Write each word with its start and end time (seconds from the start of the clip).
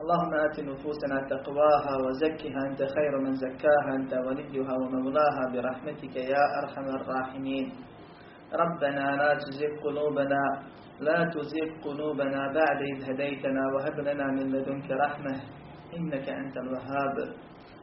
اللهم 0.00 0.32
آت 0.34 0.56
نفوسنا 0.60 1.16
تقواها 1.30 1.94
وزكها 2.04 2.60
أنت 2.68 2.80
خير 2.96 3.12
من 3.24 3.34
زكاها 3.34 3.90
أنت 3.98 4.12
وليها 4.26 4.74
ومولاها 4.80 5.42
برحمتك 5.52 6.16
يا 6.16 6.44
أرحم 6.60 6.86
الراحمين. 6.98 7.66
ربنا 8.62 9.04
لا 9.20 9.30
تزغ 9.42 9.72
قلوبنا 9.84 10.44
لا 11.00 11.18
تزغ 11.34 11.68
قلوبنا 11.84 12.40
بعد 12.58 12.80
إذ 12.92 12.98
هديتنا 13.10 13.62
وهب 13.74 13.96
لنا 14.08 14.26
من 14.36 14.46
لدنك 14.52 14.90
رحمة 14.90 15.34
إنك 15.96 16.26
أنت 16.28 16.56
الوهاب. 16.56 17.16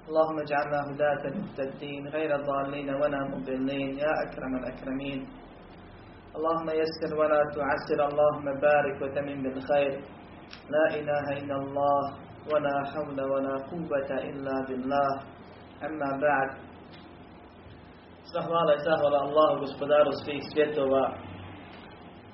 اللهم 0.09 0.37
اجعلنا 0.45 0.79
هداة 0.89 1.23
مهتدين 1.39 2.07
غير 2.07 2.31
ضالين 2.49 2.89
ولا 3.01 3.21
مضلين 3.31 3.89
يا 4.03 4.11
أكرم 4.25 4.53
الأكرمين. 4.61 5.19
اللهم 6.35 6.69
يسر 6.81 7.11
ولا 7.19 7.41
تعسر 7.55 7.99
اللهم 8.09 8.45
بارك 8.67 9.01
وتمن 9.01 9.37
بالخير. 9.43 10.01
لا 10.74 10.86
إله 10.98 11.24
إلا 11.40 11.56
الله 11.62 12.02
ولا 12.52 12.76
حول 12.92 13.18
ولا 13.32 13.54
قوة 13.72 14.10
إلا 14.30 14.54
بالله 14.68 15.10
أما 15.86 16.10
بعد 16.26 16.50
Zahvala 18.32 18.74
i 18.74 18.84
zahvala 18.88 19.18
Allahu 19.26 19.60
gospodaru 19.60 20.12
svih 20.24 20.42
svjetova 20.52 21.04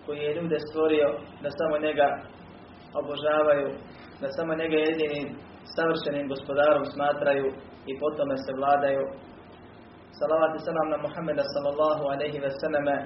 koji 0.07 0.19
je 0.19 0.35
ljude 0.35 0.59
stvorio 0.69 1.09
da 1.43 1.51
samo 1.51 1.79
njega 1.87 2.09
obožavaju, 3.01 3.69
da 4.21 4.29
samo 4.37 4.53
njega 4.55 4.77
jedinim 4.77 5.27
savršenim 5.77 6.29
gospodarom 6.29 6.85
smatraju 6.95 7.47
i 7.91 7.93
po 8.01 8.07
tome 8.17 8.37
se 8.45 8.53
vladaju. 8.59 9.03
Salavat 10.19 10.53
i 10.55 10.65
salam 10.67 10.89
na 10.95 10.99
Muhammeda 11.07 11.45
sallallahu 11.55 12.03
alaihi 12.13 12.39
ve 12.45 12.51
selleme 12.61 12.97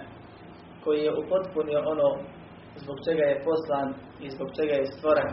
koji 0.85 1.01
je 1.07 1.17
upotpunio 1.23 1.81
ono 1.95 2.09
zbog 2.82 2.98
čega 3.06 3.24
je 3.24 3.42
poslan 3.46 3.90
i 4.20 4.30
zbog 4.30 4.50
čega 4.58 4.74
je 4.74 4.86
stvoren. 4.86 5.30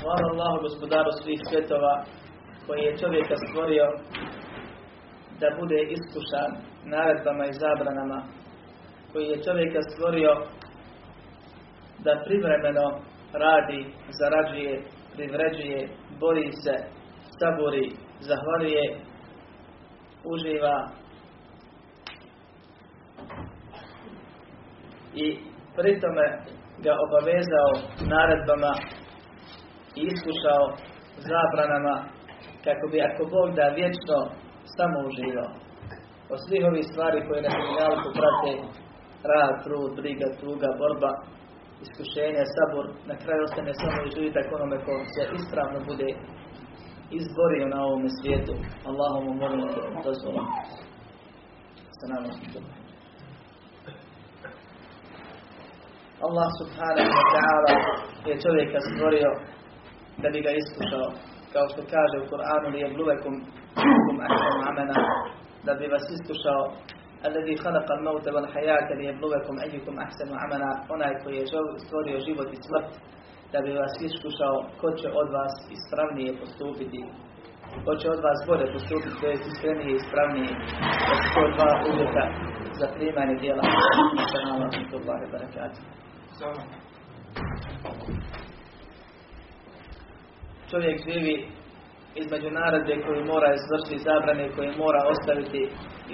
Hvala 0.00 0.26
Allahu 0.32 0.58
gospodaru 0.66 1.10
svih 1.22 1.40
svjetova 1.48 2.04
koji 2.66 2.80
je 2.80 2.98
čovjeka 3.02 3.34
stvorio 3.46 3.86
da 5.40 5.48
bude 5.60 5.80
iskušan 5.96 6.50
naredbama 6.84 7.44
i 7.46 7.58
zabranama, 7.62 8.18
koji 9.12 9.26
je 9.26 9.42
čovjeka 9.46 9.80
stvorio 9.82 10.32
da 12.04 12.22
privremeno 12.26 12.86
radi, 13.32 13.80
zarađuje, 14.20 14.82
privređuje, 15.14 15.88
bori 16.20 16.52
se, 16.52 16.74
sabori, 17.38 17.86
zahvaljuje, 18.28 18.84
uživa 20.32 20.88
i 25.24 25.26
pritome 25.76 26.26
ga 26.84 26.92
obavezao 27.04 27.70
naredbama 28.12 28.72
i 29.98 30.00
iskušao 30.12 30.64
zabranama 31.28 31.96
kako 32.64 32.84
bi 32.92 32.98
ako 33.08 33.22
Bog 33.34 33.48
da 33.58 33.76
vječno 33.78 34.18
samo 34.76 34.96
uživao. 35.08 35.50
O 36.32 36.34
svih 36.44 36.62
ovih 36.70 36.84
stvari 36.90 37.18
koje 37.26 37.40
na 37.42 37.50
kriminalku 37.56 38.08
prate 38.18 38.52
rad, 39.30 39.54
trud, 39.64 39.90
briga, 39.98 40.28
tuga, 40.40 40.68
borba, 40.80 41.12
iskušenja, 41.84 42.44
sabor, 42.54 42.86
na 43.10 43.14
kraju 43.22 43.40
ostane 43.46 43.72
samo 43.80 43.98
uživitak 44.06 44.46
onome 44.56 44.76
ko 44.84 44.92
se 45.14 45.22
ispravno 45.38 45.78
bude 45.90 46.08
izborio 47.20 47.66
na 47.74 47.78
ovome 47.86 48.08
svijetu. 48.18 48.54
Allahom 48.90 49.22
mu 49.26 49.32
molimo 49.40 49.66
dozvolom. 50.04 50.46
Sa 51.98 52.04
nama 52.12 52.28
Allah 56.25 56.47
subhanahu 56.59 57.11
wa 57.19 57.25
ta'ala 57.35 57.73
je 58.29 58.33
čovjeka 58.43 58.79
stvorio 58.87 59.29
da 60.21 60.27
bi 60.33 60.39
ga 60.45 60.51
iskušao. 60.61 61.07
Kao 61.53 61.65
što 61.71 61.81
kaže 61.93 62.15
u 62.19 62.27
Kur'anu 62.31 62.67
li 62.73 62.79
jebluvekum 62.85 63.33
kum 64.05 64.17
ahsanu 64.27 64.61
amena 64.69 64.97
da 65.65 65.71
bi 65.79 65.85
vas 65.93 66.05
iskušao 66.17 66.61
الذي 67.25 67.55
خلق 67.65 67.87
الموت 67.91 68.25
والحياة 68.27 68.87
ليبلوكم 68.99 69.55
أيكم 69.65 69.95
أحسن 70.05 70.29
عملا 70.41 70.71
onaj 70.93 71.13
koji 71.23 71.35
je 71.37 71.45
stvorio 71.85 72.19
život 72.27 72.49
i 72.53 72.57
smrt 72.65 72.91
da 73.53 73.59
bi 73.65 73.71
vas 73.81 73.93
iskušao 74.07 74.55
ko 74.81 74.87
će 74.99 75.07
od 75.21 75.27
vas 75.37 75.53
ispravnije 75.75 76.31
postupiti 76.41 77.01
ko 77.85 77.91
će 77.99 78.07
od 78.15 78.19
vas 78.27 78.39
bolje 78.49 78.67
postupiti 78.73 79.19
to 79.21 79.25
je 79.27 79.33
iskrenije 79.33 79.89
i 79.91 79.99
ispravnije 80.01 80.51
da 81.07 81.13
su 81.21 81.27
to 81.35 81.43
dva 81.55 81.71
uvjeta 81.89 82.25
za 82.79 82.87
primanje 82.95 83.35
djela 83.43 83.63
Assalamu 84.23 84.63
alaikum 84.67 84.99
wa 85.09 85.15
barakatuh 85.35 85.83
Čovjek 90.70 90.98
živi 91.08 91.34
između 92.14 92.50
naredbe 92.50 92.94
koju 93.04 93.22
mora 93.32 93.48
izvršiti 93.54 94.04
zabrane 94.08 94.46
koje 94.54 94.76
mora 94.84 95.00
ostaviti 95.12 95.62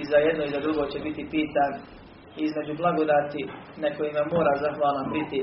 i 0.01 0.03
za 0.11 0.19
jedno 0.27 0.43
i 0.45 0.53
za 0.55 0.61
drugo 0.65 0.83
će 0.93 0.99
biti 1.07 1.23
pitan. 1.35 1.73
I 2.39 2.41
između 2.49 2.73
blagodati 2.81 3.43
na 3.83 3.89
kojima 3.97 4.23
mora 4.35 4.53
zahvalan 4.65 5.09
biti 5.19 5.41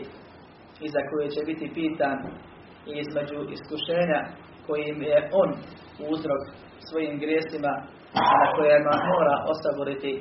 i 0.85 0.87
za 0.95 1.01
koje 1.09 1.27
će 1.35 1.41
biti 1.49 1.67
pitan. 1.77 2.17
I 2.89 2.91
između 3.03 3.37
iskušenja 3.55 4.21
kojim 4.67 4.97
je 5.09 5.17
on 5.41 5.49
uzrok 6.13 6.43
svojim 6.87 7.15
grijesima 7.23 7.73
na 8.41 8.47
kojima 8.55 8.93
mora 9.11 9.35
osaboriti. 9.53 10.13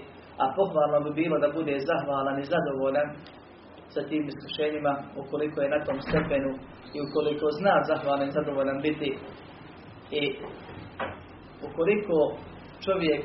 A 0.43 0.45
pohvalno 0.57 0.99
bi 1.05 1.11
bilo 1.23 1.37
da 1.45 1.49
bude 1.59 1.75
zahvalan 1.91 2.37
i 2.39 2.51
zadovoljan 2.53 3.09
sa 3.95 4.01
tim 4.09 4.23
iskušenjima 4.33 4.93
ukoliko 5.23 5.59
je 5.61 5.69
na 5.75 5.81
tom 5.87 5.99
stepenu 6.09 6.51
i 6.95 6.99
ukoliko 7.07 7.47
zna 7.59 7.75
zahvalan 7.91 8.29
i 8.29 8.37
zadovoljan 8.39 8.81
biti. 8.83 9.11
I 10.21 10.23
ukoliko 11.67 12.17
čovjek 12.85 13.23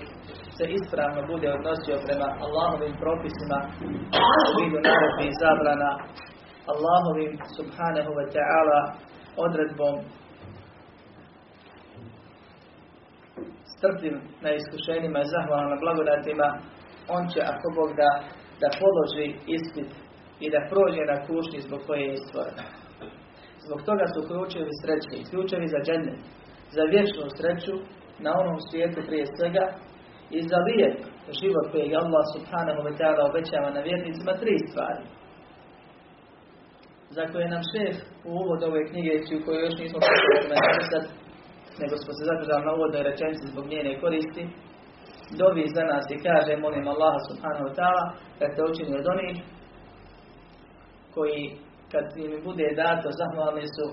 se 0.57 0.65
ispravno 0.77 1.21
bude 1.31 1.47
odnosio 1.57 1.95
prema 2.05 2.29
Allahovim 2.45 2.93
propisima 3.03 3.59
u 4.47 4.51
vidu 4.59 4.77
naredbi 4.87 5.25
i 5.27 5.37
zabrana 5.43 5.91
Allahovim 6.73 7.31
subhanahu 7.57 8.11
wa 8.19 8.25
ta'ala 8.35 8.79
odredbom 9.45 9.95
strpljiv 13.73 14.15
na 14.43 14.49
iskušenjima 14.59 15.19
i 15.21 15.31
zahvalan 15.35 15.69
na 15.73 15.77
blagodatima 15.83 16.47
on 17.15 17.23
će 17.31 17.39
ako 17.53 17.67
Bog 17.77 17.89
da, 18.01 18.11
da 18.61 18.67
položi 18.81 19.27
ispit 19.57 19.89
i 20.45 20.47
da 20.53 20.67
prođe 20.71 21.03
na 21.11 21.17
kušnji 21.27 21.59
zbog 21.67 21.81
koje 21.87 22.03
je 22.09 22.23
stvoren. 22.25 22.57
Zbog 23.65 23.79
toga 23.89 24.05
su 24.13 24.19
ključevi 24.29 24.71
srećni, 24.81 25.27
ključevi 25.29 25.67
za 25.75 25.79
džennet, 25.87 26.19
za 26.75 26.83
vječnu 26.93 27.25
sreću 27.37 27.75
na 28.25 28.31
onom 28.41 28.57
svijetu 28.67 28.99
prije 29.07 29.25
svega 29.35 29.65
i 30.37 30.39
za 30.51 30.59
lijep 30.67 30.97
život 31.39 31.65
koji 31.71 31.85
je 31.89 32.01
Allah 32.03 32.25
subhanahu 32.35 32.81
wa 32.87 32.93
ta'ala 32.99 33.21
obećava 33.29 33.69
na 33.77 33.81
vjernicima 33.87 34.33
tri 34.41 34.55
stvari. 34.69 35.03
Za 37.15 37.23
koje 37.31 37.47
nam 37.53 37.63
šef 37.71 37.95
u 38.29 38.31
uvod 38.41 38.59
ove 38.69 38.81
knjige, 38.89 39.11
u 39.37 39.43
kojoj 39.45 39.63
još 39.65 39.77
nismo 39.81 39.99
počeli 40.05 41.19
nego 41.81 41.95
smo 42.01 42.11
se 42.17 42.23
zadržali 42.29 42.65
na 42.65 42.73
uvodnoj 42.77 43.03
rečenici 43.09 43.51
zbog 43.51 43.65
njene 43.73 44.01
koristi, 44.03 44.43
dovi 45.41 45.65
za 45.75 45.83
nas 45.91 46.05
i 46.09 46.21
kaže, 46.27 46.63
molim 46.65 46.85
Allaha 46.93 47.19
subhanahu 47.29 47.65
wa 47.67 47.73
ta'ala, 47.79 48.03
da 48.39 48.45
te 48.53 48.61
učini 48.69 48.93
od 49.01 49.05
onih 49.13 49.35
koji 51.13 51.43
kad 51.91 52.05
im 52.17 52.33
bude 52.43 52.67
dato 52.83 53.07
zahvalni 53.19 53.67
su, 53.75 53.85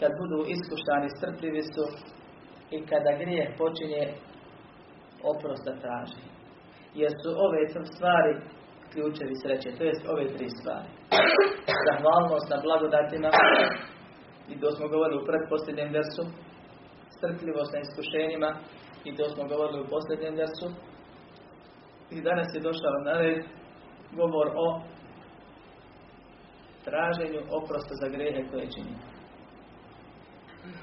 kad 0.00 0.10
budu 0.20 0.38
iskuštani, 0.54 1.08
strpljivi 1.16 1.62
su 1.74 1.84
i 2.76 2.78
kada 2.90 3.10
grijeh 3.22 3.48
počinje 3.60 4.04
oprosta 5.32 5.72
traži. 5.82 6.22
Jer 7.00 7.12
su 7.22 7.30
ove 7.46 7.60
stvari 7.94 8.34
ključevi 8.92 9.34
sreće, 9.42 9.68
to 9.78 9.84
jest 9.90 10.04
ove 10.12 10.24
tri 10.34 10.48
stvari. 10.58 10.88
Zahvalnost 11.88 12.48
na 12.52 12.58
blagodatima, 12.66 13.30
i 14.52 14.54
to 14.60 14.68
smo 14.76 14.88
govorili 14.94 15.20
u 15.20 15.26
predposljednjem 15.28 15.90
versu, 15.98 16.24
strpljivost 17.16 17.70
na 17.74 17.80
iskušenjima, 17.86 18.50
i 19.08 19.10
to 19.16 19.24
smo 19.32 19.42
govorili 19.52 19.80
u 19.80 19.90
posljednjem 19.94 20.34
versu. 20.42 20.68
I 22.14 22.16
danas 22.28 22.48
je 22.54 22.66
došao 22.68 22.96
na 23.08 23.14
red 23.22 23.40
govor 24.18 24.46
o 24.64 24.66
traženju 26.84 27.40
oprosta 27.50 27.94
za 28.00 28.08
grehe 28.08 28.42
koje 28.50 28.66
čini. 28.74 28.94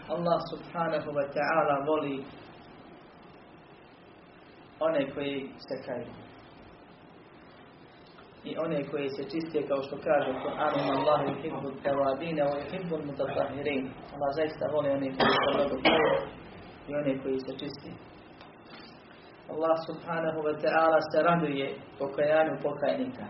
Allah 0.10 0.40
subhanahu 0.52 1.10
wa 1.18 1.26
ta'ala 1.36 1.76
voli 1.88 2.24
one 4.80 5.12
koji 5.14 5.50
se 5.58 5.76
kaju. 5.86 6.14
I 8.44 8.58
one 8.58 8.84
koji 8.92 9.10
se 9.10 9.24
čiste 9.24 9.68
kao 9.68 9.82
što 9.84 9.96
kaže 10.08 10.32
Kur'an 10.44 10.74
ima 10.82 10.94
Allahu 11.00 11.24
yuhibbu 11.32 11.70
tawabina 11.84 12.44
wa 12.52 12.58
yuhibbu 12.62 13.06
mutatahirin. 13.06 13.84
Allah 14.14 14.30
zaista 14.36 14.66
voli 14.74 14.90
one 14.90 15.08
koji 15.16 15.32
se 15.42 15.50
mnogo 15.54 15.76
kaju 15.84 16.14
i 16.88 16.96
one 16.96 17.24
koji 17.24 17.40
se 17.40 17.54
čiste. 17.62 17.90
Allah 19.54 19.76
subhanahu 19.90 20.40
wa 20.48 20.56
ta'ala 20.64 21.00
se 21.12 21.24
raduje 21.24 21.68
pokajanju 22.00 22.54
pokajnika. 22.64 23.26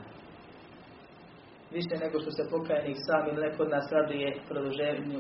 Više 1.78 1.96
nego 2.04 2.16
što 2.20 2.32
se 2.38 2.44
pokajnik 2.54 2.98
sam 3.08 3.22
ili 3.30 3.44
neko 3.46 3.60
od 3.64 3.72
nas 3.76 3.88
raduje 3.98 4.28
produženju 4.50 5.20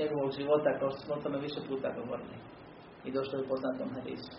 njegovog 0.00 0.30
života 0.38 0.78
kao 0.78 0.88
što 0.90 1.00
smo 1.04 1.14
o 1.14 1.22
tome 1.24 1.38
više 1.46 1.60
puta 1.68 1.88
govorili. 1.98 2.36
I 3.06 3.08
došlo 3.16 3.34
je 3.36 3.44
u 3.44 3.50
poznatom 3.52 3.88
hadisu. 3.96 4.32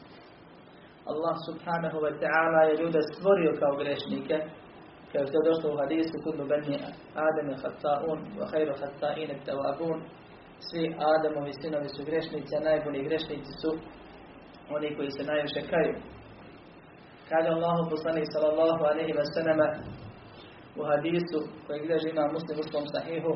Allah 1.12 1.36
subhanahu 1.48 1.98
wa 2.06 2.14
ta'ala 2.24 2.62
je 2.68 2.80
ljude 2.82 3.02
stvorio 3.12 3.52
kao 3.62 3.74
grešnike, 3.82 4.38
kao 5.12 5.24
što 5.28 5.36
je 5.38 5.48
došlo 5.50 5.68
u 5.70 5.80
hadisu 5.82 6.16
kullu 6.24 6.44
bani 6.52 6.78
Adame 7.28 7.56
hatta'un 7.64 8.20
wa 8.40 8.46
khayru 8.52 8.74
hatta'in 8.82 9.30
tawabun 9.48 9.98
svi 10.68 10.84
Adamovi 11.14 11.54
sinovi 11.62 11.90
su 11.96 12.02
grešnici, 12.10 12.52
a 12.56 12.66
najbolji 12.70 13.08
grešnici 13.08 13.52
su 13.62 13.72
oni 14.76 14.96
koji 14.96 15.10
se 15.12 15.24
najviše 15.32 15.62
kaju. 15.72 15.96
Kaže 17.30 17.50
Allah 17.58 17.76
poslanik 17.94 18.28
sallallahu 18.34 18.84
alaihi 18.92 19.14
wa 19.20 19.26
sallam 19.36 19.60
u 20.77 20.83
hadisu 20.91 21.39
koji 21.67 21.87
gleži 21.87 22.09
ima 22.11 22.33
muslim 22.33 22.59
u 22.59 22.63
svom 22.71 22.87
sahihu 22.95 23.33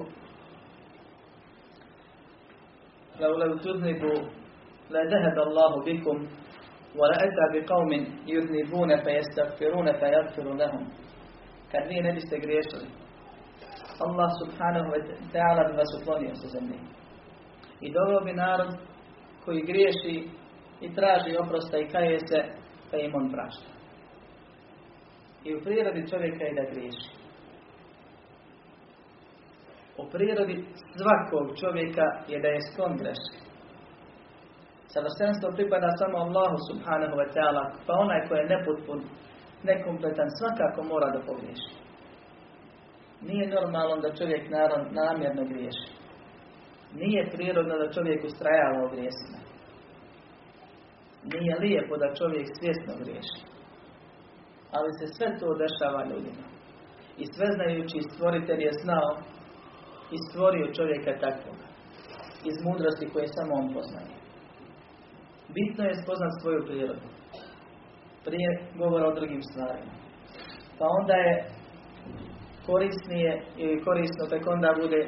لو 3.20 3.32
لو 3.36 3.58
تذنبوا 3.58 4.20
لذهب 4.90 5.36
الله 5.46 5.72
بكم 5.86 6.16
ولأتى 6.98 7.44
بقوم 7.54 7.90
يذنبون 8.26 8.90
فيستغفرون 9.04 9.92
فيغفر 10.00 10.54
لهم 10.54 10.84
kad 11.72 11.88
vi 11.88 12.00
ne 12.02 12.12
biste 12.12 12.38
griješili 12.38 12.86
Allah 14.04 14.28
subhanahu 14.40 14.88
wa 14.94 15.00
ta'ala 15.32 15.62
bi 15.68 15.76
vas 15.76 15.90
uklonio 16.00 16.34
sa 16.34 16.48
zemlje 16.48 16.78
i 17.80 17.92
doveo 17.92 18.20
bi 18.20 18.32
narod 18.32 18.70
koji 19.44 19.62
griješi 19.70 20.28
i 20.80 20.94
traži 20.94 21.36
oprosta 21.42 21.78
i 21.78 21.88
kaje 21.88 22.18
se 22.18 22.40
pa 22.90 22.96
im 22.96 23.14
on 23.14 23.32
prašta 23.32 23.70
i 25.44 25.54
u 25.54 25.60
prirodi 25.64 26.08
čovjeka 26.10 26.44
je 26.44 26.54
da 26.54 26.70
griješi 26.70 27.08
u 29.97 30.09
prirodi 30.11 30.65
svakog 30.97 31.45
čovjeka 31.59 32.05
je 32.27 32.39
da 32.39 32.47
je 32.47 32.61
sklon 32.61 32.97
greške 32.97 33.47
Savršenstvo 34.93 35.47
pripada 35.57 35.89
samo 36.01 36.17
Allahu 36.25 36.57
subhanahu 36.69 37.15
wa 37.21 37.27
ta'ala, 37.35 37.63
pa 37.85 37.93
onaj 38.03 38.21
koji 38.27 38.39
je 38.39 38.51
nepotpun, 38.53 38.99
nekompletan, 39.63 40.29
svakako 40.39 40.79
mora 40.91 41.09
da 41.15 41.19
pogriješi. 41.27 41.73
Nije 43.21 43.45
normalno 43.57 43.95
da 44.05 44.15
čovjek 44.19 44.43
naravno 44.49 44.87
namjerno 45.01 45.43
griješi. 45.51 45.89
Nije 47.01 47.31
prirodno 47.35 47.75
da 47.77 47.91
čovjek 47.95 48.23
ustrajava 48.23 48.85
u 48.85 48.89
grijesima. 48.93 49.39
Nije 51.33 51.59
lijepo 51.63 51.97
da 51.97 52.15
čovjek 52.19 52.47
svjesno 52.59 52.93
griješi. 53.01 53.39
Ali 54.75 54.89
se 54.99 55.05
sve 55.15 55.27
to 55.39 55.47
dešava 55.63 56.01
ljudima. 56.09 56.45
I 57.21 57.23
sve 57.33 57.47
znajući 57.57 57.99
stvoritelj 58.09 58.61
je 58.63 58.71
znao 58.83 59.09
i 60.11 60.17
stvorio 60.29 60.73
čovjeka 60.73 61.11
takvog. 61.19 61.57
Iz 62.49 62.55
mudrosti 62.67 63.09
koje 63.13 63.27
samo 63.27 63.53
on 63.61 63.73
poznaje. 63.73 64.13
Bitno 65.55 65.83
je 65.85 66.01
spoznat 66.03 66.33
svoju 66.41 66.61
prirodu. 66.67 67.07
Prije 68.25 68.49
govora 68.75 69.07
o 69.07 69.15
drugim 69.19 69.41
stvarima. 69.43 69.93
Pa 70.79 70.85
onda 70.99 71.13
je 71.13 71.33
korisnije 72.65 73.31
ili 73.57 73.83
korisno 73.83 74.23
tek 74.29 74.47
onda 74.47 74.69
bude 74.81 75.01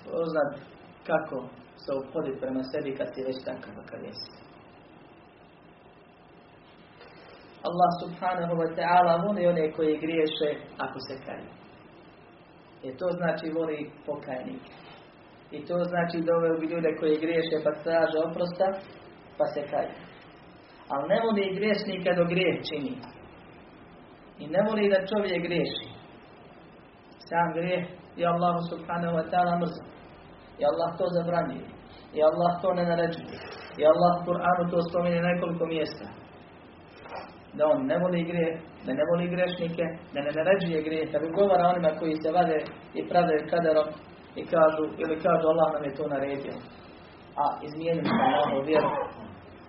spoznat 0.00 0.52
kako 1.06 1.36
se 1.82 1.90
obhoditi 2.00 2.40
prema 2.40 2.62
sebi 2.62 2.96
kad 2.98 3.08
si 3.14 3.26
već 3.28 3.36
takav 3.44 3.74
kakav 3.78 4.00
jesi. 4.04 4.46
Allah 7.68 7.90
subhanahu 8.02 8.54
wa 8.62 8.68
ta'ala 8.78 9.12
voli 9.26 9.46
one 9.46 9.72
koji 9.72 9.98
griješe 10.04 10.50
ako 10.78 10.98
se 11.06 11.14
kaju. 11.26 11.50
I 12.82 12.96
to 12.96 13.06
znači 13.18 13.50
voli 13.50 13.90
pokajnike. 14.06 14.72
I 15.50 15.66
to 15.66 15.76
znači 15.90 16.18
doveo 16.28 16.58
bi 16.60 16.66
ljude 16.66 16.90
koji 17.00 17.20
griješe 17.24 17.56
pa 17.64 17.72
traže 17.82 18.18
oprosta 18.28 18.66
pa 19.38 19.44
se 19.54 19.62
kaju. 19.70 19.94
Ali 20.88 21.08
ne 21.08 21.18
voli 21.24 21.54
griješnika 21.58 22.10
do 22.18 22.24
grijeh 22.32 22.56
čini. 22.68 22.94
I 24.38 24.46
ne 24.46 24.60
voli 24.68 24.90
da 24.92 25.06
čovjek 25.10 25.42
griješi. 25.46 25.88
Sam 27.28 27.48
grijeh 27.56 27.84
je 28.16 28.26
Allah 28.26 28.56
subhanahu 28.70 29.16
wa 29.18 29.24
ta'ala 29.30 29.58
mrzak. 29.60 29.86
I 30.60 30.62
Allah 30.70 30.90
to 30.98 31.04
zabranjuje. 31.16 31.68
I 32.16 32.18
Allah 32.22 32.52
to 32.62 32.68
ne 32.74 32.84
naređuje. 32.90 33.38
I 33.80 33.82
Allah 33.92 34.12
u 34.20 34.24
Kur'anu 34.28 34.70
to 34.70 34.78
spominje 34.88 35.20
nekoliko 35.20 35.66
mjesta. 35.66 36.06
Da 37.56 37.64
on 37.72 37.86
ne 37.86 37.96
voli 37.98 38.22
grije, 38.30 38.50
da 38.86 38.92
ne 38.92 39.04
voli 39.10 39.26
grešnike, 39.34 39.84
da 40.14 40.20
ne 40.26 40.30
naređuje 40.38 40.82
grije, 40.86 41.12
kad 41.12 41.22
govara 41.38 41.68
onima 41.72 41.90
koji 42.00 42.14
se 42.22 42.30
vade 42.38 42.58
i 42.98 43.08
prave 43.08 43.34
kaderom 43.50 43.88
i 44.40 44.42
kažu, 44.52 44.84
ili 45.02 45.16
kažu 45.26 45.44
Allah 45.52 45.68
nam 45.74 45.84
je 45.84 45.94
to 45.94 46.04
naredio. 46.14 46.56
A 47.42 47.44
izmijenili 47.66 48.08
smo 48.08 48.22
Allahu 48.28 48.66
vjeru. 48.68 48.90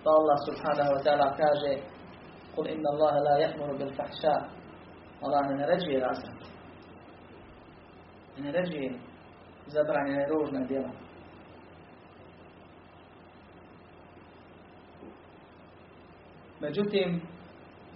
Pa 0.04 0.10
Allah 0.20 0.38
subhanahu 0.48 0.90
wa 0.94 1.00
ta'ala 1.04 1.28
kaže 1.42 1.72
Kul 2.54 2.66
inna 2.66 2.88
Allah 2.94 3.14
la 3.26 3.34
ya'muru 3.44 3.78
bil 3.78 3.92
fahša 3.98 4.34
Allah 5.24 5.42
ne 5.48 5.56
naređuje 5.56 6.00
razred. 6.00 6.38
Ne 8.36 8.42
naređuje 8.46 8.90
zabranjena 9.66 10.20
je 10.20 10.28
ružna 10.28 10.60
djela. 10.66 10.90
Međutim, 16.60 17.22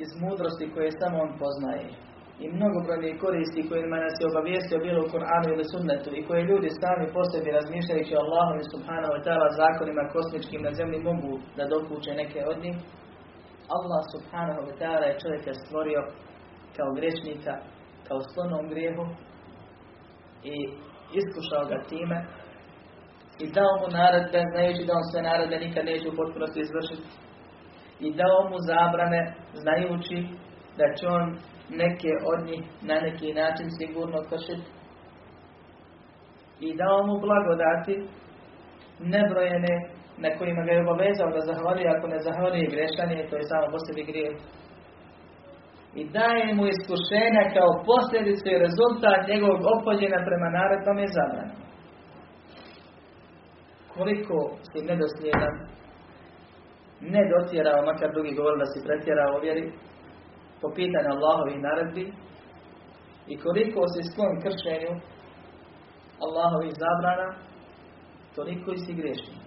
iz 0.04 0.10
mudrosti 0.22 0.72
koje 0.74 0.90
samo 1.00 1.16
on 1.24 1.30
poznaje. 1.42 1.88
I 2.42 2.44
mnogobrojne 2.56 3.18
koristi 3.24 3.68
kojima 3.68 3.96
nas 4.04 4.16
je 4.18 4.28
obavijestio 4.30 4.78
bilo 4.86 5.00
u 5.02 5.10
Kur'anu 5.14 5.46
ili 5.50 5.64
sunnetu 5.72 6.10
i 6.14 6.24
koje 6.26 6.48
ljudi 6.50 6.68
sami 6.82 7.06
po 7.14 7.22
sebi 7.30 7.56
razmišljajući 7.58 8.12
o 8.14 8.22
Allahom 8.24 8.56
i 8.60 8.70
subhanahu 8.72 9.12
wa 9.16 9.22
ta'ala 9.26 9.48
zakonima 9.60 10.12
kosmičkim 10.14 10.60
na 10.66 10.72
zemlji 10.78 10.98
mogu 11.08 11.32
da 11.56 11.70
dokuče 11.72 12.12
neke 12.22 12.40
od 12.52 12.58
njih, 12.64 12.76
Allah 13.76 14.02
subhanahu 14.14 14.60
wa 14.68 14.74
ta'ala 14.80 15.04
je 15.08 15.20
čovjeka 15.22 15.52
stvorio 15.54 16.00
kao 16.76 16.90
grešnika, 16.98 17.54
kao 18.06 18.18
sklonom 18.28 18.64
grijehu 18.72 19.04
i 20.54 20.56
iskušao 21.20 21.64
ga 21.70 21.78
time 21.92 22.18
i 23.44 23.46
dao 23.56 23.74
mu 23.80 23.86
naredbe, 23.98 24.40
znajući 24.52 24.82
da 24.88 24.92
on 25.00 25.04
sve 25.10 25.20
naredbe 25.22 25.56
nikad 25.66 25.84
neće 25.90 26.06
u 26.08 26.16
potpunosti 26.20 26.60
izvršiti 26.60 27.06
i 28.06 28.08
dao 28.20 28.40
mu 28.50 28.56
zabrane, 28.70 29.20
znajući 29.62 30.18
da 30.78 30.84
će 30.96 31.04
on 31.18 31.26
neke 31.80 32.10
od 32.32 32.38
njih 32.48 32.62
na 32.82 32.96
neki 33.06 33.28
način 33.40 33.66
sigurno 33.78 34.18
kršiti 34.28 34.68
i 36.66 36.76
dao 36.80 36.98
mu 37.06 37.14
blagodati 37.24 37.94
nebrojene 39.14 39.74
na 40.22 40.28
kojima 40.38 40.62
ga 40.66 40.72
je 40.72 40.84
obavezao 40.84 41.30
da 41.36 41.40
zahvali, 41.50 41.82
ako 41.94 42.06
ne 42.14 42.18
zahvali 42.26 42.70
grešan 42.72 43.10
je, 43.10 43.28
to 43.28 43.36
je 43.36 43.50
samo 43.50 43.66
po 43.72 43.78
sebi 43.84 44.02
grijeh. 44.10 44.34
I 46.00 46.02
daje 46.16 46.54
mu 46.56 46.64
iskušenja 46.66 47.44
kao 47.56 47.70
posljedicu 47.88 48.46
i 48.50 48.62
rezultat 48.66 49.20
njegovog 49.30 49.60
ophođenja 49.74 50.20
prema 50.28 50.48
naredbama 50.56 51.02
i 51.04 51.14
zabranama. 51.16 51.66
Koliko 53.94 54.36
si 54.68 54.78
nedosljedan, 54.90 55.54
ne 57.12 57.22
dotjerao, 57.32 57.86
makar 57.90 58.10
drugi 58.12 58.32
govor 58.38 58.58
da 58.58 58.66
si 58.66 58.84
pretjerao 58.86 59.42
vjeri, 59.44 59.64
po 60.60 60.68
pitanju 60.76 61.08
Allahovih 61.14 61.58
naredbi, 61.66 62.04
i 63.32 63.34
koliko 63.44 63.80
si 63.92 64.00
sklon 64.10 64.34
kršenju 64.44 64.92
Allahovih 66.24 66.72
zabrana, 66.82 67.28
toliko 68.36 68.68
i 68.72 68.78
si 68.84 68.92
grešnik. 69.00 69.46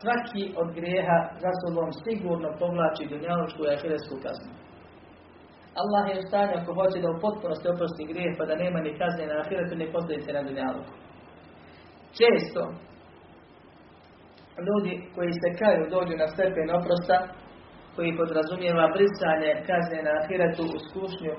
Svaki 0.00 0.44
od 0.60 0.68
grijeha 0.78 1.18
za 1.42 1.50
sobom 1.60 1.90
sigurno 2.04 2.48
povlači 2.60 3.10
dunjaločku 3.12 3.60
i 3.64 3.74
ahiretsku 3.74 4.16
kaznu. 4.24 4.52
Allah 5.82 6.02
je 6.08 6.20
u 6.20 6.26
stanju 6.28 6.54
ako 6.56 6.70
hoće 6.78 6.98
da 7.00 7.08
u 7.10 7.20
potpunosti 7.24 7.68
oprosti 7.68 8.10
grijeh 8.12 8.32
pa 8.38 8.44
da 8.48 8.62
nema 8.64 8.78
ni 8.80 8.98
kazne 9.00 9.24
na 9.26 9.36
ahiretu 9.42 9.74
ni 9.76 9.92
posljedice 9.92 10.30
na 10.32 10.42
dunjaluku. 10.42 10.92
Često 12.18 12.62
ljudi 14.66 14.94
koji 15.14 15.32
se 15.32 15.48
kaju 15.60 15.90
dođu 15.94 16.14
na 16.16 16.28
stepen 16.34 16.68
oprosta 16.78 17.16
koji 17.96 18.16
podrazumijeva 18.16 18.92
brisanje 18.96 19.50
kazne 19.68 19.98
na 20.06 20.12
ahiretu 20.20 20.62
u 20.76 20.78
skušnju 20.86 21.34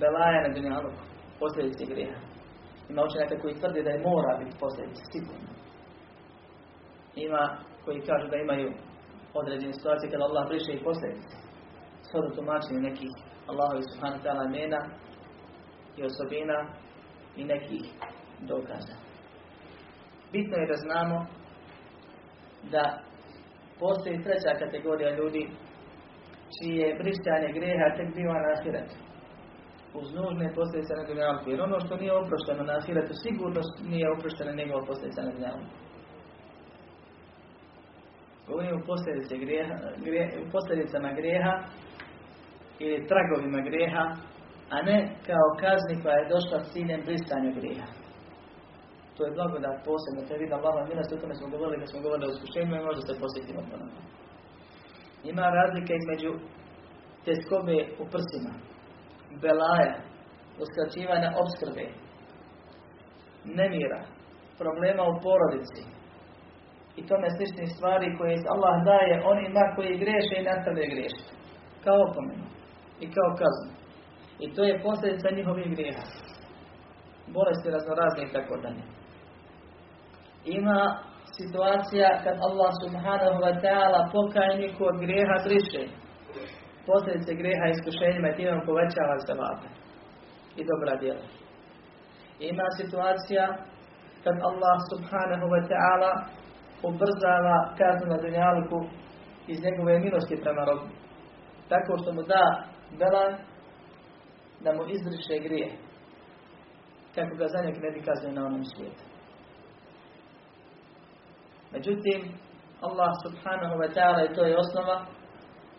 belaja 0.00 0.40
na 0.42 0.50
dunjaluku, 0.54 1.02
posljedice 1.40 1.84
grijeha. 1.92 2.20
Ima 2.90 3.02
učenjaka 3.04 3.40
koji 3.42 3.58
tvrde 3.60 3.80
da 3.82 3.90
je 3.90 4.04
mora 4.08 4.32
biti 4.40 4.56
posljedice, 4.62 5.02
sigurno. 5.12 5.50
Ima 7.26 7.44
koji 7.84 8.00
kažu 8.08 8.26
da 8.30 8.36
imaju 8.36 8.68
određene 9.34 9.72
situacije 9.72 10.10
kada 10.10 10.24
Allah 10.24 10.48
briše 10.48 10.72
i 10.72 10.84
posljedice. 10.88 11.36
Shodno 12.06 12.30
tumačenju 12.36 12.80
nekih 12.80 13.12
Allahovi 13.50 13.82
subhanahu 13.90 14.22
ta'ala 14.24 14.44
imena 14.46 14.80
i 15.98 16.00
osobina 16.08 16.58
i 17.36 17.44
nekih 17.44 17.84
dokaza. 18.40 18.96
Bitno 20.32 20.56
je 20.56 20.70
da 20.72 20.76
znamo 20.86 21.16
da 22.74 22.84
postoji 23.80 24.22
treća 24.24 24.52
kategorija 24.64 25.16
ljudi 25.16 25.42
čije 26.56 26.96
brisanje 27.00 27.48
greha 27.58 27.96
tek 27.96 28.08
biva 28.16 28.38
na 28.44 28.50
ahiretu. 28.56 28.96
Uz 30.00 30.08
nužne 30.14 30.54
posljedice 30.54 30.92
na 30.94 31.04
dunjalku. 31.08 31.50
Jer 31.50 31.60
ono 31.60 31.80
što 31.80 31.96
nije 31.96 32.12
oprošteno 32.22 32.62
na 32.62 32.74
ahiretu 32.80 33.14
sigurno 33.24 33.60
nije 33.92 34.12
oprošteno 34.16 34.52
njegova 34.52 34.86
posljedica 34.86 35.22
na 35.22 35.32
dunjalku. 35.32 35.68
Govorimo 38.46 38.76
o 38.80 38.86
posljedice 38.86 39.34
grijeha, 39.44 39.74
posljedicama 40.52 41.12
grijeha 41.12 41.54
ili 42.78 43.06
tragovima 43.10 43.60
grijeha, 43.68 44.04
a 44.74 44.82
ne 44.82 44.98
kao 45.26 45.46
kazni 45.62 46.02
koja 46.02 46.16
je 46.18 46.30
došla 46.34 46.58
s 46.60 46.72
ciljem 46.72 47.00
brisanja 47.06 47.50
grijeha. 47.58 47.99
To 49.20 49.26
je 49.26 49.38
blagodat 49.38 49.76
posebno, 49.88 50.20
to 50.26 50.32
je 50.32 50.42
vidio 50.42 50.56
Allahova 50.56 50.88
milost, 50.90 51.12
o 51.12 51.20
tome 51.22 51.34
smo 51.34 51.48
govorili 51.54 51.80
kad 51.80 51.88
smo 51.90 52.04
govorili 52.06 52.26
o 52.28 52.34
iskušenju 52.34 52.72
i 52.76 52.86
možda 52.88 53.02
se 53.04 53.20
posjetimo 53.22 53.60
ponovno. 53.70 54.00
Ima 55.32 55.44
razlika 55.58 55.92
između 55.96 56.30
teskobe 57.26 57.76
u 58.02 58.04
prsima, 58.12 58.52
belaja, 59.42 59.94
uskraćivanja 60.62 61.28
obskrbe, 61.42 61.84
nemira, 63.58 64.00
problema 64.62 65.02
u 65.12 65.14
porodici 65.24 65.82
i 66.98 67.06
tome 67.08 67.28
slične 67.36 67.64
stvari 67.74 68.16
koje 68.18 68.34
Allah 68.54 68.74
daje 68.90 69.14
onima 69.32 69.64
koji 69.76 70.00
greše 70.04 70.34
i 70.38 70.48
nastavljaju 70.50 70.92
griješiti. 70.94 71.32
Kao 71.84 71.98
opomenu 72.08 72.46
i 73.04 73.06
kao 73.16 73.30
kaznu. 73.42 73.72
I 74.44 74.46
to 74.54 74.60
je 74.68 74.82
posljedica 74.86 75.36
njihovih 75.38 75.66
grijeha. 75.74 76.04
Bolesti 77.36 77.74
raznorazne 77.76 78.22
i 78.24 78.32
tako 78.36 78.56
dalje. 78.64 78.84
Ima 80.44 80.98
situacija 81.38 82.08
kad 82.24 82.36
Allah 82.48 82.70
subhanahu 82.82 83.38
wa 83.46 83.54
ta'ala 83.62 84.00
pokajniku 84.12 84.82
od 84.90 84.96
grijeha 85.04 85.36
briše 85.46 85.82
posljedice 86.86 87.32
grijeha 87.40 87.66
iskušenjima 87.66 88.28
i 88.28 88.36
time 88.36 88.66
povećava 88.66 89.16
se 89.26 89.32
vape 89.40 89.68
i 90.60 90.62
dobra 90.70 90.94
djela. 91.02 91.24
Ima 92.50 92.66
situacija 92.80 93.44
kad 94.24 94.36
Allah 94.50 94.76
subhanahu 94.92 95.46
wa 95.54 95.62
ta'ala 95.70 96.12
ubrzava 96.88 97.56
kaznu 97.78 98.06
na 98.12 98.18
dunjalku 98.22 98.78
iz 99.52 99.58
njegove 99.64 99.98
milosti 99.98 100.42
prema 100.42 100.64
robu. 100.64 100.86
Tako 101.68 101.98
što 102.00 102.12
mu 102.12 102.22
da 102.22 102.42
bela 102.98 103.26
da 104.64 104.70
mu 104.72 104.82
izbriše 104.94 105.36
grije. 105.48 105.68
Kako 107.14 107.36
ga 107.36 107.46
za 107.48 107.58
ne 107.62 107.90
bi 107.94 108.02
kaznio 108.08 108.32
na 108.32 108.46
onom 108.46 108.64
svijetu. 108.64 109.09
Međutim, 111.72 112.20
Allah 112.80 113.12
subhanahu 113.24 113.74
wa 113.82 113.88
ta'ala 113.94 114.20
i 114.24 114.34
to 114.34 114.42
je 114.44 114.58
osnova 114.64 114.96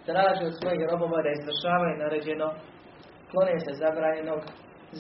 traži 0.06 0.44
od 0.46 0.56
svojih 0.60 0.82
robova 0.92 1.20
da 1.26 1.32
izvršavaju 1.32 2.02
naređeno, 2.04 2.48
klone 3.32 3.56
se 3.66 3.72
zabranjenog, 3.84 4.42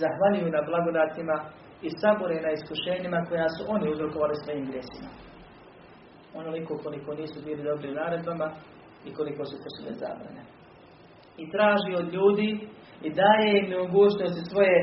zahvaljuju 0.01 0.50
na 0.55 0.62
blagodatima 0.69 1.38
i 1.88 1.89
sabore 2.01 2.38
na 2.41 2.51
iskušenjima 2.51 3.19
koja 3.29 3.48
su 3.55 3.62
oni 3.74 3.86
uzrokovali 3.93 4.36
svojim 4.43 4.65
grijesima. 4.69 5.10
Onoliko 6.39 6.74
koliko 6.83 7.13
nisu 7.13 7.38
bili 7.45 7.63
dobri 7.63 7.91
naredbama 7.91 8.48
i 9.07 9.13
koliko 9.13 9.45
su 9.45 9.55
kršile 9.63 9.93
zabrane. 10.03 10.43
I 11.38 11.51
traži 11.53 11.91
od 12.01 12.13
ljudi 12.13 12.50
i 13.05 13.10
daje 13.21 13.48
im 13.60 13.67
mogućnosti 13.79 14.50
svoje 14.51 14.77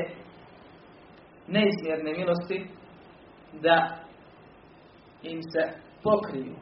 neizmjerne 1.47 2.11
milosti 2.19 2.67
da 3.53 3.77
im 5.23 5.39
se 5.51 5.88
pokriju, 6.03 6.55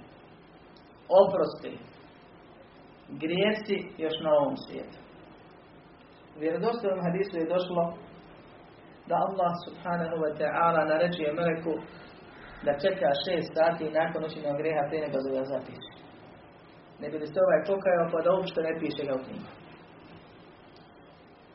oprosti, 1.22 1.74
grijesi 3.10 3.78
još 4.04 4.16
na 4.24 4.32
ovom 4.40 4.58
svijetu. 4.58 4.98
U 6.36 6.40
vjerodostojnom 6.40 7.02
hadisu 7.06 7.38
je 7.38 7.52
došlo 7.54 7.84
da 9.10 9.16
Allah 9.28 9.54
subhanahu 9.66 10.16
wa 10.24 10.32
ta'ala 10.40 10.82
naređuje 10.92 11.34
meleku 11.34 11.74
da 12.66 12.80
čeka 12.84 13.10
šest 13.24 13.50
sati 13.58 13.96
nakon 14.00 14.26
učinjenog 14.26 14.58
grijeha 14.62 14.84
prije 14.88 15.02
nego 15.06 15.18
da 15.26 15.30
ga 15.38 15.44
zapiše. 15.54 15.92
Ne 17.02 17.10
bi 17.10 17.18
li 17.20 17.28
se 17.28 17.40
ovaj 17.46 17.62
pokajao 17.70 18.08
pa 18.12 18.20
da 18.26 18.30
uopšte 18.34 18.60
ne 18.62 18.74
piše 18.80 19.02
ga 19.08 19.14
u 19.16 19.24
knjigu. 19.26 19.50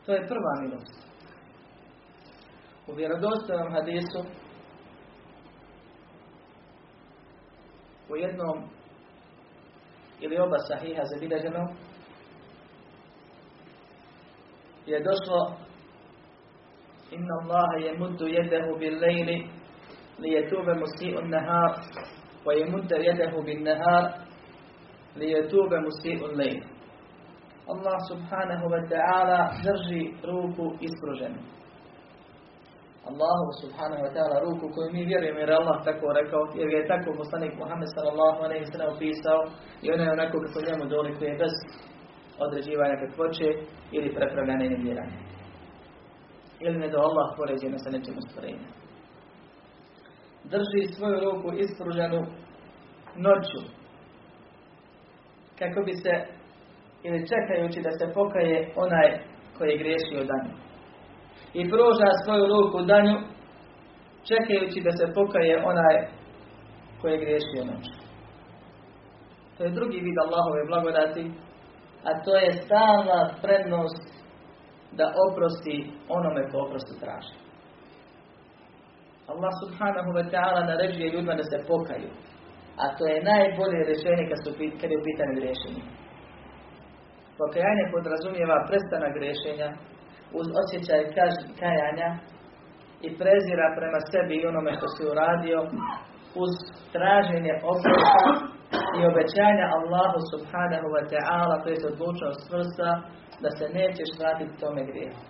To 0.05 0.09
je 0.13 0.27
prva 0.31 0.53
milost. 0.61 0.95
U 2.87 2.91
vjerodostojnom 2.93 3.69
hadisu 3.75 4.19
u 8.13 8.15
jednom 8.15 8.57
ili 10.19 10.39
oba 10.39 10.57
sahiha 10.57 11.03
zabilježeno 11.03 11.63
je 14.85 14.99
došlo 14.99 15.57
inna 17.11 17.33
Allaha 17.41 17.97
muddu 17.99 18.27
jedehu 18.27 18.77
bil 18.79 18.99
lejli 18.99 19.37
li 20.19 20.29
je 20.29 20.49
tube 20.49 20.73
musi'u 20.73 21.21
nahar 21.33 21.71
wa 22.45 22.53
je 22.53 22.65
muddu 22.65 22.95
jedehu 22.95 23.43
bil 23.45 23.63
nahar 23.63 24.11
li 25.15 25.31
je 25.31 25.49
tube 25.49 25.77
musi'u 25.79 26.27
lejli 26.37 26.63
Allah 27.73 27.97
subhanahu 28.11 28.65
wa 28.73 28.81
ta'ala 28.89 29.39
drži 29.63 30.03
ruku 30.23 30.75
ispruženu 30.79 31.39
Allahu 33.09 33.49
subhanahu 33.61 34.03
wa 34.05 34.11
ta'ala 34.15 34.35
ruku 34.45 34.65
koju 34.75 34.89
mi 34.93 35.05
vjerujemo 35.05 35.39
jer 35.39 35.51
Allah 35.51 35.77
tako 35.85 36.05
rekao, 36.19 36.43
jer 36.59 36.69
je 36.73 36.87
tako 36.87 37.09
poslanik 37.21 37.53
Muhammed 37.61 37.89
sallallahu 37.95 38.39
alaihi 38.45 38.65
sallam 38.65 38.95
opisao 38.95 39.39
i 39.83 39.91
ona 39.91 40.03
je 40.03 40.11
onako 40.17 40.37
kako 40.45 40.65
njemu 40.67 40.85
dolikuje 40.95 41.39
bez 41.43 41.53
određivanja 42.45 42.95
kakvoće 43.03 43.49
ili 43.91 44.15
prepravljanja 44.15 44.65
i 44.65 44.69
nevjeranja. 44.69 45.17
Ili 46.59 46.77
ne 46.77 46.89
do 46.89 46.99
Allah 47.07 47.27
poređena 47.37 47.77
sa 47.77 47.89
nečim 47.89 48.21
stvorenja. 48.27 48.67
Drži 50.53 50.93
svoju 50.95 51.17
ruku 51.25 51.47
ispruženu 51.65 52.19
noću 53.25 53.61
kako 55.59 55.79
bi 55.87 55.93
se 56.03 56.13
ili 57.03 57.27
čekajući 57.31 57.79
da 57.81 57.91
se 57.91 58.13
pokaje 58.13 58.73
onaj 58.75 59.09
koji 59.57 59.69
je 59.69 59.77
griješio 59.77 60.29
danju 60.31 60.72
i 61.53 61.69
pruža 61.71 62.09
svoju 62.23 62.45
ruku 62.53 62.77
danju, 62.91 63.17
čekajući 64.29 64.79
da 64.87 64.91
se 64.91 65.13
pokaje 65.17 65.63
onaj 65.71 65.95
koji 66.99 67.11
je 67.13 67.23
griješio 67.23 67.63
noć. 67.71 67.85
To 69.57 69.63
je 69.63 69.75
drugi 69.77 69.99
vid 70.07 70.17
Allahove 70.25 70.61
blagodati, 70.71 71.23
a 72.07 72.09
to 72.23 72.31
je 72.43 72.59
stalna 72.63 73.19
prednost 73.43 74.05
da 74.97 75.05
oprosti 75.25 75.77
onome 76.17 76.41
ko 76.49 76.57
oprosti 76.65 76.99
traži. 77.03 77.35
Allah 79.31 79.53
subhanahu 79.63 80.09
wa 80.17 80.25
ta'ala 80.33 80.61
naređuje 80.71 81.11
ljudima 81.13 81.35
da 81.41 81.45
se 81.51 81.57
pokaju, 81.71 82.09
a 82.83 82.85
to 82.97 83.03
je 83.11 83.25
najbolje 83.31 83.79
rješenje 83.89 84.23
kad, 84.29 84.37
su, 84.43 84.49
kad 84.81 84.87
je 84.91 84.99
u 84.99 85.05
pitanju 85.09 85.33
griješenja. 85.39 85.85
Pokajanje 87.41 87.85
podrazumijeva 87.93 88.57
prestanak 88.69 89.13
griješenja, 89.17 89.69
uz 90.39 90.47
osjećaj 90.61 91.01
kajanja 91.61 92.09
i 93.05 93.07
prezira 93.19 93.67
prema 93.77 93.99
sebi 94.11 94.33
i 94.37 94.47
onome 94.51 94.71
što 94.77 94.87
si 94.93 95.01
uradio, 95.11 95.59
uz 96.43 96.53
traženje 96.95 97.53
oprosta 97.71 98.53
i 98.97 98.99
obećanja 99.11 99.65
Allahu 99.77 100.19
subhanahu 100.33 100.87
wa 100.95 101.03
ta'ala, 101.11 101.55
to 101.63 101.67
je 101.69 101.87
odlučnost 101.91 102.43
vrsta, 102.53 102.89
da 103.43 103.49
se 103.57 103.65
nećeš 103.79 104.09
vratiti 104.19 104.59
tome 104.61 104.81
grijehu. 104.89 105.21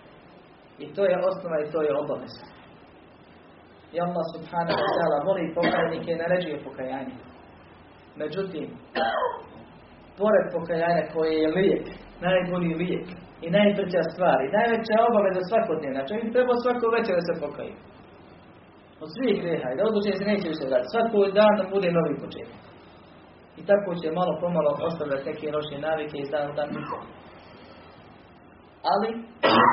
I 0.83 0.85
to 0.95 1.01
je 1.09 1.23
osnova 1.29 1.57
i 1.59 1.71
to 1.73 1.79
je 1.85 1.91
obaveza. 2.03 2.45
I 3.93 3.95
Allah 4.05 4.25
subhanahu 4.35 4.79
wa 4.85 4.91
ta'ala 4.95 5.17
voli 5.27 5.53
pokajnike 5.57 6.09
i 6.11 6.21
naređuje 6.23 6.63
pokajanje. 6.67 7.15
Međutim, 8.21 8.65
pored 10.19 10.45
pokajanja 10.55 11.03
koje 11.13 11.33
je 11.41 11.53
lijek, 11.57 11.85
najbolji 12.25 12.73
lijek, 12.81 13.07
i 13.45 13.47
najbrđa 13.57 14.01
stvar 14.11 14.37
i 14.41 14.53
najveća 14.57 15.07
obaveza 15.09 15.41
svakodnevna. 15.49 16.07
Čovjek 16.07 16.27
treba 16.35 16.53
svako 16.63 16.85
večer 16.97 17.13
da 17.17 17.23
se 17.27 17.41
pokaju. 17.43 17.75
Od 19.03 19.09
svih 19.15 19.35
greha 19.43 19.67
i 19.69 19.77
da 19.77 19.83
odlučenje 19.89 20.17
se 20.19 20.31
neće 20.31 20.47
više 20.51 20.65
vratiti. 20.69 20.93
Svako 20.93 21.17
dan 21.39 21.53
da 21.59 21.65
bude 21.75 21.89
novi 21.97 22.15
početak. 22.23 22.61
I 23.59 23.61
tako 23.69 23.89
će 23.99 24.17
malo 24.19 24.33
pomalo 24.43 24.69
ostavljati 24.87 25.27
neke 25.29 25.45
loše 25.55 25.77
navike 25.87 26.17
iz 26.19 26.29
dana 26.33 26.47
u 26.51 26.55
dan 26.59 26.69
Ali, 28.91 29.09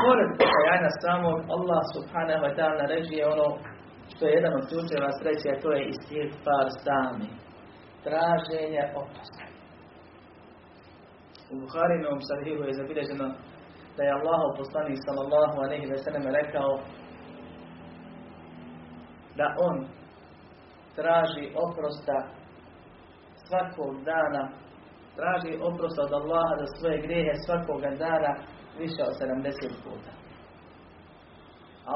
pored 0.04 0.30
pokajanja 0.40 0.90
samog, 1.04 1.36
Allah 1.56 1.82
subhanahu 1.94 2.42
wa 2.46 2.52
ta'ala 2.56 2.76
naređuje 2.82 3.22
ono 3.34 3.46
što 4.12 4.22
je 4.26 4.36
jedan 4.38 4.52
od 4.58 4.64
ključeva 4.68 5.10
sreće, 5.18 5.48
a 5.50 5.60
to 5.62 5.68
je 5.76 5.82
istighfar 5.92 6.66
sami. 6.84 7.28
Traženje 8.06 8.82
oprosta. 9.00 9.44
U 11.52 11.54
Buharinovom 11.62 12.20
sahihu 12.28 12.62
je 12.68 12.78
zabilježeno 12.80 13.26
da 14.00 14.04
je 14.06 14.16
Allah 14.18 14.42
poslanik 14.60 14.98
sallallahu 15.06 15.56
alaihi 15.64 15.86
ve 15.92 15.98
sellem 16.04 16.24
rekao 16.40 16.70
da 19.38 19.46
on 19.68 19.76
traži 20.98 21.44
oprosta 21.64 22.16
svakog 23.46 23.92
dana 24.12 24.42
traži 25.18 25.52
oprosta 25.68 26.00
od 26.06 26.12
Allaha 26.20 26.54
za 26.62 26.66
svoje 26.76 26.98
grijehe 27.04 27.34
svakoga 27.46 27.90
dana 28.06 28.32
više 28.82 29.00
od 29.08 29.14
70 29.20 29.84
puta. 29.84 30.12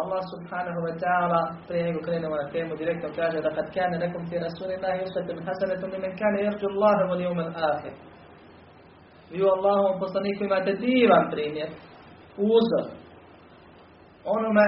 Allah 0.01 0.23
subhanahu 0.35 0.81
wa 0.87 0.95
ta'ala, 1.03 1.41
prije 1.69 1.85
nego 1.85 2.01
krenemo 2.07 2.37
na 2.43 2.47
temu, 2.55 2.73
direktno 2.83 3.09
kaže 3.21 3.39
da 3.47 3.51
kad 3.57 3.67
kane 3.75 3.97
nekom 4.05 4.23
ti 4.29 4.37
rasulillahi 4.47 5.05
usvetem 5.07 5.39
hasanetom 5.47 5.91
li 5.93 5.99
men 6.05 6.15
kane 6.21 6.39
jerđu 6.47 6.67
Allahe 6.75 7.03
vol 7.11 7.21
jeumen 7.25 7.51
ahir. 7.69 7.95
Vi 9.31 9.39
u 9.43 9.53
Allahovom 9.57 9.97
poslaniku 10.03 10.41
imate 10.45 10.73
divan 10.85 11.25
primjer, 11.35 11.69
uzor. 12.37 12.87
Onome 14.25 14.67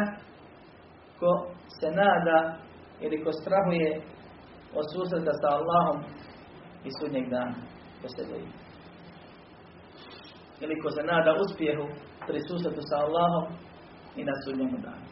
ko 1.21 1.31
se 1.81 1.91
nada 1.91 2.59
ili 3.01 3.25
ko 3.25 3.31
strahuje 3.33 4.03
od 4.75 4.85
susreta 4.93 5.33
sa 5.41 5.49
Allahom 5.59 5.99
i 6.85 6.91
sudnjeg 6.99 7.31
dana, 7.31 7.55
ko 8.03 8.09
se 8.09 8.23
boji. 8.31 8.49
Ili 10.61 10.81
ko 10.81 10.91
se 10.91 11.03
nada 11.03 11.31
uspjehu 11.45 11.87
pri 12.27 12.39
susretu 12.49 12.83
sa 12.91 12.97
Allahom 13.05 13.47
i 14.17 14.25
na 14.25 14.35
sudnjem 14.45 14.83
danu. 14.87 15.07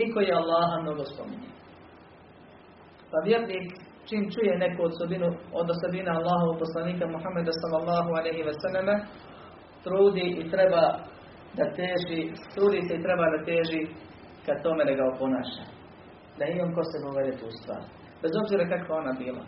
I 0.00 0.12
koji 0.12 0.26
je 0.26 0.40
Allaha 0.42 0.80
mnogo 0.82 1.04
spominje. 1.04 1.50
Pa 3.10 3.18
vjernik 3.24 3.66
čim 4.08 4.22
čuje 4.32 4.58
neku 4.64 4.80
osobinu 4.90 5.28
od 5.60 5.66
osobina 5.74 6.10
Allahovog 6.18 6.56
poslanika 6.64 7.04
Muhammeda 7.14 7.52
sallallahu 7.62 8.10
alaihi 8.18 8.42
ve 8.42 8.54
trudi 9.84 10.26
i 10.40 10.50
treba 10.50 10.82
da 11.58 11.64
teži, 11.80 12.20
trudi 12.54 12.80
se 12.86 12.94
i 12.94 13.02
treba 13.06 13.26
da 13.34 13.44
teži 13.50 13.80
kad 14.46 14.62
tome 14.62 14.82
da 14.84 14.92
ga 14.98 15.04
oponaša. 15.12 15.64
Da 16.38 16.44
imam 16.44 16.70
ko 16.74 16.82
se 16.90 16.96
govore 17.04 17.32
tu 17.40 17.46
stvar. 17.60 17.82
Bez 18.22 18.32
obzira 18.40 18.64
kakva 18.72 18.94
ona 19.02 19.12
bila. 19.22 19.44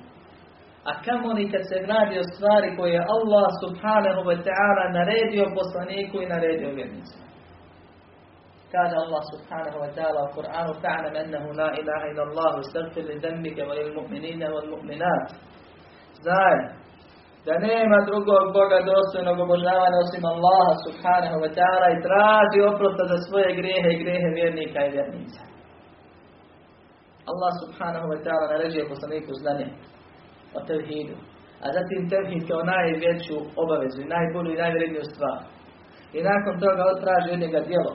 A 0.90 0.92
kamoli 1.04 1.50
kad 1.52 1.62
se 1.70 1.76
radi 1.92 2.14
o 2.18 2.28
stvari 2.32 2.68
koje 2.76 2.92
je 2.96 3.08
Allah 3.16 3.46
subhanahu 3.62 4.20
wa 4.30 4.38
ta'ala 4.46 4.84
naredio 4.98 5.44
poslaniku 5.58 6.16
i 6.22 6.30
naredio 6.34 6.70
vjernicima. 6.78 7.24
Kaže 8.74 8.94
Allah 9.04 9.22
subhanahu 9.32 9.78
wa 9.84 9.90
ta'ala 9.96 10.20
u 10.26 10.30
Kur'anu 10.36 10.72
ta'lam 10.84 11.14
ennehu 11.22 11.48
la 11.60 11.68
ilaha 11.80 12.04
ila 12.12 12.22
Allah 12.28 12.52
istagfir 12.64 13.04
li 13.10 13.16
dembike 13.24 13.62
wa 13.68 13.74
il 13.82 13.90
mu'minine 13.98 14.46
wa 14.54 14.60
il 14.64 14.70
mu'minat. 14.74 15.26
Znaj 16.22 16.58
da 17.46 17.54
nema 17.68 17.98
drugog 18.08 18.44
Boga 18.58 18.78
dostojnog 18.92 19.36
obožavanja 19.46 19.98
osim 20.04 20.24
Allaha 20.34 20.74
subhanahu 20.86 21.36
wa 21.44 21.50
ta'ala 21.58 21.86
i 21.90 22.02
traži 22.06 22.58
oprosta 22.70 23.04
za 23.12 23.18
svoje 23.26 23.50
grijehe 23.58 23.88
i 23.92 24.00
grijehe 24.02 24.28
vjernika 24.38 24.80
i 24.84 24.92
vjernica. 24.96 25.42
Allah 27.30 27.52
subhanahu 27.62 28.06
wa 28.12 28.18
ta'ala 28.24 28.46
naređuje 28.54 28.90
poslaniku 28.92 29.32
znanje 29.42 29.68
o 30.56 30.60
tevhidu. 30.68 31.16
A 31.64 31.66
zatim 31.76 32.00
tevhid 32.12 32.42
kao 32.50 32.62
najveću 32.74 33.36
obavezu 33.62 33.98
i 34.02 34.12
najbolju 34.16 34.50
i 34.52 34.62
najvredniju 34.64 35.04
stvar. 35.12 35.40
I 36.16 36.18
nakon 36.30 36.54
toga 36.64 36.82
otraži 36.94 37.28
od 37.32 37.42
njega 37.44 37.60
djelo. 37.68 37.92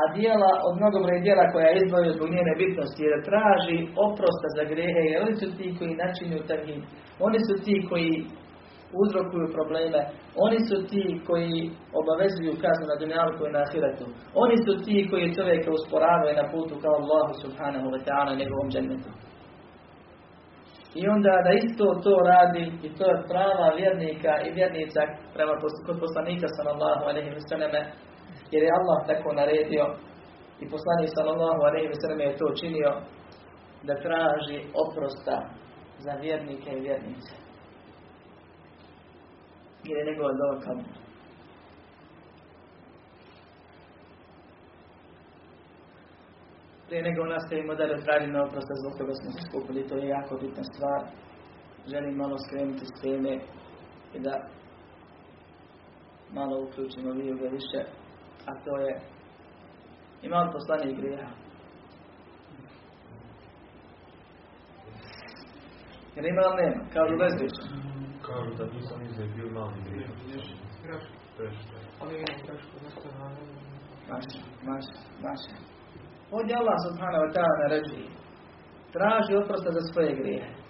A 0.00 0.02
dijela 0.16 0.52
od 0.68 0.74
mnogobroj 0.80 1.18
dijela 1.26 1.44
koja 1.52 1.70
izdvojaju 1.72 2.16
zbog 2.16 2.28
njene 2.34 2.52
bitnosti 2.62 3.02
jer 3.06 3.14
traži 3.28 3.78
oprosta 4.06 4.48
za 4.56 4.64
grehe 4.72 5.02
jer 5.10 5.18
oni 5.24 5.34
su 5.40 5.48
ti 5.56 5.66
koji 5.78 6.00
načinju 6.02 6.46
tevhid. 6.50 6.82
Oni 7.26 7.38
su 7.46 7.54
ti 7.64 7.74
koji 7.90 8.12
uzrokuju 9.02 9.46
probleme. 9.56 10.00
Oni 10.46 10.58
su 10.68 10.76
ti 10.90 11.04
koji 11.28 11.56
obavezuju 12.00 12.52
kaznu 12.64 12.84
na 12.90 12.96
dunjalku 13.00 13.42
i 13.46 13.54
na 13.54 13.60
ahiretu. 13.66 14.06
Oni 14.44 14.56
su 14.64 14.72
ti 14.84 14.96
koji 15.10 15.34
čovjeka 15.38 15.68
usporavaju 15.78 16.32
na 16.40 16.46
putu 16.52 16.74
kao 16.82 16.94
Allahu 17.02 17.32
subhanahu 17.44 17.86
wa 17.94 18.00
ta'ala 18.06 18.32
njegovom 18.40 18.68
džennetu. 18.74 19.10
I 21.00 21.02
onda 21.14 21.32
da 21.46 21.52
isto 21.64 21.84
to 22.04 22.14
radi 22.32 22.64
i 22.86 22.88
to 22.96 23.04
je 23.10 23.22
prava 23.32 23.68
vjernika 23.80 24.32
i 24.46 24.48
vjernica 24.58 25.00
prema 25.34 25.54
kod 25.86 25.96
poslanika 26.04 26.48
sallallahu 26.56 27.02
alaihi 27.10 27.30
wa 27.36 27.42
sallame 27.50 27.82
jer 28.50 28.62
je 28.62 28.76
Allah 28.78 28.98
tako 29.06 29.32
naredio 29.32 29.84
i 30.60 30.64
poslanik 30.74 31.10
sallallahu 31.16 31.60
wa 31.62 32.00
sallam 32.02 32.20
je 32.20 32.36
to 32.36 32.46
činio 32.60 32.90
da 33.82 34.02
traži 34.06 34.58
oprosta 34.84 35.36
za 35.98 36.12
vjernike 36.20 36.70
i 36.70 36.80
vjernice. 36.80 37.32
Jer 39.84 39.96
je 39.98 40.08
njegova 40.10 40.32
dova 40.40 40.60
kabur. 40.64 41.06
Prije 46.86 47.02
nego 47.02 47.24
nastavimo 47.24 47.74
dalje 47.74 48.04
tražimo 48.04 48.38
oprosta 48.46 48.74
zbog 48.80 48.92
toga 48.98 49.12
smo 49.20 49.30
se 49.32 49.40
skupili, 49.48 49.88
to 49.88 49.94
je 49.96 50.08
jako 50.08 50.34
bitna 50.42 50.64
stvar. 50.72 51.00
Želim 51.86 52.14
malo 52.16 52.36
skrenuti 52.38 52.84
s 52.86 53.00
teme 53.02 53.34
i 54.14 54.18
da 54.26 54.34
malo 56.32 56.54
uključimo 56.64 57.12
vijuge 57.12 57.48
više, 57.48 57.80
a 58.46 58.52
to 58.64 58.76
je 58.76 59.00
ima 60.22 60.38
li 60.42 60.52
poslanje 60.52 60.94
grijeha? 60.94 61.30
Jer 66.14 66.24
ima 66.26 66.42
li 66.46 66.56
nema? 66.62 66.80
Kao 66.92 67.04
li 67.04 67.16
bezbrično? 67.22 67.64
Kažu 68.26 68.50
da 68.58 68.64
nisam 68.64 69.02
izaj 69.02 69.26
bio 69.36 69.48
mali 69.50 69.80
grijeh. 69.86 70.10
Ali 72.00 72.14
imam 72.14 72.38
grešku, 72.46 72.76
nešto 72.84 73.08
na 73.18 73.28
Maša, 74.10 74.40
maša, 74.68 74.98
maša. 75.24 75.56
Ovdje 76.36 76.54
Allah 76.60 76.78
subhanahu 76.86 77.24
wa 77.26 77.32
ta'ala 77.34 77.54
naređuje. 77.62 78.08
Traži 78.94 79.32
oprosta 79.42 79.70
za 79.76 79.82
svoje 79.90 80.12
grijehe. 80.20 80.65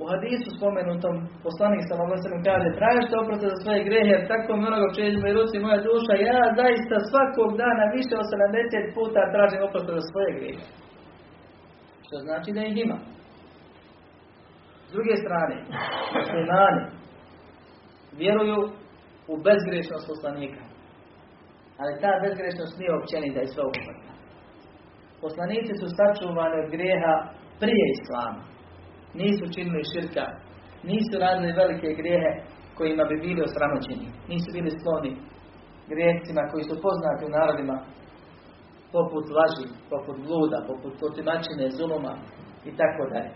U 0.00 0.02
hadisu 0.10 0.48
spomenutom 0.56 1.14
poslanik 1.46 1.82
sa 1.82 1.88
sallam 1.90 2.42
kaže 2.48 2.68
tražite 2.80 3.14
oprosta 3.22 3.46
za 3.52 3.58
svoje 3.62 3.80
grijehe 3.88 4.10
jer 4.14 4.22
tako 4.32 4.52
mnogo 4.56 4.86
čeđu 4.96 5.18
i 5.26 5.36
ruci 5.38 5.56
moja 5.64 5.78
duša 5.88 6.14
ja 6.30 6.42
zaista 6.60 6.96
svakog 7.10 7.50
dana 7.62 7.84
više 7.96 8.14
od 8.22 8.26
70 8.32 8.94
puta 8.96 9.20
tražim 9.34 9.60
oprosta 9.66 9.90
za 9.98 10.04
svoje 10.10 10.30
grijehe. 10.38 10.64
Što 12.04 12.14
znači 12.26 12.48
da 12.56 12.60
ih 12.64 12.76
ima. 12.84 12.98
S 14.88 14.90
druge 14.94 15.14
strane, 15.24 15.56
muslimani 16.16 16.82
vjeruju 18.20 18.60
u 19.32 19.34
bezgrešnost 19.46 20.06
poslanika. 20.12 20.62
Ali 21.80 22.00
ta 22.02 22.12
bezgrešnost 22.24 22.74
nije 22.78 22.92
općenita 22.98 23.40
i 23.42 23.52
sveobuhvatna. 23.52 24.12
Poslanici 25.24 25.72
su 25.80 25.86
sačuvani 25.96 26.56
od 26.62 26.68
grijeha 26.74 27.14
prije 27.62 27.84
Islama. 27.96 28.53
Nisu 29.20 29.44
činili 29.54 29.90
širka, 29.92 30.24
nisu 30.90 31.14
radili 31.24 31.58
velike 31.60 31.88
grijehe 32.00 32.32
kojima 32.76 33.04
bi 33.10 33.16
bili 33.26 33.40
osramoćeni. 33.48 34.06
Nisu 34.30 34.48
bili 34.56 34.70
skloni 34.78 35.12
grijehcima 35.92 36.42
koji 36.50 36.64
su 36.70 36.74
poznati 36.86 37.22
u 37.24 37.34
narodima 37.38 37.76
poput 38.96 39.24
laži, 39.38 39.66
poput 39.92 40.16
bluda, 40.26 40.58
poput 40.70 40.94
otimačine, 41.08 41.64
zuluma 41.78 42.14
i 42.68 42.70
tako 42.80 43.02
dalje. 43.12 43.30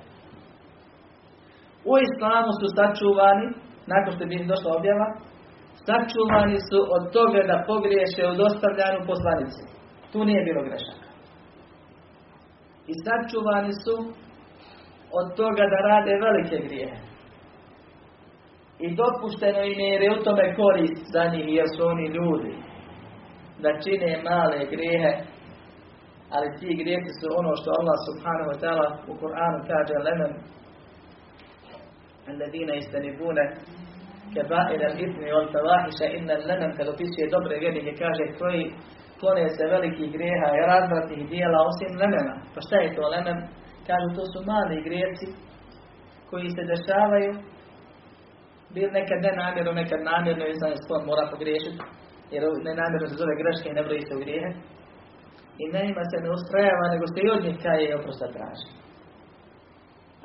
U 1.91 1.93
islamu 2.07 2.51
su 2.61 2.67
sačuvani, 2.77 3.47
nakon 3.93 4.11
što 4.15 4.25
bi 4.31 4.51
došla 4.53 4.71
objava, 4.79 5.09
sačuvani 5.87 6.59
su 6.69 6.79
od 6.97 7.05
toga 7.17 7.41
da 7.51 7.65
pogriješe 7.71 8.23
u 8.33 8.39
dostavljanju 8.43 9.01
poslanice. 9.13 9.61
Tu 10.13 10.19
nije 10.29 10.47
bilo 10.49 10.63
grešaka. 10.69 11.09
I 12.91 12.93
sačuvani 13.05 13.73
su 13.85 13.95
od 15.20 15.28
toga 15.40 15.64
da 15.74 15.80
rade 15.90 16.14
velike 16.26 16.58
grijehe. 16.68 16.98
I 18.86 18.88
dopušteno 19.00 19.62
im 19.72 19.80
je 19.80 19.90
jer 19.94 20.02
je 20.02 20.16
u 20.20 20.24
tome 20.24 20.56
korist 20.56 21.04
za 21.14 21.24
njih 21.34 21.48
jer 21.58 21.68
su 21.76 21.82
oni 21.94 22.08
ljudi. 22.18 22.54
Da 23.64 23.80
čine 23.84 24.10
male 24.28 24.60
grijehe, 24.74 25.14
ali 26.36 26.48
ti 26.60 26.70
grijesi 26.82 27.12
su 27.20 27.28
ono 27.40 27.52
što 27.60 27.70
Allah 27.80 27.98
subhanahu 28.08 28.50
wa 28.52 28.60
ta'ala 28.64 28.88
u 29.12 29.14
Kur'anu 29.22 29.60
kaže 29.70 29.96
lemen 30.10 30.34
الذين 32.34 32.70
يستنبون 32.70 33.38
كبائر 34.36 34.82
الإثم 34.92 35.24
والفواحش 35.36 36.00
إن 36.18 36.28
لمن 36.50 36.72
kad 36.78 36.88
opisuje 36.88 37.30
dobre 37.32 37.60
vjernike 37.60 37.92
kaže 38.04 38.26
koji 38.40 38.74
klone 39.20 39.50
se 39.50 39.66
velikih 39.76 40.12
grijeha 40.16 40.48
i 40.54 40.66
razvratnih 40.72 41.30
dijela 41.30 41.60
osim 41.70 41.92
lemena. 42.02 42.36
Pa 42.54 42.60
šta 42.66 42.76
je 42.76 42.96
to 42.96 43.04
lemen? 43.16 43.38
Kažu 43.89 44.09
to 44.17 44.25
su 44.33 44.39
mali 44.53 44.87
grijeci 44.89 45.27
koji 46.31 46.49
se 46.57 46.63
dešavaju 46.73 47.33
bil 48.75 48.89
nekad 48.99 49.19
ne 49.27 49.33
namjerno, 49.43 49.73
nekad 49.73 50.01
namjerno 50.13 50.45
i 50.47 50.59
znam 50.59 50.73
sklon 50.83 51.03
mora 51.11 51.25
pogriješiti 51.33 51.83
jer 52.33 52.43
nenamjerno 52.69 53.07
se 53.09 53.21
zove 53.23 53.35
greške 53.41 53.67
i 53.69 53.77
ne 53.79 53.83
broji 53.87 54.03
se 54.07 54.15
u 54.17 54.23
grijehe. 54.25 54.51
I 55.63 55.65
ne 55.75 55.83
se 56.11 56.17
ne 56.25 56.31
ustrajava, 56.37 56.87
nego 56.93 57.05
se 57.07 57.19
i 57.21 57.31
od 57.37 57.43
njih 57.45 57.57
kaje 57.65 57.85
i 57.89 57.97
oprosta 57.99 58.27
traži. 58.37 58.69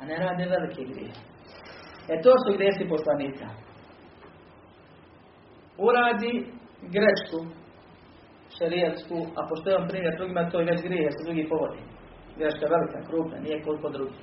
ne 0.10 0.16
rade 0.22 0.44
velike. 0.54 0.82
E 2.12 2.14
to 2.24 2.32
su 2.42 2.56
grijesi 2.56 2.92
poslanika. 2.94 3.46
uradi 5.78 6.34
grešku 6.94 7.38
šarijatsku, 8.56 9.16
a 9.38 9.40
pošto 9.48 9.70
je 9.70 9.76
on 9.76 9.88
primjer 9.88 10.14
drugima, 10.16 10.50
to 10.50 10.60
je 10.60 10.66
već 10.70 10.82
grije, 10.82 11.02
jer 11.02 11.12
se 11.12 11.26
drugi 11.26 11.48
povodi. 11.48 11.80
Greška 12.38 12.66
velika, 12.74 13.08
krupna, 13.08 13.38
nije 13.38 13.62
koliko 13.62 13.88
drugi. 13.88 14.18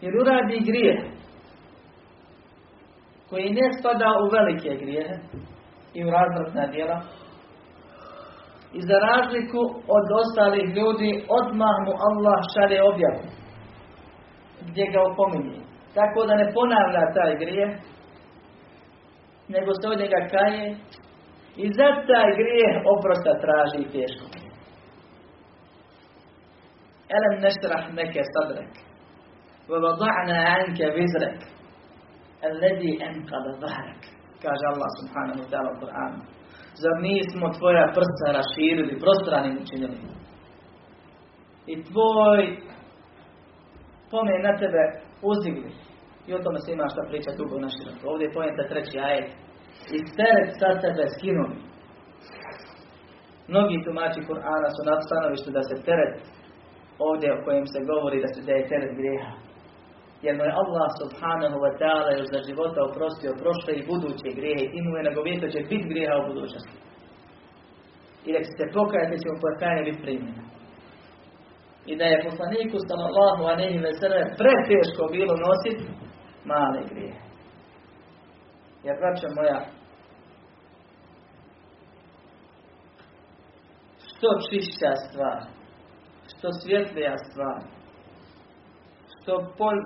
Jer 0.00 0.12
uradi 0.20 0.60
grije 0.68 1.10
koji 3.30 3.56
ne 3.58 3.66
spada 3.78 4.08
u 4.22 4.26
velike 4.36 4.84
grijehe 4.84 5.16
i 5.94 6.04
u 6.04 6.10
razvratna 6.10 6.66
djela, 6.66 7.00
i 8.72 8.80
za 8.88 8.98
razliku 9.08 9.62
od 9.96 10.06
ostalih 10.20 10.66
ljudi, 10.78 11.24
odmah 11.38 11.76
mu 11.86 11.92
Allah 12.08 12.38
šalje 12.52 12.78
objavu. 12.90 13.24
Gdje 14.68 14.84
ga 14.92 15.00
opominje. 15.10 15.58
Tako 15.94 16.26
da 16.26 16.34
ne 16.34 16.52
ponavlja 16.54 17.04
taj 17.16 17.32
grije, 17.42 17.66
nego 19.48 19.70
se 19.80 19.88
od 19.88 19.98
njega 20.02 20.20
kaje 20.32 20.66
i 21.56 21.66
za 21.78 21.88
taj 22.08 22.28
grijeh 22.40 22.74
oprosta 22.94 23.32
traži 23.42 23.82
teško. 23.94 24.26
Elem 27.15 27.35
neštrah 27.41 27.93
neke 27.93 28.21
sadrek. 28.33 28.73
وَوَضَعْنَا 29.69 30.37
عَنْكَ 30.53 30.79
وِزْرَكَ 30.97 31.41
الَّذِي 32.49 32.91
أَنْقَدَ 33.07 33.45
ظَهْرَكَ 33.63 34.03
Kaže 34.43 34.65
Allah 34.73 34.89
subhanahu 34.99 35.39
wa 35.41 35.47
ta'ala 35.51 35.69
u 35.73 35.79
Kur'anu. 35.81 36.19
Zar 36.81 36.95
nismo 37.01 37.47
tvoja 37.57 37.85
prsa 37.95 38.27
raširili, 38.37 38.99
prostranim 38.99 39.55
učinili? 39.63 39.97
I 41.67 41.83
tvoj 41.83 42.41
pomen 44.11 44.41
na 44.47 44.53
tebe 44.61 44.83
uzdigli. 45.21 45.71
I 46.27 46.33
o 46.33 46.43
tome 46.43 46.59
se 46.59 46.71
ima 46.71 46.87
šta 46.93 47.01
pričati 47.09 47.37
dugo 47.37 47.55
naširoko. 47.65 48.03
Ovdje 48.11 48.25
je 48.25 48.35
pojenta 48.37 48.63
treći 48.71 48.97
ajet. 48.99 49.29
I 49.95 49.97
teret 50.17 50.51
sa 50.59 50.69
tebe 50.83 51.03
skinuli. 51.15 51.57
Mnogi 53.51 53.83
tumači 53.85 54.27
Kur'ana 54.29 54.69
su 54.75 54.81
na 54.89 54.95
stanovištu 55.07 55.49
da 55.57 55.61
se 55.69 55.75
teret 55.87 56.15
ovdje 57.08 57.28
o 57.32 57.42
kojem 57.44 57.66
se 57.72 57.80
govori 57.90 58.22
da 58.24 58.28
se 58.34 58.40
da 58.46 58.52
je 58.52 58.68
teret 58.70 58.92
grijeha. 58.98 59.32
Jer 60.24 60.32
mu 60.36 60.42
je 60.44 60.58
Allah 60.62 60.88
subhanahu 61.00 61.58
wa 61.64 61.72
ta'ala 61.80 62.10
za 62.32 62.40
života 62.48 62.80
oprostio 62.90 63.40
prošle 63.42 63.72
i 63.76 63.86
buduće 63.90 64.28
grijehe 64.38 64.64
i 64.76 64.78
mu 64.84 64.92
je 64.96 65.08
nagovjetio 65.08 65.54
će 65.54 65.60
biti 65.70 65.90
grijeha 65.92 66.14
u 66.18 66.28
budućnosti. 66.30 66.76
I 68.26 68.28
da 68.34 68.38
se 68.44 68.64
pokajati, 68.78 69.22
će 69.22 69.28
mu 69.30 69.38
pokajanje 69.46 69.82
biti 69.88 70.02
primjeno. 70.06 70.42
I 71.90 71.92
da 71.98 72.04
je 72.04 72.24
poslaniku 72.28 72.76
sallallahu 72.88 73.42
alaihi 73.52 73.78
ve 73.86 73.92
sellem 74.00 74.28
preteško 74.40 75.02
bilo 75.16 75.34
nositi 75.46 75.84
male 76.50 76.80
grijehe. 76.90 77.22
Jer, 78.84 78.94
braća 79.00 79.28
moja, 79.38 79.60
što 84.06 84.28
čišća 84.48 84.92
stvar, 85.06 85.59
što 86.40 86.48
svjetlija 86.52 87.14
stvar, 87.18 87.60
što 89.14 89.32
pol, 89.58 89.76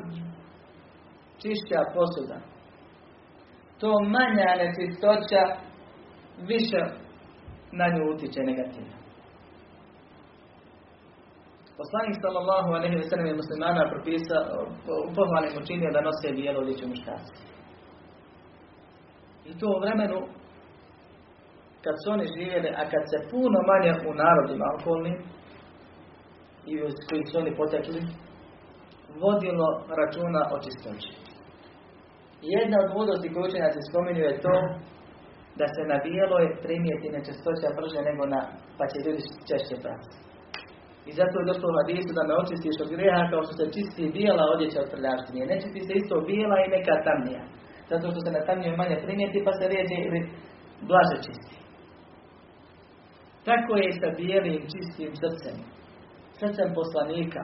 čišća 1.42 1.80
posuda, 1.94 2.38
to 3.80 3.90
manja 4.16 4.50
nečistoća 4.62 5.42
više 6.50 6.80
na 7.72 7.86
nju 7.92 8.02
utiče 8.14 8.40
negativno. 8.50 8.96
Poslanik 11.80 12.16
sallallahu 12.20 12.70
alejhi 12.76 12.96
ve 12.96 13.06
sellem 13.08 13.26
je 13.26 13.40
muslimana 13.42 13.90
propisao 13.92 14.42
u 15.08 15.14
pohvalnim 15.16 15.54
učinio 15.62 15.90
da 15.94 16.06
nose 16.08 16.36
bijelo 16.38 16.60
odjeću 16.60 16.88
muškarci. 16.88 17.34
I 19.48 19.58
to 19.58 19.66
u 19.76 19.80
vremenu 19.84 20.18
kad 21.84 21.94
su 22.00 22.06
oni 22.14 22.26
živjeli, 22.36 22.68
a 22.80 22.82
kad 22.92 23.02
se 23.10 23.18
puno 23.30 23.58
manje 23.70 23.92
u 24.10 24.12
narodima 24.24 24.66
okolnim 24.78 25.16
i 26.70 26.72
uz 26.86 26.94
kojih 27.08 27.26
su 27.30 27.38
oni 27.38 27.56
potekli, 27.60 28.00
vodilo 29.22 29.68
računa 30.00 30.42
o 30.54 30.56
čistoći. 30.64 31.10
Jedna 32.56 32.76
od 32.84 32.88
vodosti 32.98 33.32
koju 33.32 33.44
učenjaci 33.46 33.88
spominju 33.90 34.22
je 34.24 34.40
to 34.46 34.56
da 35.60 35.66
se 35.74 35.82
na 35.92 35.96
bijeloj 36.06 36.44
primijeti 36.64 37.14
nečistoća 37.16 37.76
brže 37.78 38.00
nego 38.08 38.22
na, 38.34 38.40
pa 38.78 38.84
će 38.90 38.96
ljudi 39.04 39.22
češće 39.48 39.76
prati. 39.84 40.08
I 41.08 41.10
zato 41.18 41.34
je 41.36 41.48
došlo 41.50 41.66
u 41.70 41.76
hadisu 41.78 42.10
da 42.18 42.22
me 42.24 42.40
očistiš 42.42 42.76
od 42.84 42.90
grijeha 42.94 43.30
kao 43.32 43.42
što 43.44 43.52
se 43.58 43.72
čisti 43.76 44.12
bijela 44.18 44.44
odjeća 44.54 44.78
od 44.84 44.90
prljavštine. 44.94 45.50
Ne 45.50 45.56
čisti 45.62 45.80
se 45.86 45.92
isto 45.96 46.14
bijela 46.30 46.56
i 46.60 46.72
neka 46.76 46.94
tamnija. 47.06 47.42
Zato 47.90 48.04
što 48.10 48.20
se 48.24 48.30
na 48.36 48.42
tamniju 48.48 48.80
manje 48.80 48.96
primijeti 49.04 49.44
pa 49.46 49.52
se 49.58 49.64
rijeđe 49.72 49.96
ili 50.06 50.20
blaže 50.88 51.18
čisti. 51.26 51.56
Tako 53.48 53.72
je 53.82 53.88
sa 54.00 54.08
bijelim 54.18 54.60
čistim 54.72 55.10
srcem. 55.22 55.56
Srcem 56.38 56.74
poslanika. 56.74 57.42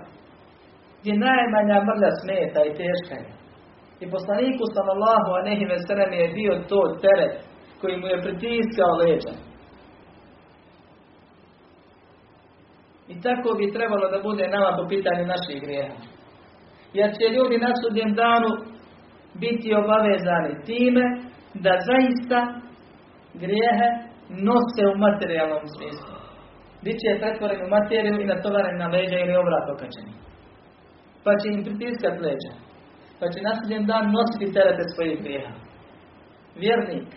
Gdje 1.01 1.13
najmanja 1.29 1.77
mrlja 1.89 2.11
smeta 2.23 2.61
i 2.65 2.77
teška 2.81 3.15
je. 3.23 3.29
I 4.01 4.11
poslaniku 4.11 4.65
sallallahu 4.75 5.31
a 5.39 5.45
nehi 5.49 5.65
veselem 5.65 6.13
je 6.13 6.35
bio 6.39 6.55
to 6.69 6.81
teret 7.03 7.35
koji 7.81 7.97
mu 7.97 8.07
je 8.07 8.23
pritiskao 8.23 8.93
leđa. 9.03 9.35
I 13.09 13.21
tako 13.23 13.49
bi 13.59 13.73
trebalo 13.73 14.07
da 14.11 14.23
bude 14.23 14.49
nama 14.49 14.71
po 14.79 14.89
pitanju 14.89 15.25
naših 15.27 15.63
grijeha. 15.63 15.95
Jer 16.93 17.11
će 17.17 17.35
ljudi 17.37 17.57
na 17.59 17.73
sudnjem 17.81 18.15
danu 18.15 18.51
biti 19.35 19.75
obavezani 19.75 20.65
time 20.65 21.05
da 21.55 21.73
zaista 21.91 22.41
grijehe 23.35 23.89
nose 24.29 24.83
u 24.95 24.99
materijalnom 24.99 25.65
smislu. 25.77 26.20
Biće 26.85 27.21
pretvoreni 27.21 27.65
u 27.65 27.73
materiju 27.77 28.21
i 28.21 28.31
natovaren 28.33 28.77
na 28.79 28.87
leđa 28.95 29.19
ili 29.19 29.41
obrat 29.43 29.67
okačeni. 29.75 30.13
Pa 31.25 31.31
će 31.41 31.47
im 31.49 31.65
pritiskat 31.65 32.17
leđa. 32.27 32.53
Pa 33.19 33.27
će 33.33 33.39
na 33.47 33.53
sudnjem 33.59 33.85
dan 33.91 34.05
nositi 34.17 34.55
terete 34.57 34.85
svojih 34.95 35.19
grijeha. 35.25 35.55
Vjernik, 36.63 37.09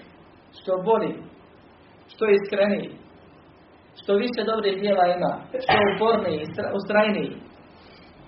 što 0.60 0.72
boli, 0.88 1.14
što 2.12 2.24
iskreniji, 2.28 2.90
što 4.00 4.12
više 4.24 4.42
dobrih 4.52 4.76
djela 4.82 5.06
ima, 5.16 5.34
što 5.64 5.76
uporniji, 5.92 6.42
ustrajniji, 6.80 7.32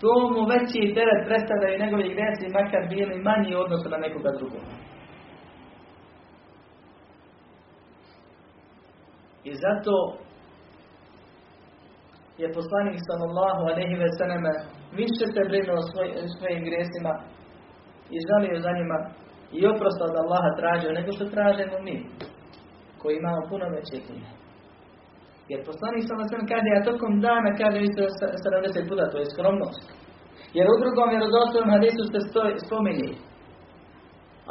to 0.01 0.11
mu 0.33 0.41
veći 0.53 0.93
teret 0.95 1.21
predstavljaju 1.27 1.81
njegovi 1.83 2.15
gresi, 2.15 2.53
makar 2.57 2.83
bili 2.89 3.23
manji 3.27 3.55
u 3.55 3.59
odnosu 3.59 3.89
na 3.89 3.97
nekoga 3.97 4.31
drugog. 4.37 4.63
I 9.43 9.51
zato 9.63 9.93
je 12.41 12.55
poslanik 12.57 12.99
sallallahu 13.07 13.61
alejhi 13.71 13.95
ve 14.03 14.09
selleme 14.17 14.51
više 14.99 15.25
se 15.33 15.41
brinuo 15.49 15.79
svoj, 15.89 16.07
svojim 16.37 16.61
grijesima 16.67 17.13
i 18.13 18.17
žalio 18.27 18.57
za 18.65 18.71
njima 18.77 18.97
i 19.57 19.59
oprosta 19.73 20.03
od 20.09 20.15
Allaha 20.23 20.49
tražio 20.59 20.91
nego 20.97 21.09
što 21.15 21.33
tražimo 21.35 21.77
mi 21.87 21.95
koji 23.01 23.13
imamo 23.17 23.49
puno 23.51 23.65
veće 23.75 23.97
grije. 24.07 24.29
Jer 25.51 25.59
poslanik 25.69 26.03
sallallahu 26.03 26.29
alejhi 26.29 26.47
ve 26.47 26.53
kaže 26.53 26.71
a 26.77 26.87
tokom 26.89 27.13
dana 27.27 27.49
kaže 27.61 27.79
isto 27.81 28.01
70 28.03 28.89
puta 28.89 29.03
to 29.11 29.17
je 29.21 29.31
skromnost. 29.33 29.85
Jer 30.57 30.65
u 30.67 30.79
drugom 30.81 31.07
vjerodostojnom 31.13 31.73
hadisu 31.75 32.03
se 32.11 32.19
spominje 32.65 33.11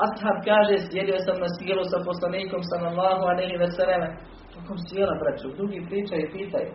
Ashab 0.05 0.38
kaže, 0.51 0.75
sjedio 0.90 1.18
sam 1.27 1.37
na 1.44 1.49
sjelu 1.55 1.85
sa 1.92 1.99
poslanikom 2.09 2.62
sallallahu 2.70 3.23
alejhi 3.33 3.57
ve 3.62 3.68
selleme 3.77 4.09
tokom 4.55 4.79
sjela, 4.87 5.14
braću, 5.23 5.57
drugi 5.59 5.87
pričaju 5.88 6.20
i 6.23 6.33
pitaju. 6.37 6.70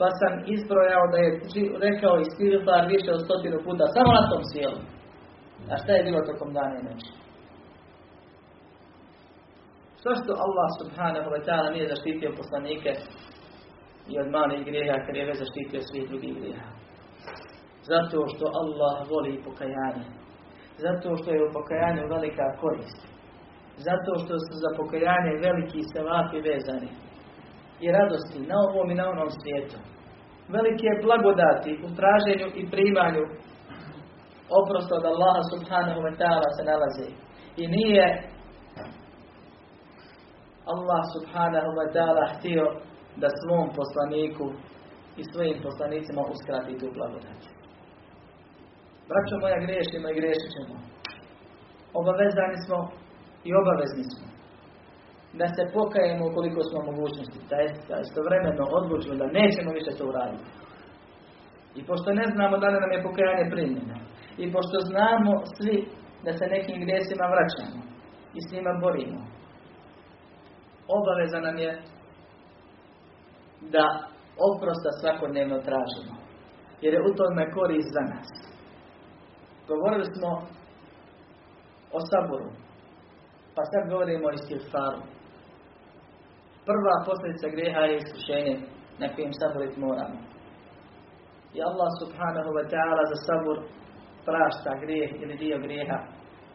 Pa 0.00 0.08
sam 0.20 0.32
izbrojao 0.54 1.04
da 1.12 1.18
je 1.24 1.30
rekao 1.88 2.14
i 2.20 2.64
par 2.68 2.84
više 2.94 3.10
od 3.12 3.24
stotinu 3.26 3.58
puta, 3.66 3.84
samo 3.96 4.10
na 4.18 4.24
tom 4.30 4.42
sjelu. 4.50 4.80
A 5.72 5.74
šta 5.82 5.90
je 5.92 6.06
bilo 6.08 6.20
tokom 6.30 6.50
dana 6.58 6.74
i 6.78 6.86
noći? 6.88 7.10
Zašto 10.04 10.30
Allah 10.46 10.68
subhanahu 10.80 11.28
wa 11.34 11.40
ta'ala 11.46 11.68
nije 11.72 11.92
zaštitio 11.92 12.38
poslanike 12.40 12.90
i 14.12 14.14
od 14.22 14.28
malih 14.36 14.60
grijeha 14.68 15.04
kad 15.04 15.14
je 15.16 15.28
već 15.28 15.38
zaštitio 15.44 15.80
svih 15.88 16.04
drugih 16.10 16.32
grijeha? 16.38 16.68
Zato 17.90 18.18
što 18.32 18.44
Allah 18.60 18.96
voli 19.10 19.42
pokajanje. 19.48 20.06
Zato 20.84 21.08
što 21.18 21.28
je 21.30 21.44
u 21.46 21.52
pokajanju 21.56 22.12
velika 22.14 22.46
korist. 22.62 23.00
Zato 23.86 24.10
što 24.22 24.34
su 24.44 24.52
za 24.64 24.70
pokajanje 24.80 25.32
veliki 25.46 25.80
sevapi 25.92 26.38
vezani. 26.48 26.90
I 27.84 27.86
radosti 27.96 28.38
na 28.50 28.56
ovom 28.68 28.90
i 28.90 28.98
na 29.00 29.04
onom 29.12 29.30
svijetu. 29.40 29.89
Velike 30.54 30.88
blagodati 31.04 31.72
u 31.86 31.88
traženju 31.98 32.48
i 32.60 32.70
primanju 32.74 33.24
oprosta 34.60 34.92
od 35.00 35.04
Allaha 35.12 35.42
subhanahu 35.52 36.00
wa 36.06 36.12
ta'ala 36.20 36.48
se 36.56 36.62
nalazi. 36.70 37.08
I 37.62 37.64
nije 37.76 38.06
Allah 40.74 41.02
subhanahu 41.14 41.70
wa 41.78 41.86
ta'ala 41.94 42.24
htio 42.34 42.64
da 43.22 43.28
svom 43.40 43.66
poslaniku 43.78 44.46
i 45.20 45.22
svojim 45.32 45.56
poslanicima 45.66 46.22
uskrati 46.34 46.78
tu 46.80 46.86
blagodat. 46.98 47.40
Braćo 49.08 49.34
moja, 49.42 49.58
griješimo 49.66 50.06
i 50.08 50.18
griješit 50.20 50.50
ćemo. 50.54 50.74
Obavezani 52.00 52.58
smo 52.64 52.78
i 53.48 53.50
obavezni 53.60 54.04
smo. 54.10 54.39
Da 55.38 55.46
se 55.56 55.62
pokajemo 55.76 56.24
koliko 56.36 56.60
smo 56.68 56.78
mogućnosti, 56.90 57.38
da 57.50 57.56
je 57.56 57.66
istovremeno 58.06 58.64
odlučimo 58.78 59.14
da 59.22 59.36
nećemo 59.40 59.70
više 59.78 59.92
to 59.98 60.04
uraditi. 60.10 60.50
I 61.78 61.80
pošto 61.88 62.08
ne 62.20 62.26
znamo 62.34 62.54
da 62.58 62.66
li 62.68 62.78
nam 62.80 62.92
je 62.92 63.06
pokajanje 63.08 63.46
primljeno, 63.54 63.96
i 64.42 64.44
pošto 64.54 64.76
znamo 64.90 65.32
svi 65.56 65.76
da 66.24 66.30
se 66.32 66.44
nekim 66.54 66.76
grijesima 66.84 67.26
vraćamo 67.34 67.80
i 68.36 68.38
s 68.44 68.52
njima 68.52 68.72
borimo, 68.84 69.20
obaveza 70.98 71.40
nam 71.46 71.56
je 71.64 71.72
da 73.74 73.86
oprosta 74.48 74.90
svakodnevno 75.00 75.56
tražimo. 75.68 76.14
Jer 76.82 76.94
je 76.94 77.06
u 77.08 77.14
tome 77.20 77.52
korist 77.56 77.88
za 77.96 78.02
nas. 78.12 78.28
Govorili 79.68 80.06
smo 80.14 80.30
o 81.92 81.98
saboru. 82.10 82.50
Pa 83.54 83.62
sad 83.70 83.90
govorimo 83.90 84.28
o 84.28 84.32
istirfaru. 84.38 85.00
Prva 86.68 86.94
posljedica 87.06 87.48
grijeha 87.54 87.80
je 87.80 87.96
iskušenje 87.96 88.54
na 89.00 89.06
kojim 89.14 89.32
saborit 89.40 89.76
moramo. 89.76 90.18
I 91.56 91.58
Allah 91.68 91.90
subhanahu 92.02 92.50
wa 92.58 92.64
ta'ala 92.72 93.02
za 93.12 93.18
sabor 93.26 93.58
prašta 94.28 94.72
grijeh 94.82 95.10
ili 95.22 95.34
dio 95.42 95.58
grijeha 95.64 95.98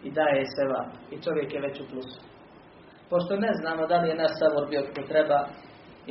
i 0.08 0.10
daje 0.20 0.44
seba. 0.56 0.82
I 1.14 1.16
čovjek 1.26 1.50
je 1.54 1.62
već 1.68 1.76
u 1.82 1.90
plusu. 1.92 2.20
Pošto 3.10 3.34
ne 3.46 3.52
znamo 3.60 3.82
da 3.92 3.98
li 3.98 4.10
je 4.10 4.22
naš 4.24 4.34
sabor 4.42 4.64
bio 4.70 4.82
kako 4.88 5.08
treba 5.12 5.40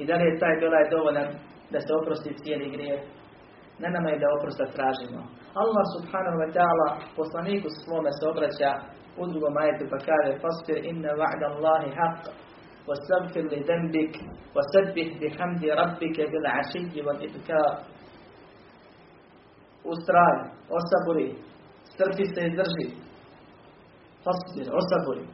i 0.01 0.03
da 0.09 0.15
li 0.17 0.25
je 0.29 0.41
taj 0.43 0.55
belaj 0.63 0.85
dovoljan 0.95 1.31
da 1.73 1.79
se 1.81 1.91
oprosti 2.01 2.39
cijeli 2.41 2.69
grijeh. 2.77 3.01
Ne 3.83 3.89
nama 3.95 4.09
je 4.11 4.23
da 4.23 4.35
oprosta 4.39 4.65
tražimo. 4.77 5.21
Allah 5.63 5.85
subhanahu 5.97 6.39
wa 6.43 6.51
ta'ala 6.57 6.89
poslaniku 7.19 7.69
svome 7.71 8.11
se 8.19 8.25
obraća 8.33 8.73
u 9.21 9.23
drugom 9.31 9.55
ajetu 9.63 9.85
pa 9.93 9.99
kaže 10.09 10.31
Fasfir 10.43 10.79
inna 10.91 11.13
va'da 11.23 11.47
Allahi 11.55 11.89
haqq 12.01 12.25
واستغفر 12.88 13.42
لذنبك 13.42 14.16
وسبح 14.56 15.08
بحمد 15.22 15.64
ربك 15.66 16.18
بالعشي 16.32 17.02
والإبكار 17.06 17.74
ustraj, 19.84 20.38
osaburi, 20.78 21.36
strpi 21.84 22.26
se 22.34 22.42
i 22.48 22.56
drži. 22.58 22.88
Fasbir, 24.24 24.68
osaburi. 24.80 25.26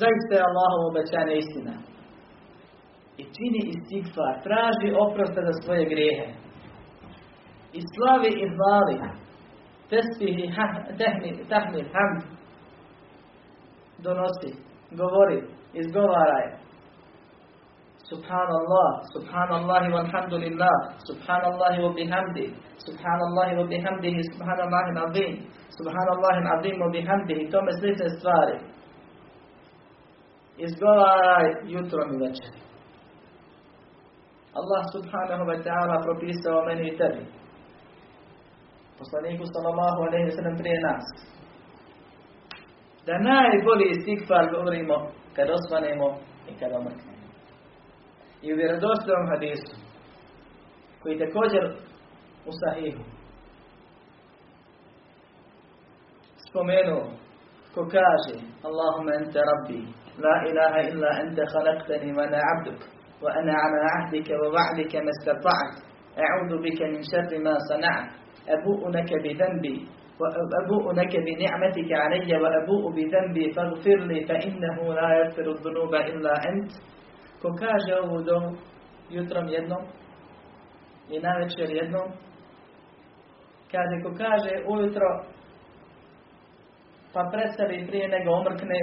Zaista 0.00 0.32
je 0.36 0.46
Allahovo 0.48 0.84
obećanje 0.90 1.34
istina. 1.36 1.74
I 3.20 3.22
čini 3.36 3.60
istigfar, 3.72 4.34
traži 4.46 4.88
oprosta 5.04 5.40
za 5.48 5.54
svoje 5.62 5.84
grijehe. 5.92 6.28
I 7.78 7.80
slavi 7.92 8.30
i 8.42 8.46
hvali. 8.54 8.96
Tesbih 9.90 10.34
i 10.38 10.52
tahmid, 11.48 11.86
hamd. 11.94 12.22
Donosi, 13.98 14.50
govori, 14.90 15.38
izgovaraj. 15.81 16.47
Subhanallah, 18.09 18.89
subhanallahi 19.15 19.89
walhamdulillah, 19.95 20.75
subhanallahi 21.09 21.79
wa 21.85 21.91
bihamdi, 21.97 22.45
subhanallahi 22.85 23.53
wa 23.59 23.65
bihamdihi, 23.71 24.21
subhanallahi 24.31 24.91
azim, 25.05 25.31
subhanallahi 25.77 26.41
azim 26.55 26.75
wa 26.83 26.89
bihamdihi, 26.95 27.49
tome 27.51 27.71
slične 27.79 28.09
stvari. 28.17 28.57
Izgovaraj 30.57 31.47
jutrom 31.73 32.09
i 32.15 32.17
večer. 32.27 32.53
Allah 34.59 34.81
subhanahu 34.95 35.43
wa 35.49 35.57
ta'ala 35.65 35.95
propisao 36.05 36.65
meni 36.65 36.87
i 36.89 36.97
tebi. 36.97 37.23
Poslaniku 38.99 39.43
sallallahu 39.53 39.99
alaihi 40.07 40.25
wa 40.29 40.35
sallam 40.37 40.55
prije 40.57 40.79
nas. 40.87 41.05
Da 43.05 43.13
najbolji 43.19 43.85
istikfar 43.89 44.45
govorimo 44.51 44.95
kad 45.35 45.47
osvanemo 45.57 46.07
i 46.49 46.59
kad 46.59 46.71
omrknemo. 46.71 47.25
I 48.41 48.53
u 48.53 48.57
vjerodostojnom 48.57 49.27
hadisu, 49.33 49.75
koji 51.01 51.19
također 51.19 51.63
u 52.49 52.51
sahihu, 52.61 53.03
spomenuo, 56.49 57.05
ko 57.73 57.81
kaže, 57.95 58.35
Allahumma 58.67 59.11
ente 59.19 59.39
rabbi, 59.51 59.79
la 60.23 60.35
ilaha 60.49 60.79
illa 60.89 61.09
ente 61.23 61.43
khalaqtani 61.53 62.09
wa 62.17 62.25
na 62.33 62.39
abduk, 62.53 62.79
wa 63.23 63.29
ana 63.39 63.53
ala 63.65 63.79
ahdika 63.97 64.33
wa 64.41 64.47
wa'dika 64.55 64.97
ma 65.05 65.11
istata'at, 65.17 65.73
a'udhu 66.25 66.57
bika 66.63 66.85
min 66.93 67.01
sharri 67.11 67.39
ma 67.45 67.53
sana'at, 67.69 68.07
abu'u 68.53 68.87
naka 68.95 69.15
bi 69.23 69.31
dhanbi, 69.39 69.75
وأبوء 70.20 70.92
لك 70.92 71.12
بنعمتك 71.16 71.90
علي 71.92 72.30
وأبوء 72.42 72.84
بذنبي 72.96 73.52
فاغفر 73.52 73.98
لي 74.10 74.26
فإنه 74.28 74.94
لا 74.94 75.08
يغفر 75.18 75.46
الذنوب 75.50 75.94
إلا 75.94 76.32
أنت 76.48 76.72
ko 77.42 77.48
kaže 77.56 77.94
ovu 78.02 78.22
domu 78.22 78.56
jutrom 79.10 79.48
jednom 79.48 79.82
i 81.10 81.20
na 81.20 81.32
večer 81.40 81.70
jednom 81.70 82.08
kaže 83.72 83.96
ko 84.02 84.10
kaže 84.18 84.52
ujutro 84.68 85.08
pa 87.12 87.30
predstavi 87.32 87.86
prije 87.86 88.08
nego 88.08 88.30
omrkne 88.32 88.80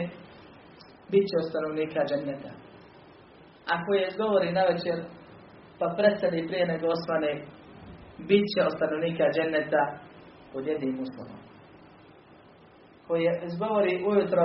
bit 1.12 1.26
će 1.30 1.50
stanovnika 1.50 2.02
dženneta 2.10 2.52
ako 3.76 3.94
je 3.94 4.08
izgovori 4.08 4.52
na 4.52 4.64
večer 4.64 4.98
pa 5.80 5.94
predstavi 5.98 6.48
prije 6.48 6.66
nego 6.66 6.88
osvane 6.88 7.32
bit 8.28 8.46
će 8.54 8.62
stanovnika 8.76 9.26
dženneta 9.36 9.84
pod 10.53 10.67
jednim 10.67 11.01
uslovom. 11.05 11.39
Koji 13.07 13.23
je 13.23 13.41
izgovori 13.47 14.05
ujutro 14.11 14.45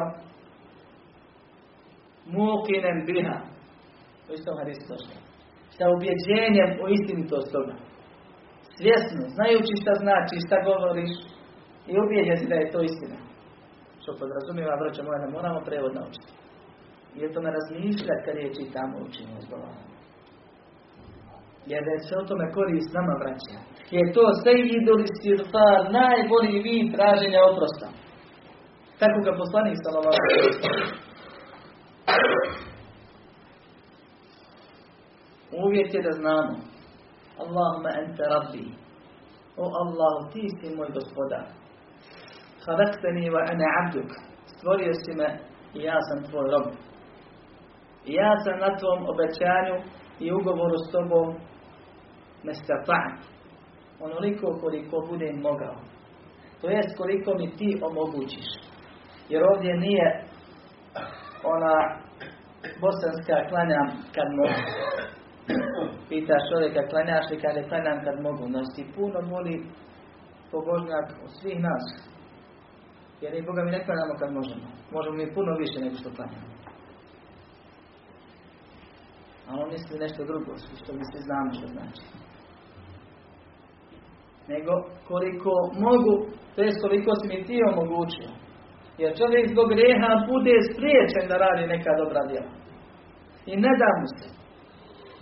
mukinem 2.25 2.97
biha. 3.07 3.37
U 4.29 4.31
istom 4.33 4.53
hadisu 4.59 4.83
došlo. 4.91 5.15
Sa 5.77 5.85
ubjeđenjem 5.95 6.71
u 6.83 6.85
istinitost 6.95 7.49
toga. 7.55 7.75
Svjesno, 8.77 9.23
znajući 9.35 9.73
šta 9.81 9.93
znači, 10.03 10.35
šta 10.45 10.57
govoriš 10.69 11.13
i 11.91 11.93
ubijeđen 12.03 12.37
si 12.37 12.51
da 12.51 12.55
je 12.59 12.71
to 12.73 12.79
istina. 12.89 13.17
Što 14.01 14.09
podrazumijeva, 14.19 14.81
braća 14.81 15.01
moja, 15.03 15.19
da 15.23 15.35
moramo 15.37 15.59
prevod 15.67 15.93
naučiti. 15.99 16.33
I 17.17 17.19
o 17.25 17.33
tome 17.33 17.49
razmišljati 17.57 18.25
kad 18.25 18.35
je 18.35 18.55
čitamo 18.57 18.95
učimo 19.07 19.33
izgovaramo. 19.41 19.91
Jer 21.71 21.83
se 22.07 22.13
o 22.21 22.27
tome 22.29 22.45
korist 22.57 22.89
nama 22.97 23.13
vraća 23.21 23.57
je 23.91 24.13
to 24.13 24.23
sejidul 24.43 25.01
istirfar, 25.07 25.79
najbolji 25.91 26.61
vid 26.65 26.95
traženja 26.95 27.41
oprosta. 27.51 27.87
Tako 28.99 29.19
ga 29.25 29.31
poslanik 29.41 29.77
sallallahu 29.83 30.17
Uvjet 35.65 35.93
je 35.93 36.01
da 36.01 36.11
znamo. 36.11 36.53
Allahumma 37.43 37.89
ente 38.01 38.23
rabbi. 38.33 38.65
O 39.57 39.65
Allahu, 39.81 40.29
ti 40.33 40.43
si 40.57 40.75
moj 40.75 40.89
gospodar. 40.97 41.45
Halaktani 42.65 43.29
wa 43.29 43.41
ana 43.51 43.67
abduk. 43.81 44.09
Stvorio 44.53 44.93
si 44.93 45.11
me 45.19 45.29
i 45.73 45.79
ja 45.83 45.97
sam 46.07 46.23
tvoj 46.29 46.45
rob. 46.51 46.67
I 48.05 48.13
ja 48.13 48.31
sam 48.43 48.59
na 48.59 48.77
tvom 48.79 48.99
obećanju 49.11 49.75
i 50.19 50.31
ugovoru 50.31 50.77
s 50.77 50.91
tobom 50.91 51.27
nestata'at 52.43 53.36
onoliko 53.99 54.59
koliko 54.61 55.07
budem 55.09 55.41
mogao. 55.41 55.75
To 56.61 56.69
jest 56.69 56.97
koliko 56.97 57.33
mi 57.33 57.51
ti 57.57 57.81
omogućiš. 57.81 58.49
Jer 59.29 59.43
ovdje 59.43 59.77
nije 59.77 60.23
ona 61.43 61.75
bosanska 62.81 63.35
klanjam 63.49 63.87
kad 64.15 64.27
mogu. 64.39 64.61
Pitaš 66.09 66.43
čovjeka 66.51 66.87
klanjaš 66.89 67.25
li 67.29 67.35
je 67.35 67.67
klanjam 67.69 67.99
kad 68.05 68.21
mogu. 68.21 68.49
No 68.49 68.59
si 68.65 68.91
puno 68.95 69.21
moli 69.21 69.65
pobožnjak 70.51 71.07
od 71.23 71.31
svih 71.39 71.59
nas. 71.59 71.85
Jer 73.21 73.33
i 73.33 73.45
Boga 73.45 73.63
mi 73.63 73.71
ne 73.71 73.85
klanjamo 73.85 74.13
kad 74.19 74.29
možemo. 74.33 74.67
Možemo 74.91 75.15
mi 75.17 75.33
puno 75.33 75.51
više 75.57 75.79
nego 75.79 75.95
što 75.95 76.09
klanjamo. 76.15 76.47
A 79.47 79.51
on 79.61 79.69
misli 79.69 79.99
nešto 79.99 80.23
drugo, 80.25 80.51
što 80.81 80.93
mi 80.93 81.03
svi 81.11 81.19
znamo 81.27 81.49
što 81.53 81.67
znači 81.67 82.26
nego 84.53 84.73
koliko 85.09 85.51
mogu, 85.85 86.15
to 86.55 86.59
je 86.63 86.71
koliko 86.83 87.11
si 87.19 87.25
mi 87.31 87.39
ti 87.47 87.57
omogućio. 87.71 88.29
Jer 89.01 89.17
čovjek 89.19 89.45
zbog 89.53 89.67
greha 89.75 90.11
bude 90.31 90.55
spriječen 90.69 91.25
da 91.29 91.35
radi 91.45 91.63
neka 91.73 91.91
dobra 92.01 92.21
djela. 92.29 92.51
I 93.51 93.53
ne 93.63 93.71
da 93.81 93.89
mu 93.99 94.07
se. 94.15 94.27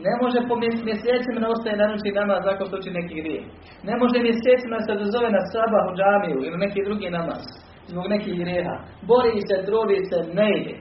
Ne 0.05 0.13
može 0.21 0.39
po 0.49 0.55
mjesecima 0.89 1.39
da 1.41 1.53
ostaje 1.55 1.75
na 1.77 1.87
noći 1.91 2.17
namaz 2.19 2.43
ako 2.53 2.63
što 2.65 2.77
uči 2.77 2.97
neki 2.99 3.15
grijeh. 3.21 3.45
Ne 3.89 3.95
može 4.01 4.17
mjesecima 4.27 4.77
se 4.85 4.99
dozove 5.01 5.29
na 5.37 5.41
sabah 5.53 5.83
u 5.87 5.95
džamiju 5.99 6.39
ili 6.47 6.57
neki 6.65 6.79
drugi 6.87 7.09
namaz. 7.19 7.43
Zbog 7.91 8.05
nekih 8.13 8.35
grijeha. 8.41 8.75
Bori 9.09 9.41
se, 9.47 9.55
trudi 9.67 9.99
se, 10.09 10.17
ne 10.39 10.47
ide. 10.59 10.75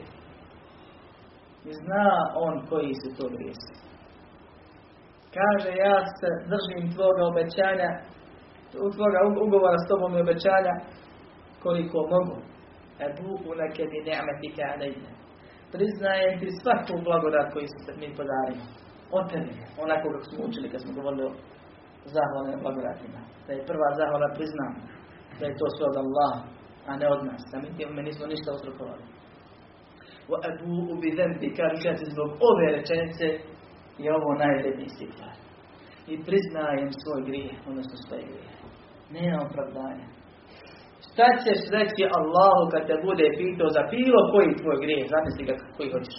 I 1.68 1.72
zna 1.82 2.08
on 2.46 2.54
koji 2.70 2.92
su 3.00 3.08
to 3.16 3.24
grijesi. 3.34 3.72
Kaže, 5.36 5.70
ja 5.86 5.96
se 6.18 6.28
držim 6.52 6.82
tvoga 6.94 7.22
obećanja 7.32 7.90
tvoga 8.96 9.18
ugovora 9.44 9.78
s 9.78 9.88
tobom 9.90 10.12
i 10.16 10.24
obećanja 10.26 10.74
koliko 11.64 11.98
mogu. 12.14 12.36
Ebu 13.06 13.30
unake 13.52 13.82
bi 13.90 13.98
ni'metika 14.08 14.64
alejne. 14.74 15.10
priznajem 15.74 16.34
ti 16.40 16.48
svaku 16.60 16.94
blagodat 17.06 17.46
koju 17.52 17.66
se 17.84 17.92
mi 18.00 18.08
podarimo. 18.18 18.64
Od 19.16 19.24
tebe, 19.30 19.52
onako 19.84 20.06
kako 20.12 20.24
smo 20.28 20.38
učili 20.48 20.70
kad 20.72 20.80
smo 20.82 20.92
govorili 20.98 21.24
o 21.28 21.32
zahvalnim 22.16 22.58
blagodatima. 22.64 23.20
Da 23.46 23.50
je 23.52 23.66
prva 23.70 23.88
zahvala 24.00 24.28
priznam, 24.36 24.72
da 25.38 25.44
je 25.46 25.58
to 25.60 25.66
sve 25.74 25.84
od 25.90 25.96
Allah, 26.04 26.34
a 26.88 26.90
ne 27.00 27.06
od 27.14 27.20
nas. 27.28 27.42
Da 27.50 27.56
mi 27.62 27.76
time 27.76 28.02
nismo 28.08 28.24
ništa 28.32 28.48
uzrokovali. 28.56 29.04
Wa 30.30 30.38
abu 30.48 31.00
bi 31.00 31.08
zembi, 31.18 31.48
kaže 31.60 31.90
zbog 32.12 32.30
ove 32.50 32.66
rečenice 32.76 33.26
je 34.04 34.08
ovo 34.18 34.30
najredniji 34.44 34.94
stikvar. 34.96 35.34
I 36.12 36.14
priznajem 36.28 36.90
svoj 37.02 37.22
grije, 37.28 37.52
odnosno 37.68 37.96
svoje 38.06 38.22
grije. 38.30 38.63
Nema 39.10 39.38
opravdanja. 39.46 40.06
Šta 41.06 41.26
ćeš 41.42 41.60
reći 41.76 42.02
Allahu 42.18 42.62
kad 42.72 42.82
te 42.86 42.96
bude 43.06 43.26
pitao 43.40 43.68
za 43.76 43.82
bilo 43.94 44.20
koji 44.32 44.58
tvoj 44.60 44.76
grijeh? 44.84 45.04
Zamisli 45.12 45.44
ga 45.48 45.54
koji 45.76 45.88
hoćeš. 45.94 46.18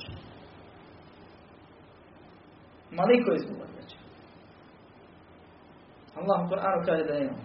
Maliko 2.97 3.29
izgovor 3.33 3.69
reći. 3.77 3.97
Allah 6.19 6.37
u 6.41 6.49
Koranu 6.49 6.79
kaže 6.87 7.03
da 7.09 7.19
nema. 7.19 7.37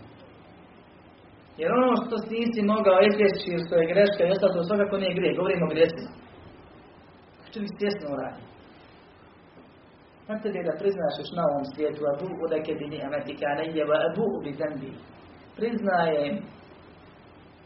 Jer 1.60 1.68
ono 1.72 1.90
što 2.04 2.14
si 2.18 2.34
nisi 2.40 2.70
mogao 2.74 2.98
izvjeći 3.10 3.64
što 3.64 3.74
je 3.76 3.90
greška 3.92 4.22
i 4.24 4.32
ostalo 4.34 4.54
to 4.54 4.62
svakako 4.68 4.96
nije 5.02 5.18
grijeh. 5.18 5.36
Govorimo 5.38 5.66
o 5.66 5.72
grijesima. 5.74 6.12
Čovjek 7.52 7.72
svjesno 7.78 8.08
radi. 8.22 8.42
Na 10.28 10.34
tebi 10.42 10.60
da 10.68 10.80
priznaš 10.80 11.14
još 11.20 11.30
na 11.38 11.42
ovom 11.50 11.64
svijetu, 11.72 12.00
a 12.10 12.12
Bog 12.20 12.34
udake 12.46 12.72
bi 12.78 12.86
ni'ametika 12.92 13.48
negdje, 13.60 13.82
a 14.06 14.08
Bog 14.18 14.32
bi 14.44 14.50
zembi. 14.60 14.90
Priznajem 15.60 16.34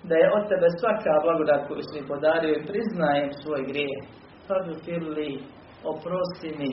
da 0.09 0.15
je 0.15 0.33
od 0.37 0.45
tebe 0.51 0.69
svaka 0.81 1.13
blagodat 1.25 1.69
koju 1.69 1.83
si 1.83 2.01
mi 2.01 2.09
podario 2.09 2.53
i 2.55 2.67
priznajem 2.71 3.31
svoj 3.43 3.63
grijeh. 3.71 4.03
Fagfir 4.47 5.03
li, 5.17 5.33
oprosti 5.93 6.51
mi. 6.59 6.73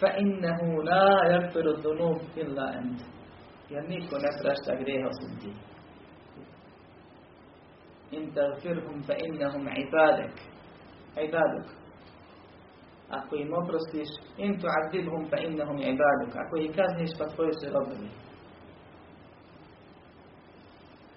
Fa 0.00 0.08
innehu 0.22 0.68
la 0.88 1.08
yakfiru 1.32 1.72
dhunub 1.82 2.20
illa 2.42 2.66
ent. 2.78 2.98
Jer 3.70 3.82
niko 3.88 4.14
ne 4.24 4.30
prašta 4.40 4.72
grijeh 4.82 5.06
osim 5.10 5.32
ti. 5.40 5.50
In 8.16 8.24
tagfirhum 8.34 9.02
fa 9.06 9.14
innahum 9.26 9.64
ibadek. 9.84 10.34
Ibaduk. 11.26 11.68
Ako 13.10 13.36
im 13.36 13.50
oprostiš, 13.60 14.10
in 14.38 14.52
tu'adibhum 14.60 15.22
fa 15.30 15.36
innahum 15.46 15.78
ibaduk. 15.92 16.32
Ako 16.42 16.56
ih 16.56 16.70
kazniš, 16.76 17.12
pa 17.18 17.24
tvoji 17.34 17.52
su. 17.52 18.25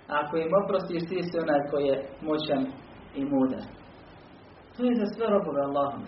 Ako 0.09 0.37
im 0.37 0.51
oprostiš, 0.63 1.01
ti 1.09 1.17
si 1.27 1.35
onaj 1.43 1.61
koji 1.71 1.85
je 1.91 1.97
moćan 2.29 2.63
i 3.19 3.21
mudar. 3.31 3.65
To 4.75 4.79
je 4.87 4.99
za 5.01 5.07
sve 5.13 5.25
robove 5.35 5.61
Allahom. 5.67 6.03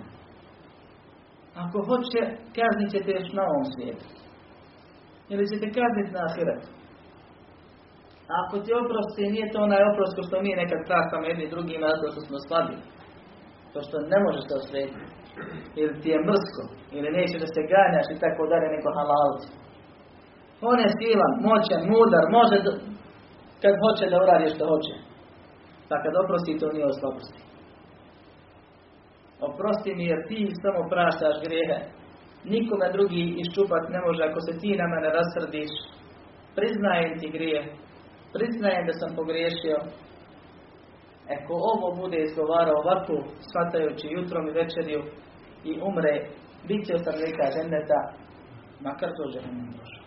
Ako 1.63 1.77
hoće, 1.89 2.21
kaznit 2.57 2.89
ćete 2.93 3.09
još 3.11 3.29
na 3.37 3.43
ovom 3.49 3.65
svijetu. 3.73 4.05
Ili 5.31 5.49
ćete 5.51 5.65
kazniti 5.77 6.15
na 6.17 6.21
ahiretu. 6.29 6.69
Ako 8.39 8.53
ti 8.63 8.71
oprosti, 8.81 9.31
nije 9.33 9.51
to 9.51 9.59
onaj 9.67 9.83
oprost 9.91 10.13
ko 10.15 10.21
što 10.27 10.35
mi 10.43 10.59
nekad 10.61 10.79
praštamo 10.89 11.25
jedni 11.31 11.51
drugima 11.53 11.87
zato 11.93 12.07
što 12.13 12.21
smo 12.27 12.37
slabi. 12.47 12.75
To 13.73 13.77
što 13.87 13.95
ne 14.11 14.17
možeš 14.25 14.43
to 14.49 14.55
osvetiti. 14.61 15.05
Ili 15.79 15.93
ti 16.01 16.07
je 16.13 16.25
mrsko. 16.29 16.63
Ili 16.97 17.09
neće 17.17 17.35
da 17.43 17.47
se 17.55 17.69
ganjaš 17.73 18.07
i 18.09 18.21
tako 18.23 18.41
dalje 18.51 18.67
neko 18.75 18.89
halalci. 18.97 19.49
On 20.69 20.77
je 20.83 20.89
silan, 20.99 21.33
moćan, 21.49 21.81
mudar, 21.93 22.23
može 22.37 22.57
kad 23.61 23.73
hoće 23.83 24.05
da 24.11 24.17
uradi 24.23 24.47
što 24.53 24.63
hoće. 24.71 24.95
Pa 25.89 25.95
kad 26.03 26.13
oprosti, 26.23 26.59
to 26.61 26.67
nije 26.75 26.85
o 26.85 26.97
slabosti. 26.99 27.41
Oprosti 29.47 29.91
mi 29.97 30.05
jer 30.11 30.19
ti 30.29 30.39
samo 30.63 30.81
praštaš 30.93 31.35
grijehe. 31.45 31.79
Nikome 32.53 32.87
drugi 32.95 33.23
iščupat 33.41 33.83
ne 33.95 33.99
može 34.05 34.21
ako 34.23 34.39
se 34.47 34.53
ti 34.61 34.69
na 34.81 34.85
mene 34.91 35.09
rasrdiš. 35.17 35.71
Priznajem 36.57 37.11
ti 37.19 37.27
grije. 37.35 37.61
Priznajem 38.35 38.83
da 38.89 38.93
sam 38.99 39.15
pogriješio. 39.19 39.77
Ako 41.35 41.53
ovo 41.73 41.87
bude 42.01 42.17
izgovarao 42.21 42.81
ovako, 42.83 43.15
shvatajući 43.47 44.07
jutrom 44.15 44.47
i 44.47 44.57
večerju 44.61 45.01
i 45.69 45.71
umre, 45.89 46.13
bit 46.67 46.81
će 46.87 46.95
ostavljika 46.95 47.45
ženeta, 47.55 47.99
makar 48.85 49.09
to 49.17 49.23
ženem 49.33 49.71
došao 49.77 50.00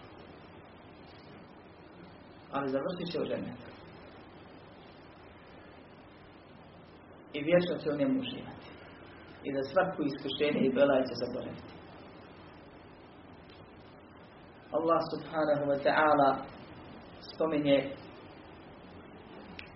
ali 2.55 2.75
završit 2.75 3.13
će 3.13 3.21
u 3.21 3.29
ženetu. 3.33 3.69
I 7.33 7.39
vječno 7.49 7.75
će 7.83 7.91
u 7.91 7.99
njemu 7.99 8.21
uživati. 8.21 8.69
I 9.47 9.49
za 9.57 9.63
svaku 9.71 10.03
iskušenje 10.03 10.61
i 10.65 10.75
belaj 10.75 11.03
će 11.09 11.15
zaboraviti. 11.23 11.73
Allah 14.79 15.01
subhanahu 15.13 15.65
wa 15.71 15.79
ta'ala 15.87 16.31
spominje 17.35 17.79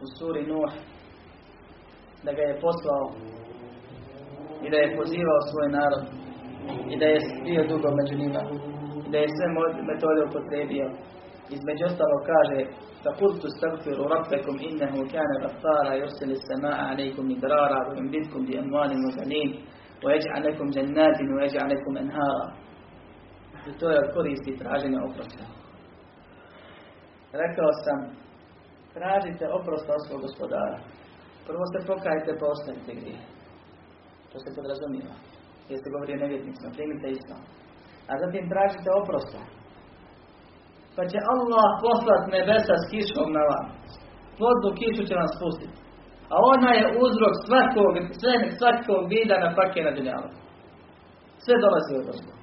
u 0.04 0.06
suri 0.18 0.42
Nuh 0.46 0.72
da 2.24 2.32
ga 2.32 2.42
je 2.42 2.60
poslao 2.60 3.04
i 4.64 4.70
da 4.70 4.76
je 4.76 4.96
pozivao 4.96 5.40
svoj 5.50 5.68
narod 5.78 6.04
i 6.92 6.98
da 7.00 7.06
je 7.06 7.18
bio 7.44 7.62
dugo 7.70 7.88
među 7.98 8.14
njima 8.22 8.42
i 9.06 9.10
da 9.12 9.18
je 9.18 9.34
sve 9.36 9.46
metode 9.90 10.20
upotrebio 10.28 10.86
između 11.55 11.83
ostalo 11.85 12.17
kaže 12.31 12.59
فقلت 13.03 13.45
استغفروا 13.45 14.07
ربكم 14.15 14.55
إنه 14.69 14.93
كان 15.13 15.31
غفارا 15.43 15.93
يرسل 15.93 16.31
السماء 16.31 16.77
عليكم 16.89 17.23
مدرارا 17.31 17.79
ويمددكم 17.89 18.45
بأموال 18.45 18.91
وبنين 19.05 19.49
ويجعل 20.05 20.43
لكم 20.47 20.69
جنات 20.69 21.17
ويجعل 21.35 21.69
لكم 21.73 21.97
أنهارا 21.97 22.63
I 23.67 23.71
to 23.79 23.89
je 23.89 23.99
od 24.03 24.13
koristi 24.13 24.57
traženja 24.61 24.99
oprosta. 25.09 25.45
Rekao 27.43 27.69
sam, 27.83 27.99
tražite 28.93 29.45
oprosta 29.59 29.91
od 29.93 30.01
svog 30.07 30.21
gospodara. 30.21 30.77
Prvo 31.47 31.63
se 31.73 31.87
pokajte 31.87 32.31
pa 32.39 32.45
ostavite 32.53 32.91
grije. 32.99 33.21
To 34.31 34.37
se 34.43 34.49
podrazumijeva. 34.55 35.15
Jer 35.69 35.77
se 35.83 35.93
govori 35.93 36.13
o 36.13 36.21
nevjetnicima, 36.23 36.75
primite 36.77 37.07
islam. 37.09 37.41
A 38.09 38.11
zatim 38.23 38.49
tražite 38.53 38.89
oprosta 39.01 39.41
pa 40.98 41.04
će 41.10 41.18
Allah 41.34 41.68
poslat 41.86 42.22
nebesa 42.34 42.74
s 42.82 42.84
kišom 42.92 43.28
na 43.36 43.42
vas. 43.50 43.68
Plodnu 44.38 44.70
kišu 44.78 45.02
će 45.08 45.14
vam 45.20 45.30
spustiti. 45.36 45.76
A 46.32 46.34
ona 46.52 46.70
je 46.78 46.84
uzrok 47.04 47.34
svakog, 47.46 47.92
sve, 48.20 48.32
svakog 48.58 49.02
vida 49.14 49.34
na 49.44 49.48
fakje 49.56 49.80
na 49.88 49.92
dunjalu. 49.96 50.30
Sve 51.44 51.54
dolazi 51.64 51.92
od 51.98 52.04
Boga. 52.08 52.34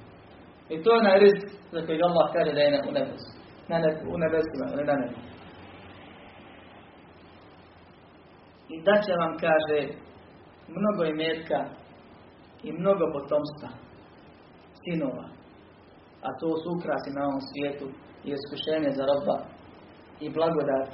I 0.72 0.74
to 0.82 0.88
je 0.90 1.00
onaj 1.02 1.18
risk 1.24 1.46
za 1.72 1.80
kojeg 1.86 2.00
Allah 2.08 2.26
kaže 2.34 2.52
da 2.56 2.60
je 2.60 2.82
u 2.88 2.92
nebesu. 2.98 3.30
Na 3.70 3.76
ne, 3.82 3.90
u 4.14 4.16
nebesima, 4.22 4.66
ili 4.72 4.84
na 4.90 4.96
nebu. 5.00 5.18
I 8.74 8.76
da 8.86 8.94
će 9.04 9.12
vam, 9.20 9.32
kaže, 9.44 9.78
mnogo 10.76 11.02
imetka 11.04 11.58
i 12.66 12.68
mnogo 12.80 13.04
potomstva, 13.14 13.70
sinova. 14.82 15.26
A 16.26 16.28
to 16.40 16.48
su 16.60 16.68
ukrasi 16.76 17.10
na 17.16 17.22
ovom 17.28 17.42
svijetu 17.48 17.86
i 18.26 18.30
iskušenje 18.38 18.90
za 18.98 19.04
roba 19.10 19.36
i 20.20 20.26
blagodat 20.36 20.88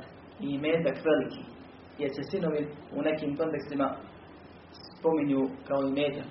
i 0.45 0.47
imetak 0.59 0.97
veliki. 1.09 1.43
Jer 1.99 2.11
se 2.17 2.23
sinovi 2.31 2.63
u 2.99 3.03
nekim 3.03 3.37
kontekstima 3.37 3.89
spominju 4.99 5.43
kao 5.69 5.81
imetak. 5.83 6.31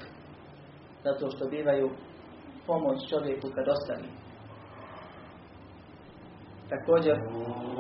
Zato 1.05 1.23
što 1.33 1.49
bivaju 1.49 1.87
pomoć 2.67 2.97
čovjeku 3.09 3.47
kad 3.55 3.65
ostavi. 3.75 4.09
Također, 6.73 7.15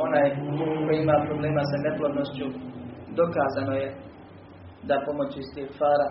onaj 0.05 0.27
koji 0.85 0.97
ima 1.01 1.17
problema 1.27 1.61
sa 1.71 1.77
neplodnošću, 1.85 2.47
dokazano 3.21 3.73
je 3.81 3.87
da 4.83 5.03
pomoću 5.05 5.39
istighfara, 5.39 6.09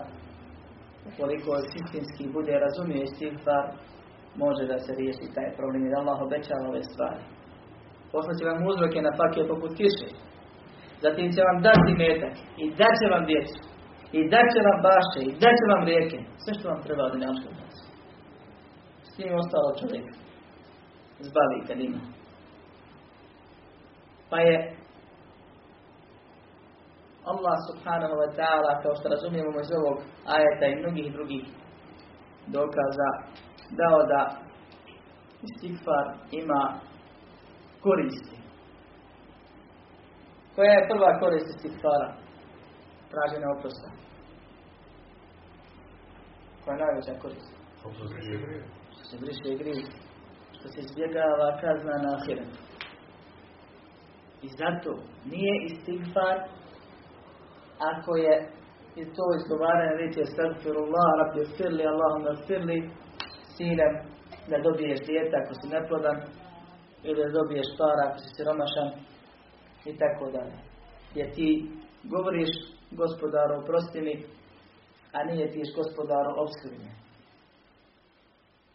ukoliko 1.08 1.50
istinski 1.78 2.32
bude 2.36 2.52
razumio 2.64 3.02
istighfar, 3.02 3.64
može 4.44 4.62
da 4.72 4.76
se 4.84 4.92
riješi 5.00 5.34
taj 5.36 5.48
problem 5.58 5.82
jer 5.84 5.94
Allah 5.96 6.18
obećava 6.26 6.64
ove 6.70 6.82
stvari. 6.90 7.22
Poslaće 8.12 8.44
vam 8.50 8.66
uzroke 8.70 8.98
na 9.06 9.12
fakije 9.18 9.50
poput 9.52 9.72
kiše. 9.78 10.08
Zatim 11.04 11.26
će 11.34 11.40
vam 11.48 11.58
dati 11.68 11.90
metak 12.02 12.34
i 12.62 12.64
daće 12.80 13.06
vam 13.14 13.24
djecu. 13.30 13.58
I 14.18 14.20
daće 14.34 14.60
vam 14.68 14.78
baše 14.88 15.20
i 15.24 15.36
daće 15.44 15.64
vam 15.72 15.82
rijeke. 15.90 16.18
Sve 16.42 16.52
što 16.56 16.64
vam 16.72 16.80
treba 16.84 17.02
od 17.04 17.12
dunjaškog 17.12 17.54
S 19.08 19.10
tim 19.16 19.32
ostalo 19.42 19.78
čovjek 19.80 20.06
zbavi 21.28 21.58
kad 21.66 21.78
ima. 21.80 22.00
Pa 24.30 24.38
je 24.46 24.56
Allah 27.32 27.56
subhanahu 27.68 28.14
wa 28.22 28.28
ta'ala, 28.38 28.72
kao 28.82 28.94
što 28.98 29.06
razumijemo 29.08 29.60
iz 29.60 29.70
ovog 29.78 29.98
ajeta 30.36 30.66
i 30.66 30.80
mnogih 30.80 31.06
drugih 31.12 31.44
dokaza, 32.56 33.10
dao 33.70 33.98
da 34.12 34.22
istikfar 35.48 36.06
ima 36.30 36.80
koristi. 37.82 38.36
Koja 40.54 40.72
je 40.72 40.88
prva 40.90 41.18
korist 41.20 41.48
istikfara? 41.48 42.08
Traženje 43.10 43.46
oprosta. 43.56 43.88
Koja 46.64 46.74
je 46.74 46.82
najveća 46.84 47.14
korist? 47.22 47.50
Što 48.92 49.02
se 49.10 49.16
briše 49.22 49.50
grije. 49.60 49.84
Što 50.56 50.68
se 50.68 50.80
izbjegava 50.80 51.48
kazna 51.60 51.94
na 52.04 52.10
ahiretu. 52.18 52.58
I 54.42 54.48
zato 54.60 54.90
nije 55.24 55.54
istigfar 55.64 56.36
ako 57.92 58.16
je 58.16 58.34
i 58.96 59.04
to 59.16 59.24
izgovaranje 59.38 59.96
riječi 59.96 60.20
Astagfirullah, 60.22 61.08
Rabbi 61.20 61.44
firli, 61.56 61.84
Allahumma 61.92 62.32
firli, 62.46 62.90
sinem 63.60 63.94
da 64.50 64.56
dobiješ 64.66 65.00
dijete 65.06 65.34
ako 65.42 65.52
si 65.58 65.66
neplodan 65.74 66.18
ili 67.06 67.20
da 67.24 67.36
dobiješ 67.38 67.68
para 67.78 68.02
ako 68.06 68.18
si 68.22 68.28
siromašan 68.36 68.90
i 69.90 69.92
tako 70.02 70.24
dalje. 70.36 70.58
Jer 71.18 71.26
ti 71.36 71.48
govoriš 72.14 72.52
gospodaru 73.00 73.52
oprosti 73.62 74.00
mi, 74.06 74.14
a 75.16 75.18
nije 75.24 75.52
tiš 75.54 75.68
gospodaru 75.80 76.30
obskrbi 76.42 76.90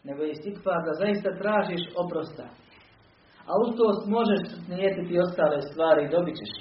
Nego 0.04 0.22
je 0.22 0.30
istikvar 0.30 0.80
da 0.86 0.92
zaista 1.02 1.38
tražiš 1.42 1.82
oprosta. 2.02 2.46
A 3.48 3.52
uz 3.62 3.68
to 3.78 3.86
možeš 4.16 4.42
nijetiti 4.68 5.20
ostale 5.24 5.62
stvari 5.62 6.00
i 6.04 6.12
dobit 6.16 6.36
ćeš. 6.40 6.52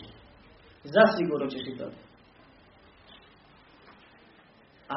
Zasigurno 0.96 1.48
ćeš 1.48 1.64
ih 1.68 1.78
dobiti. 1.80 2.06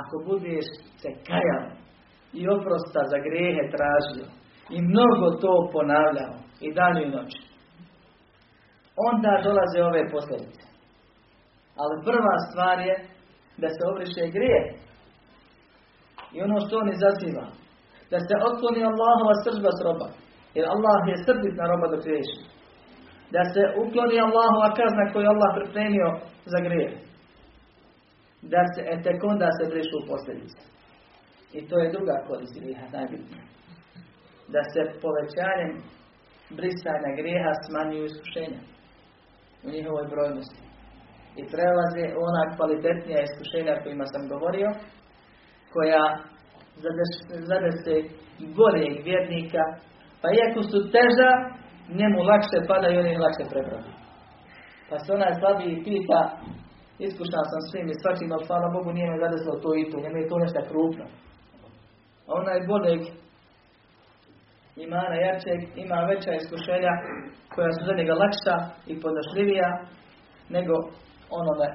Ako 0.01 0.14
budeš 0.29 0.66
se 1.01 1.09
kajao 1.29 1.88
i 2.33 2.49
oprosta 2.49 3.01
za 3.12 3.18
grehe 3.26 3.62
tražio 3.74 4.26
i 4.76 4.79
mnogo 4.93 5.26
to 5.43 5.70
ponavljao 5.72 6.35
i 6.61 6.68
dan 6.74 6.97
i 7.03 7.11
noć, 7.14 7.31
onda 9.09 9.33
dolaze 9.45 9.79
ove 9.83 10.11
posljedice. 10.14 10.62
Ali 11.81 12.05
prva 12.09 12.37
stvar 12.47 12.76
je 12.89 12.95
da 13.62 13.68
se 13.68 13.83
obriše 13.91 14.24
grije 14.37 14.61
i 16.35 16.37
ono 16.47 16.57
što 16.64 16.72
on 16.83 16.89
izaziva. 16.97 17.47
Da 18.12 18.18
se 18.26 18.35
otkloni 18.49 18.83
Allahova 18.91 19.35
sržba 19.45 19.70
s 19.79 19.81
roba. 19.87 20.09
Jer 20.57 20.64
Allah 20.74 21.01
je 21.11 21.24
srdit 21.26 21.55
na 21.61 21.64
roba 21.70 21.87
dok 21.93 22.03
riješi. 22.11 22.41
Da 23.35 23.43
se 23.53 23.62
ukloni 23.83 24.16
Allahova 24.26 24.68
kazna 24.79 25.05
koju 25.11 25.24
je 25.24 25.33
Allah 25.35 25.51
pripremio 25.59 26.09
za 26.53 26.59
grije. 26.66 26.91
Da 28.53 28.62
se, 28.72 28.81
e, 28.93 28.95
tek 29.05 29.18
onda 29.33 29.49
se 29.57 29.64
brišu 29.72 29.99
posljedice. 30.11 30.61
I 31.53 31.69
to 31.69 31.79
je 31.79 31.93
druga 31.95 32.17
korist 32.29 32.55
grijeha, 32.61 32.87
najbitnija. 32.97 33.45
Da 34.55 34.63
se 34.73 34.81
povećanjem 35.03 35.73
brisanja 36.57 37.11
grijeha 37.21 37.53
smanjuju 37.67 38.05
iskušenja 38.05 38.61
u 39.65 39.69
njihovoj 39.75 40.07
brojnosti. 40.15 40.63
I 41.41 41.43
prelaze 41.53 42.05
ona 42.27 42.43
kvalitetnija 42.57 43.21
iskušenja 43.23 43.83
kojima 43.83 44.07
sam 44.13 44.23
govorio, 44.33 44.69
koja 45.75 46.05
zadese 47.51 47.97
boljeg 48.59 48.95
vjernika, 49.09 49.65
pa 50.21 50.27
iako 50.39 50.61
su 50.71 50.79
teža, 50.95 51.31
njemu 52.01 52.19
lakše 52.31 52.59
pada 52.71 52.89
i 52.91 52.99
oni 53.03 53.23
lakše 53.25 53.45
prebrodi. 53.53 53.93
Pa 54.89 54.97
se 54.99 55.09
onaj 55.13 55.33
slabiji 55.41 55.83
pita, 55.87 56.21
iskušan 57.07 57.45
sam 57.51 57.61
svim 57.69 57.89
i 57.91 57.99
svačim, 58.01 58.33
ali 58.35 58.47
hvala 58.49 58.69
Bogu 58.77 58.91
nije 58.93 59.07
me 59.11 59.23
zadeslo 59.25 59.55
to 59.63 59.71
i 59.81 59.89
to, 59.91 59.97
njemu 60.05 60.17
je 60.19 60.31
to 60.31 60.37
nešto 60.45 60.61
krupno. 60.71 61.05
A 62.29 62.35
onaj 62.35 62.66
boljeg 62.66 63.01
imana 64.76 65.14
jačeg 65.14 65.61
ima 65.76 65.99
veća 66.11 66.33
iskušenja 66.35 66.93
koja 67.55 67.72
su 67.72 67.85
za 67.87 67.95
njega 67.99 68.14
lakša 68.14 68.57
i 68.87 69.01
podnošljivija 69.01 69.68
nego 70.49 70.74
onome 71.31 71.68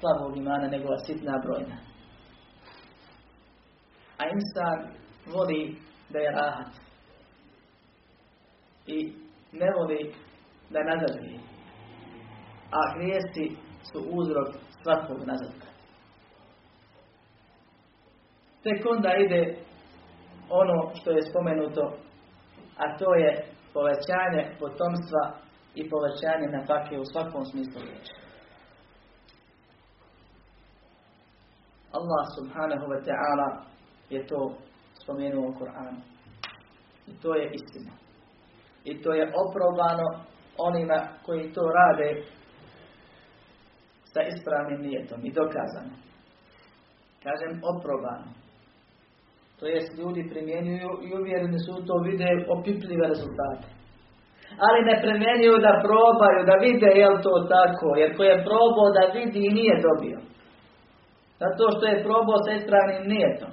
slabog 0.00 0.36
imana, 0.36 0.66
njegova 0.66 0.98
sitna 0.98 1.38
brojna. 1.44 1.76
A 4.18 4.22
insan 4.36 4.78
voli 5.34 5.76
da 6.10 6.18
je 6.18 6.30
rahat. 6.30 6.72
I 8.86 9.12
ne 9.52 9.66
voli 9.76 10.14
da 10.70 10.80
nazaduje. 10.82 11.38
A 12.70 12.80
grijesti 12.96 13.56
su 13.92 13.98
uzrok 13.98 14.48
svakog 14.82 15.18
nazadka. 15.26 15.71
Tek 18.62 18.86
onda 18.90 19.14
ide 19.16 19.56
ono 20.50 20.90
što 20.94 21.10
je 21.10 21.22
spomenuto, 21.30 21.92
a 22.76 22.98
to 22.98 23.14
je 23.14 23.44
povećanje 23.74 24.56
potomstva 24.60 25.24
i 25.74 25.90
povećanje 25.90 26.46
na 26.56 26.66
fakje 26.66 27.00
u 27.00 27.04
svakom 27.04 27.44
smislu 27.44 27.82
riječi. 27.82 28.12
Allah 31.92 32.24
subhanahu 32.38 32.86
wa 32.92 33.00
ta'ala 33.04 33.48
je 34.10 34.26
to 34.26 34.54
spomenuo 35.02 35.48
u 35.48 35.54
Koranu. 35.58 36.00
I 37.06 37.12
to 37.22 37.34
je 37.34 37.50
istina. 37.52 37.92
I 38.84 39.02
to 39.02 39.12
je 39.12 39.32
oprobano 39.44 40.24
onima 40.58 41.08
koji 41.24 41.52
to 41.52 41.60
rade 41.60 42.24
sa 44.04 44.20
ispravnim 44.22 44.80
nijetom 44.80 45.20
i 45.24 45.32
dokazano. 45.32 45.94
Kažem 47.22 47.60
oprobano. 47.72 48.41
To 49.62 49.68
jest 49.68 49.98
ljudi 49.98 50.30
primjenjuju 50.32 50.90
i 51.06 51.08
uvjereni 51.18 51.58
su 51.66 51.72
to 51.88 51.94
vide 52.06 52.28
opipljive 52.56 53.04
rezultate. 53.12 53.66
Ali 54.66 54.88
ne 54.90 54.96
primjenjuju 55.04 55.56
da 55.66 55.82
probaju, 55.86 56.40
da 56.50 56.54
vide 56.66 56.90
je 57.00 57.06
li 57.12 57.18
to 57.26 57.34
tako. 57.54 57.88
Jer 58.00 58.10
ko 58.16 58.22
je 58.30 58.44
probao 58.48 58.88
da 58.96 59.12
vidi 59.18 59.40
i 59.44 59.54
nije 59.58 59.74
dobio. 59.88 60.18
Zato 61.42 61.64
što 61.74 61.84
je 61.86 62.04
probao 62.06 62.38
sa 62.44 62.50
ispravnim 62.52 63.04
nijetom. 63.14 63.52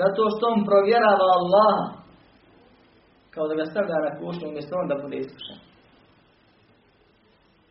Zato 0.00 0.22
što 0.32 0.42
on 0.52 0.60
provjerava 0.70 1.26
Allaha. 1.38 1.86
Kao 3.34 3.44
da 3.48 3.54
ga 3.60 3.64
stavlja 3.70 3.98
na 4.06 4.12
kušnju 4.18 4.46
umjesto 4.48 4.72
on 4.80 4.86
da 4.88 5.02
bude 5.02 5.16
iskušan. 5.16 5.58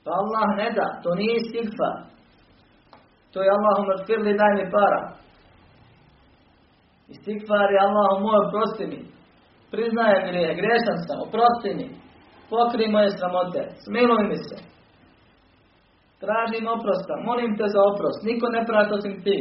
Pa 0.03 0.11
Allah 0.21 0.47
ne 0.59 0.67
da, 0.77 0.87
to 1.03 1.09
nije 1.19 1.33
istigfa. 1.35 1.91
To 3.31 3.37
je 3.43 3.53
Allahum 3.57 3.85
firli 4.07 4.39
daj 4.41 4.53
mi 4.59 4.65
para. 4.77 5.22
Istigfar 7.13 7.67
je 7.73 7.83
Allahum 7.87 8.21
moj 8.25 8.37
oprosti 8.45 8.85
mi. 8.91 8.99
Priznajem 9.73 10.21
grije, 10.27 10.49
grešan 10.59 10.97
sam, 11.05 11.17
oprosti 11.27 11.71
mi. 11.79 11.87
Pokri 12.49 12.85
moje 12.95 13.09
sramote, 13.17 13.61
smiluj 13.83 14.23
mi 14.29 14.37
se. 14.47 14.57
Tražim 16.23 16.65
oprosta, 16.75 17.13
molim 17.29 17.51
te 17.57 17.65
za 17.73 17.81
oprost, 17.91 18.19
niko 18.29 18.45
ne 18.55 18.61
praša 18.69 18.93
osim 18.99 19.15
ti. 19.25 19.39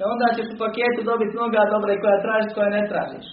E 0.00 0.02
onda 0.12 0.26
ćeš 0.36 0.48
u 0.54 0.60
paketu 0.64 1.00
dobiti 1.10 1.36
mnoga 1.36 1.62
dobra 1.74 1.92
koja 2.02 2.24
tražiš, 2.24 2.54
koja 2.56 2.68
ne 2.76 2.82
tražiš. 2.90 3.28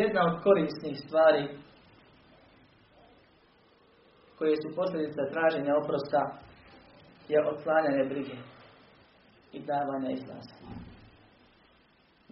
Jedna 0.00 0.20
od 0.28 0.34
korisnih 0.44 0.96
stvari 1.04 1.42
koje 4.38 4.54
su 4.62 4.76
posljedica 4.76 5.22
traženja 5.32 5.72
oprosta 5.82 6.22
je 7.28 7.38
otklanjanje 7.50 8.04
brige 8.12 8.36
i 9.52 9.58
davanja 9.70 10.10
izlaza. 10.10 10.54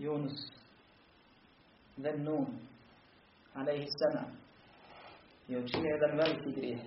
Yunus, 0.01 0.53
Nun, 1.96 2.46
alaihi 3.55 3.86
sana, 4.01 4.24
je 5.48 5.59
učinio 5.59 5.94
jedan 5.94 6.16
veliki 6.16 6.61
grijeh. 6.61 6.80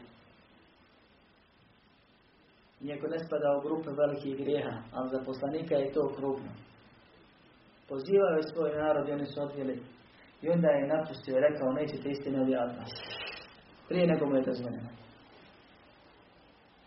Iako 2.81 3.07
ne 3.07 3.19
spada 3.19 3.57
u 3.57 3.61
grupe 3.61 3.89
velikih 4.01 4.37
grijeha, 4.37 4.75
ali 4.93 5.09
za 5.09 5.19
poslanika 5.25 5.75
je 5.75 5.93
to 5.93 6.13
krupno. 6.15 6.51
Pozivao 7.89 8.33
je 8.37 8.43
svoj 8.43 8.71
narod 8.75 9.09
i 9.09 9.11
oni 9.11 9.25
su 9.25 9.41
odvijeli. 9.41 9.83
I 10.41 10.49
onda 10.49 10.67
je 10.67 10.87
napustio 10.87 11.37
i 11.37 11.43
rekao, 11.47 11.73
nećete 11.73 12.09
istine 12.09 12.41
objaviti. 12.41 12.91
Prije 13.87 14.07
nego 14.07 14.25
mu 14.25 14.35
je 14.35 14.47
dozvoljeno. 14.49 14.89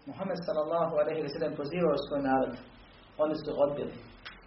Muhammed 0.06 0.38
sallallahu 0.46 0.94
alaihi 0.96 1.22
wa 1.22 1.32
sallam 1.34 1.56
pozivao 1.56 1.96
svoj 1.96 2.22
narod. 2.22 2.54
Oni 3.18 3.34
su 3.34 3.50
odbili. 3.64 3.94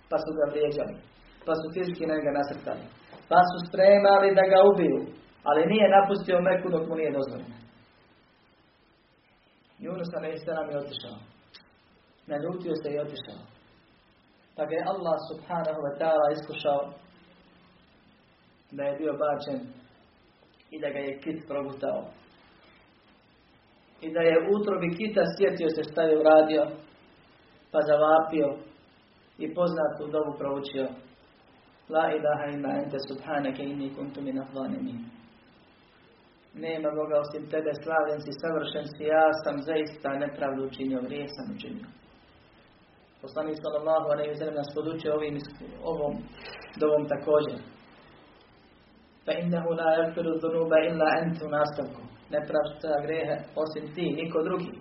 Pa 0.09 0.17
su 0.17 0.29
ga 0.37 0.51
vrijeđali. 0.51 0.95
Pa 1.45 1.53
su 1.59 1.65
fizički 1.73 2.05
na 2.05 2.15
ga 2.25 2.31
nasrtali. 2.39 2.85
Pa 3.29 3.39
su 3.49 3.57
spremali 3.67 4.35
da 4.39 4.43
ga 4.51 4.59
ubiju. 4.71 4.99
Ali 5.49 5.69
nije 5.71 5.87
napustio 5.95 6.41
Meku 6.47 6.67
dok 6.69 6.83
mu 6.89 6.95
nije 6.95 7.11
dozvoljeno. 7.17 7.55
Yunus 9.83 10.09
sallam 10.45 10.69
je 10.71 10.77
otišao. 10.83 11.17
Naljutio 12.27 12.73
se 12.81 12.87
i 12.91 12.99
otišao. 13.05 13.41
Pa 14.55 14.65
ga 14.65 14.73
je 14.75 14.89
Allah 14.93 15.17
subhanahu 15.29 15.79
wa 15.85 15.93
ta'ala 15.99 16.27
iskušao 16.31 16.81
da 18.71 18.83
je 18.83 18.97
bio 18.97 19.13
bačen 19.23 19.59
i 20.71 20.79
da 20.81 20.89
ga 20.89 20.99
je 20.99 21.19
kit 21.19 21.47
progutao. 21.47 21.99
I 24.01 24.13
da 24.13 24.19
je 24.19 24.47
utrobi 24.55 24.97
kita 24.97 25.21
sjetio 25.37 25.69
se 25.69 25.83
šta 25.83 26.01
je 26.01 26.19
uradio, 26.19 26.63
pa 27.71 27.79
zavapio 27.89 28.47
i 29.37 29.53
poznatu 29.53 30.03
dobu 30.11 30.37
proučio. 30.37 30.87
La 31.89 32.05
ilaha 32.17 32.45
illa 32.53 32.69
ente 32.81 32.97
subhanake 33.09 33.63
inni 33.63 33.89
kuntu 33.95 34.21
min 34.21 34.37
Nema 36.53 36.89
Boga 36.91 37.19
osim 37.19 37.49
tebe, 37.49 37.71
slavljen 37.83 38.21
si, 38.21 38.31
savršen 38.41 38.85
si, 38.93 39.03
ja 39.03 39.25
sam 39.43 39.61
zaista 39.61 40.09
nepravdu 40.13 40.63
učinio, 40.65 41.01
grije 41.01 41.27
sam 41.27 41.55
učinio. 41.55 41.87
Poslanik 43.21 43.57
sallallahu 43.61 44.07
alejhi 44.11 44.29
ve 44.29 44.35
sellem 44.35 44.55
nas 44.55 44.73
podučio 44.75 45.15
ovim 45.15 45.37
ovom 45.83 46.13
dovom 46.81 47.07
također. 47.07 47.59
Fa 49.25 49.31
innahu 49.41 49.69
la 49.79 49.89
yaghfiru 49.99 50.39
dhunuba 50.41 50.77
illa 50.89 51.07
anta 51.21 51.47
nastavku. 51.57 52.01
Ne 52.33 52.39
prašta 52.49 53.01
grehe 53.05 53.35
osim 53.63 53.85
ti, 53.95 54.05
niko 54.19 54.43
drugi. 54.43 54.73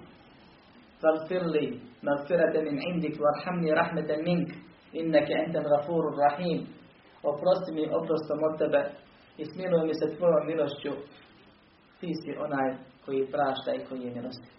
فاغفر 1.02 1.42
لي 1.54 1.80
مغفرة 2.02 2.54
من 2.66 2.76
عندك 2.86 3.14
وارحمني 3.22 3.72
رحمة 3.72 4.10
منك 4.26 4.50
إنك 4.96 5.28
أنت 5.32 5.56
الغفور 5.56 6.02
الرحيم 6.12 6.66
oprosti 7.22 7.72
mi 7.72 7.90
oprostom 8.00 8.38
od 8.48 8.58
tebe 8.58 8.90
i 9.38 9.44
smiluj 9.44 9.86
mi 9.86 9.94
se 9.94 10.16
tvojom 10.16 10.46
milošću. 10.46 10.92
Ti 12.00 12.10
si 12.20 12.36
onaj 12.38 12.76
koji 13.04 13.30
prašta 13.32 13.74
i 13.74 13.84
koji 13.88 14.00
je 14.00 14.14
milostiv. 14.14 14.52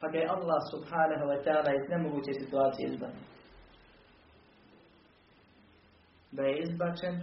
Pa 0.00 0.08
ga 0.08 0.18
je 0.18 0.32
Allah 0.36 0.60
subhanahu 0.72 1.24
wa 1.30 1.38
ta'ala 1.44 1.70
iz 1.74 1.84
nemoguće 1.90 2.32
situacije 2.32 2.88
izbavio. 2.88 3.26
Da 6.32 6.42
je 6.42 6.58
izbačen 6.62 7.22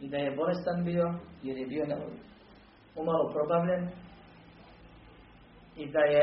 i 0.00 0.08
da 0.08 0.16
je 0.16 0.36
bolestan 0.36 0.84
bio, 0.84 1.06
jer 1.42 1.56
je 1.58 1.66
bio 1.66 1.84
umalo 2.96 3.32
probavljen 3.32 3.88
i 5.76 5.92
da 5.92 6.02
je 6.14 6.22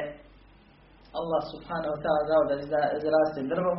Allah 1.20 1.42
subhanahu 1.54 1.94
wa 1.96 2.02
ta'ala 2.04 2.24
dao 2.32 2.44
da 2.50 2.56
izraste 3.00 3.42
drvo 3.54 3.74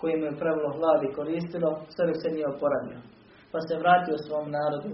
koje 0.00 0.16
mu 0.16 0.24
je 0.24 0.40
pravilo 0.42 0.76
hladi 0.78 1.14
koristilo, 1.18 1.70
sve 1.94 2.14
se 2.14 2.28
nije 2.34 2.46
oporavio. 2.54 2.98
Pa 3.52 3.58
se 3.60 3.82
vratio 3.82 4.24
svom 4.26 4.46
narodu, 4.58 4.90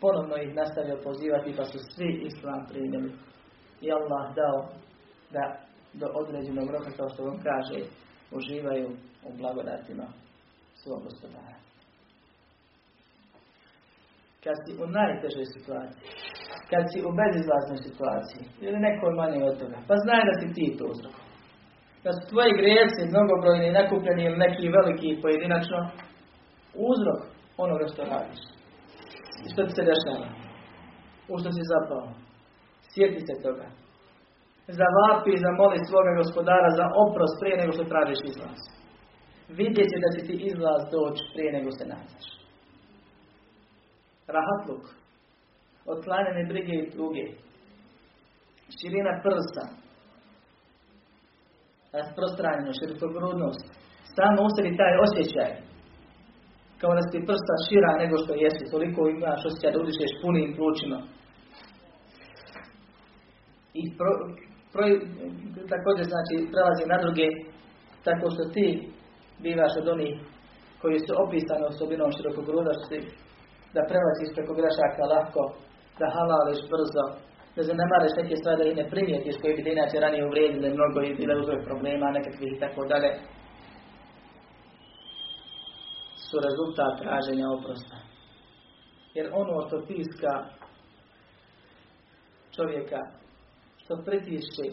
ponovno 0.00 0.36
ih 0.36 0.54
nastavio 0.54 1.04
pozivati, 1.04 1.56
pa 1.58 1.64
su 1.64 1.78
svi 1.92 2.10
islam 2.30 2.60
primili. 2.70 3.10
I 3.84 3.86
Allah 3.98 4.24
dao 4.40 4.58
da 5.34 5.44
do 6.00 6.06
određenog 6.20 6.70
roka, 6.70 6.90
kao 6.96 7.08
što 7.08 7.24
vam 7.24 7.38
kaže, 7.48 7.78
uživaju 8.38 8.88
u 9.28 9.30
blagodatima 9.38 10.06
svog 10.74 11.02
gospodara. 11.02 11.56
Kad 14.44 14.56
si 14.64 14.72
u 14.82 14.86
najtežoj 14.86 15.46
situaciji, 15.56 16.08
kad 16.70 16.82
si 16.90 16.98
u 17.08 17.10
bezizlaznoj 17.20 17.78
situaciji, 17.88 18.44
ili 18.66 18.84
nekoj 18.88 19.12
manje 19.20 19.44
od 19.44 19.58
toga, 19.60 19.78
pa 19.88 19.94
znaj 20.04 20.22
da 20.28 20.34
si 20.40 20.54
ti 20.56 20.76
to 20.78 20.84
uzrok. 20.92 21.21
Da 22.04 22.10
su 22.12 22.22
tvoji 22.30 22.52
grijesi 22.60 23.10
mnogobrojni, 23.12 23.76
nakupljeni 23.80 24.22
ili 24.24 24.42
neki 24.46 24.74
veliki 24.76 25.20
pojedinačno, 25.22 25.78
uzrok 26.90 27.20
onoga 27.64 27.86
što 27.92 28.02
radiš. 28.12 28.42
I 29.44 29.46
što 29.52 29.60
ti 29.66 29.72
se 29.76 29.82
dešava? 29.90 30.28
U 31.32 31.34
što 31.40 31.48
si 31.52 31.70
zapao? 31.72 32.04
Sjeti 32.90 33.20
se 33.28 33.34
toga. 33.44 33.66
Zavapi 34.80 35.30
i 35.34 35.42
zamoli 35.46 35.78
svoga 35.88 36.12
gospodara 36.20 36.70
za 36.78 36.86
oprost 37.04 37.34
prije 37.40 37.56
nego 37.60 37.72
što 37.76 37.90
tražiš 37.92 38.20
izlaz. 38.24 38.60
Vidjet 39.58 39.88
će 39.92 39.98
da 40.04 40.08
će 40.14 40.20
ti 40.26 40.34
izlaz 40.50 40.80
doći 40.94 41.22
prije 41.32 41.50
nego 41.56 41.70
se 41.78 41.84
nađeš. 41.92 42.26
Rahatluk. 44.36 44.84
Otklanjene 45.92 46.42
brige 46.52 46.74
i 46.78 46.90
tuge. 46.90 47.26
Širina 48.76 49.12
prsa. 49.24 49.64
Rasprostranjeno, 51.98 52.72
širokogrudnost. 52.78 53.64
Samo 54.16 54.38
u 54.46 54.52
sebi 54.54 54.70
taj 54.80 54.94
osjećaj. 55.06 55.50
Kao 56.80 56.92
da 56.98 57.02
ti 57.12 57.26
prsta 57.28 57.54
šira 57.66 57.90
nego 58.02 58.14
što 58.22 58.32
jesi. 58.44 58.70
Toliko 58.74 59.00
imaš 59.08 59.40
osjećaj 59.48 59.72
da 59.72 59.82
udišeš 59.84 60.12
punim 60.22 60.48
plućima. 60.58 60.98
I 63.80 63.82
pro, 63.98 64.12
također 65.74 66.04
znači 66.12 66.34
prelazi 66.52 66.84
na 66.92 66.98
druge 67.04 67.26
tako 68.06 68.26
što 68.34 68.44
ti 68.54 68.66
bivaš 69.44 69.72
od 69.80 69.86
onih 69.94 70.14
koji 70.80 70.98
su 71.04 71.12
opisani 71.24 71.64
osobinom 71.72 72.10
širokogrudosti 72.16 72.98
da 73.74 73.88
prelaziš 73.90 74.30
preko 74.36 74.52
grešaka 74.58 75.04
lako, 75.12 75.42
da 75.98 76.06
halališ 76.16 76.60
brzo, 76.72 77.04
da 77.56 77.60
zanemariš 77.62 78.12
neke 78.20 78.36
stvari 78.36 78.58
da 78.58 78.64
ih 78.68 78.76
ne 78.76 78.90
primijetiš 78.92 79.36
koji 79.40 79.56
bi 79.56 79.64
te 79.64 79.70
inače 79.72 79.96
ranije 80.04 80.26
uvrijedili 80.26 80.76
mnogo 80.76 80.98
i 81.02 81.16
bile 81.20 81.34
uzrok 81.40 81.60
problema 81.68 82.16
nekakvih 82.18 82.50
i 82.52 82.60
tako 82.64 82.80
dalje 82.92 83.10
su 86.26 86.36
rezultat 86.46 86.92
traženja 87.02 87.46
oprosta. 87.56 87.96
Jer 89.14 89.26
ono 89.40 89.54
što 89.66 89.76
tiska 89.88 90.34
čovjeka 92.56 93.00
što 93.84 94.02
pritišće, 94.06 94.66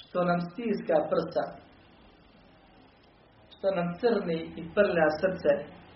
što 0.00 0.24
nam 0.24 0.40
stiska 0.40 0.96
prsa, 1.10 1.44
što 3.54 3.66
nam 3.76 3.88
crni 4.00 4.38
i 4.60 4.62
prlja 4.74 5.08
srce, 5.20 5.52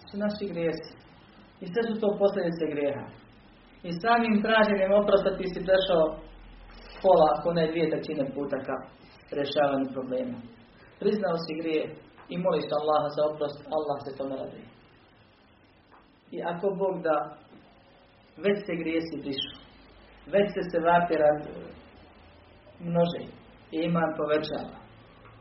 su 0.08 0.14
naši 0.24 0.44
grijesi. 0.52 0.92
I 1.62 1.66
sve 1.66 1.82
su 1.88 2.00
to 2.00 2.08
posljedice 2.18 2.64
grijeha. 2.72 3.06
I 3.88 3.90
samim 4.02 4.42
traženjem 4.44 4.92
oprosta 5.00 5.30
ti 5.36 5.46
si 5.52 5.60
prešao 5.68 6.04
pola, 7.02 7.26
ako 7.34 7.48
ne 7.52 7.64
dvije 7.70 7.90
trećine 7.90 8.24
puta 8.34 8.58
ka 8.66 8.76
rješavanju 9.36 9.88
problema. 9.96 10.38
Priznao 11.00 11.36
si 11.44 11.52
grije 11.60 11.82
i 12.32 12.34
moliš 12.44 12.66
Allaha 12.80 13.08
za 13.16 13.22
oprost, 13.30 13.58
Allah 13.76 13.98
se 14.04 14.16
tome 14.18 14.34
radi. 14.42 14.62
I 16.36 16.38
ako 16.52 16.66
Bog 16.82 16.94
da 17.06 17.16
već 18.44 18.56
se 18.66 18.74
grijesi 18.82 19.22
brišu, 19.22 19.54
već 20.34 20.46
se 20.54 20.62
se 20.70 20.78
vapira 20.88 21.30
množe 22.88 23.22
i 23.74 23.76
iman 23.88 24.10
povećava. 24.18 24.76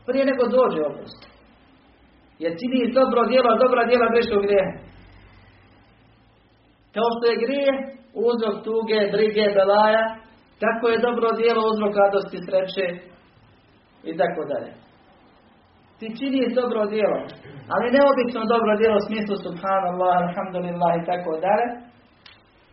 Prije 0.06 0.24
nego 0.30 0.42
dođe 0.56 0.80
oprost. 0.90 1.20
Jer 2.42 2.52
čini 2.60 2.94
dobro 3.00 3.20
djelo, 3.30 3.50
dobra 3.64 3.82
djela 3.90 4.08
greše 4.14 4.34
u 4.36 4.44
grije. 4.46 4.66
Kao 6.94 7.08
što 7.14 7.24
je 7.28 7.42
grije 7.44 7.72
uzrok 8.28 8.56
tuge, 8.66 8.98
brige, 9.14 9.44
belaja, 9.56 10.04
tako 10.64 10.84
je 10.88 11.04
dobro 11.06 11.28
djelo 11.40 11.62
uzrok 11.72 11.94
radosti, 12.02 12.38
sreće 12.46 12.86
i 14.10 14.12
tako 14.20 14.42
dalje. 14.50 14.70
Ti 15.98 16.06
čini 16.18 16.54
dobro 16.60 16.80
djelo, 16.94 17.20
ali 17.74 17.94
neobično 17.96 18.40
dobro 18.54 18.72
djelo 18.80 18.96
u 18.98 19.06
smislu 19.08 19.34
subhanallah, 19.46 20.14
alhamdulillah 20.24 20.92
i 20.96 21.06
tako 21.10 21.32
dalje, 21.46 21.68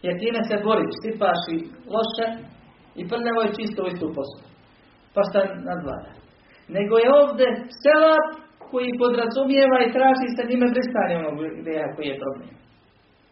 jer 0.05 0.13
time 0.23 0.41
se 0.49 0.55
boriš, 0.67 0.93
sipaš 1.03 1.41
i 1.55 1.57
loše 1.93 2.27
i 2.99 3.01
prnevo 3.11 3.39
je 3.41 3.55
čisto 3.57 3.79
u 3.83 3.89
istu 3.91 4.07
poslu 4.17 4.51
pa 5.13 5.21
šta 5.29 5.39
nadvlada. 5.69 6.11
Nego 6.77 6.93
je 7.03 7.07
ovdje 7.21 7.47
selap 7.83 8.27
koji 8.71 8.99
podrazumijeva 9.01 9.77
i 9.81 9.93
traži 9.95 10.27
sa 10.35 10.43
njime 10.49 10.67
pristanje 10.75 11.13
onog 11.21 11.35
grijeha 11.63 11.89
koji 11.95 12.07
je 12.09 12.21
problem. 12.23 12.49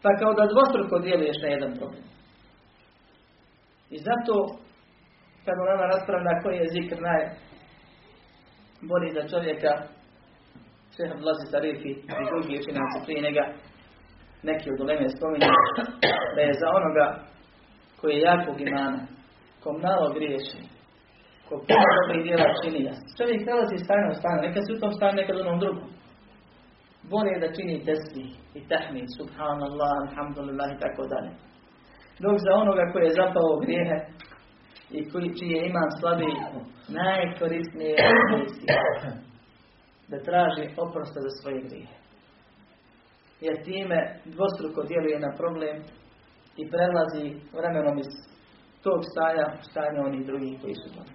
Pa 0.04 0.10
kao 0.20 0.32
da 0.40 0.52
dvostruko 0.54 0.96
djeluješ 1.00 1.38
na 1.44 1.50
jedan 1.50 1.72
problem. 1.80 2.04
I 3.96 3.98
zato, 4.08 4.34
kada 5.46 5.62
nama 5.72 5.86
raspravlja 5.94 6.34
koji 6.44 6.56
je 6.58 6.74
zikr 6.76 6.98
naj 7.08 7.22
bolji 8.90 9.10
za 9.18 9.24
čovjeka, 9.32 9.72
šeha 10.96 11.16
Blazi 11.24 11.46
Tarifi 11.52 11.92
i 12.20 12.24
drugi 12.30 12.60
učinjaci 12.62 12.98
prije 13.06 13.22
njega, 13.26 13.46
neki 14.50 14.68
od 14.74 14.80
uleme 14.84 15.08
spominju, 15.16 15.52
da 16.36 16.42
je 16.42 16.54
za 16.62 16.68
onoga 16.80 17.08
koji 18.00 18.14
je 18.16 18.28
jakog 18.32 18.58
imana, 18.62 19.00
ko 19.64 19.70
malo 19.86 20.08
griješi, 20.16 20.62
ko 21.48 21.54
puno 21.68 21.86
dobrih 21.98 22.22
djela 22.26 22.48
čini. 22.60 22.82
Čovjek 23.18 23.42
nalazi 23.50 23.78
stajno 23.86 24.08
u 24.12 24.20
stanu, 24.20 24.40
neka 24.46 24.60
se 24.62 24.74
u 24.74 24.82
tom 24.82 24.92
stanu, 24.98 25.14
nekad 25.20 25.36
u 25.38 25.44
onom 25.46 25.60
drugom. 25.64 25.88
Je 27.34 27.40
da 27.40 27.54
čini 27.54 27.86
tesbih 27.86 28.30
i 28.58 28.68
tahmid, 28.68 29.08
subhanallah, 29.18 29.94
alhamdulillah 30.06 30.68
i 30.72 30.80
tako 30.80 31.04
dalje. 31.14 31.32
Dok 32.20 32.36
za 32.46 32.52
onoga 32.62 32.84
koji 32.92 33.04
je 33.06 33.18
zapao 33.22 33.60
grijehe 33.64 33.98
i 34.98 35.10
koji, 35.10 35.36
čiji 35.38 35.52
je 35.56 35.68
iman 35.70 35.90
slabiji, 36.00 36.36
najkorisnije 37.00 37.90
je 37.90 37.98
da 40.12 40.18
traži 40.28 40.66
oprosta 40.84 41.20
za 41.26 41.32
svoje 41.40 41.62
grijehe. 41.68 41.96
Jer 43.42 43.64
time 43.64 44.00
dvostruko 44.26 44.80
djeluje 44.84 45.20
na 45.20 45.32
problem 45.40 45.76
i 46.62 46.64
prelazi 46.74 47.26
vremenom 47.58 47.98
iz 48.00 48.12
tog 48.84 49.00
stanja 49.12 49.46
u 49.60 49.64
stanje 49.70 50.00
onih 50.00 50.26
drugih 50.26 50.62
koji 50.62 50.76
su 50.76 50.88
tome 50.96 51.14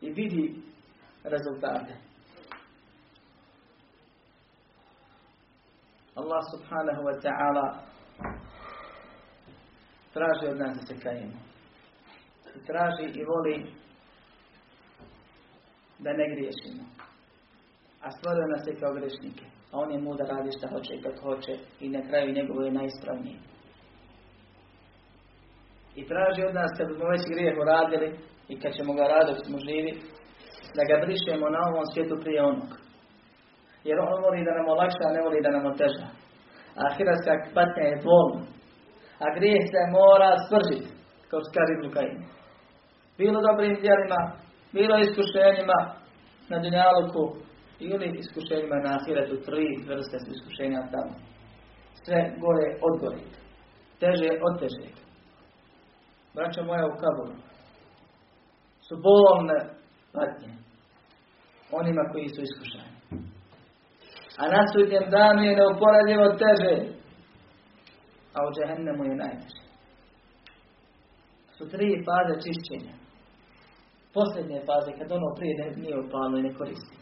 i 0.00 0.10
vidi 0.10 0.54
rezultate. 1.24 1.94
Allah 6.14 6.42
subhanahu 6.54 7.02
wa 7.02 7.16
ta'ala 7.24 7.66
traži 10.12 10.46
od 10.50 10.58
nas 10.58 10.76
da 10.76 10.86
se 10.86 11.00
kajemo. 11.02 11.38
I 12.56 12.66
traži 12.66 13.06
i 13.18 13.24
voli 13.24 13.66
da 15.98 16.12
ne 16.12 16.26
griješimo. 16.34 16.84
A 18.02 18.10
stvorio 18.10 18.46
nas 18.46 18.66
je 18.66 18.80
kao 18.80 18.92
grešnike. 18.94 19.44
A 19.72 19.78
on 19.78 19.92
je 19.92 19.98
mu 20.00 20.14
da 20.14 20.24
radi 20.24 20.50
šta 20.58 20.68
hoće 20.68 20.94
i 20.94 21.02
kako 21.02 21.20
hoće. 21.22 21.58
I 21.80 21.88
na 21.88 22.02
kraju 22.08 22.32
njegovo 22.32 22.60
je 22.62 22.72
najispravnije. 22.72 23.38
I 25.96 26.06
traži 26.06 26.42
od 26.44 26.54
nas 26.54 26.70
kad 26.78 26.86
smo 26.94 27.08
već 27.08 27.22
grijeh 27.32 27.54
uradili, 27.62 28.18
i 28.48 28.60
kad 28.60 28.72
ćemo 28.76 28.94
ga 28.94 29.02
raditi 29.02 29.46
smo 29.46 29.58
živi, 29.58 29.92
da 30.76 30.82
ga 30.90 31.06
brišemo 31.06 31.46
na 31.48 31.60
ovom 31.70 31.86
svijetu 31.92 32.16
prije 32.22 32.42
onog. 32.42 32.83
Jer 33.88 33.96
on 34.00 34.22
voli 34.24 34.46
da 34.46 34.52
nam 34.58 34.66
olakša, 34.74 35.14
ne 35.16 35.20
voli 35.26 35.44
da 35.44 35.50
nam 35.56 35.64
oteža. 35.72 36.06
A 36.80 36.82
hiratska 36.94 37.32
patnja 37.54 37.84
je 37.88 38.02
bolna. 38.06 38.42
A 39.24 39.26
grijeh 39.36 39.64
se 39.72 39.80
mora 39.98 40.30
svržiti, 40.48 40.88
kao 41.28 41.40
što 41.40 41.50
kaže 41.56 41.74
Bilo 43.18 43.38
dobrim 43.48 43.74
djelima, 43.84 44.20
bilo 44.72 44.94
iskušenjima 44.98 45.78
na 46.50 46.56
dunjaluku 46.62 47.24
ili 47.88 48.08
iskušenjima 48.22 48.76
na 48.84 48.90
ahiretu. 48.98 49.36
Tri 49.46 49.66
vrste 49.88 50.16
su 50.18 50.28
iskušenja 50.36 50.80
tamo. 50.92 51.14
Sve 52.04 52.18
gore 52.42 52.68
od 52.86 52.94
gore. 53.00 53.22
Teže 54.00 54.30
od 54.46 54.54
teže. 54.60 54.88
Braćo 56.34 56.60
moja 56.62 56.86
u 56.86 56.98
Kabulu 57.02 57.36
su 58.86 58.94
bolne 59.08 59.58
patnje 60.12 60.52
onima 61.72 62.02
koji 62.12 62.28
su 62.28 62.40
iskušani. 62.42 62.93
A 64.38 64.42
na 64.48 64.62
sudnjem 64.72 65.10
danu 65.10 65.42
je 65.42 65.56
neuporadljivo 65.56 66.28
teže, 66.42 66.74
a 68.36 68.38
u 68.46 68.48
džehennemu 68.54 69.04
je 69.04 69.20
najteže. 69.24 69.62
Su 71.56 71.64
tri 71.72 71.88
faze 72.06 72.34
čišćenja. 72.44 72.94
Posljednje 74.14 74.66
faze, 74.68 74.90
kad 74.98 75.12
ono 75.12 75.28
prije 75.36 75.54
ne, 75.58 75.66
nije 75.82 76.00
upalno 76.00 76.38
i 76.38 76.42
ne 76.42 76.54
koristi. 76.54 76.96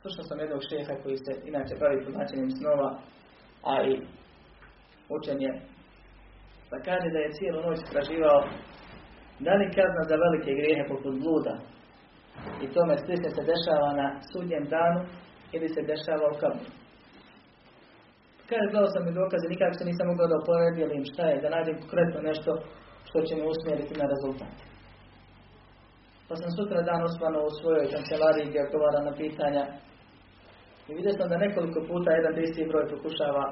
Slušao 0.00 0.24
sam 0.28 0.40
jednog 0.40 0.62
šeha 0.68 0.94
koji 1.02 1.16
se 1.16 1.32
inače 1.50 1.74
bavi 1.80 2.04
tumačenjem 2.04 2.50
snova, 2.58 2.88
a 3.70 3.72
i 3.90 3.92
učenje. 5.16 5.50
Pa 6.70 6.76
kaže 6.88 7.08
da 7.14 7.18
je 7.18 7.34
cijelu 7.36 7.60
noć 7.62 7.78
istraživao 7.82 8.40
da 9.44 9.52
li 9.58 9.74
kazna 9.76 10.02
za 10.10 10.16
velike 10.24 10.50
grijehe 10.58 10.84
poput 10.88 11.14
bluda 11.22 11.54
i 12.64 12.66
tome 12.74 12.94
slično 13.04 13.28
se 13.36 13.42
dešava 13.52 13.90
na 14.00 14.06
sudnjem 14.30 14.64
danu 14.74 15.00
ili 15.54 15.68
se 15.74 15.88
dešava 15.92 16.26
u 16.30 16.38
kaburu. 16.42 16.72
Kaže, 18.48 18.66
gledao 18.72 18.94
sam 18.94 19.08
i 19.08 19.16
dokaze, 19.20 19.46
nikako 19.48 19.74
se 19.78 19.84
nisam 19.90 20.06
mogao 20.12 20.26
da 20.30 20.40
oporedim 20.42 21.04
šta 21.12 21.24
je, 21.30 21.42
da 21.42 21.54
nađem 21.56 21.76
konkretno 21.82 22.18
nešto 22.30 22.50
što 23.08 23.18
će 23.26 23.32
me 23.36 23.44
usmjeriti 23.52 24.00
na 24.00 24.06
rezultat. 24.12 24.56
Pa 26.28 26.34
sam 26.36 26.50
sutra 26.50 26.80
dan 26.90 27.00
osvano 27.08 27.38
u 27.44 27.54
svojoj 27.58 27.90
kancelariji 27.94 28.48
gdje 28.48 28.64
odgovara 28.66 29.00
na 29.08 29.12
pitanja 29.22 29.64
i 30.88 30.94
vidio 30.94 31.12
sam 31.18 31.28
da 31.28 31.44
nekoliko 31.46 31.80
puta 31.90 32.10
jedan 32.10 32.34
isti 32.44 32.68
broj 32.70 32.84
pokušava 32.92 33.44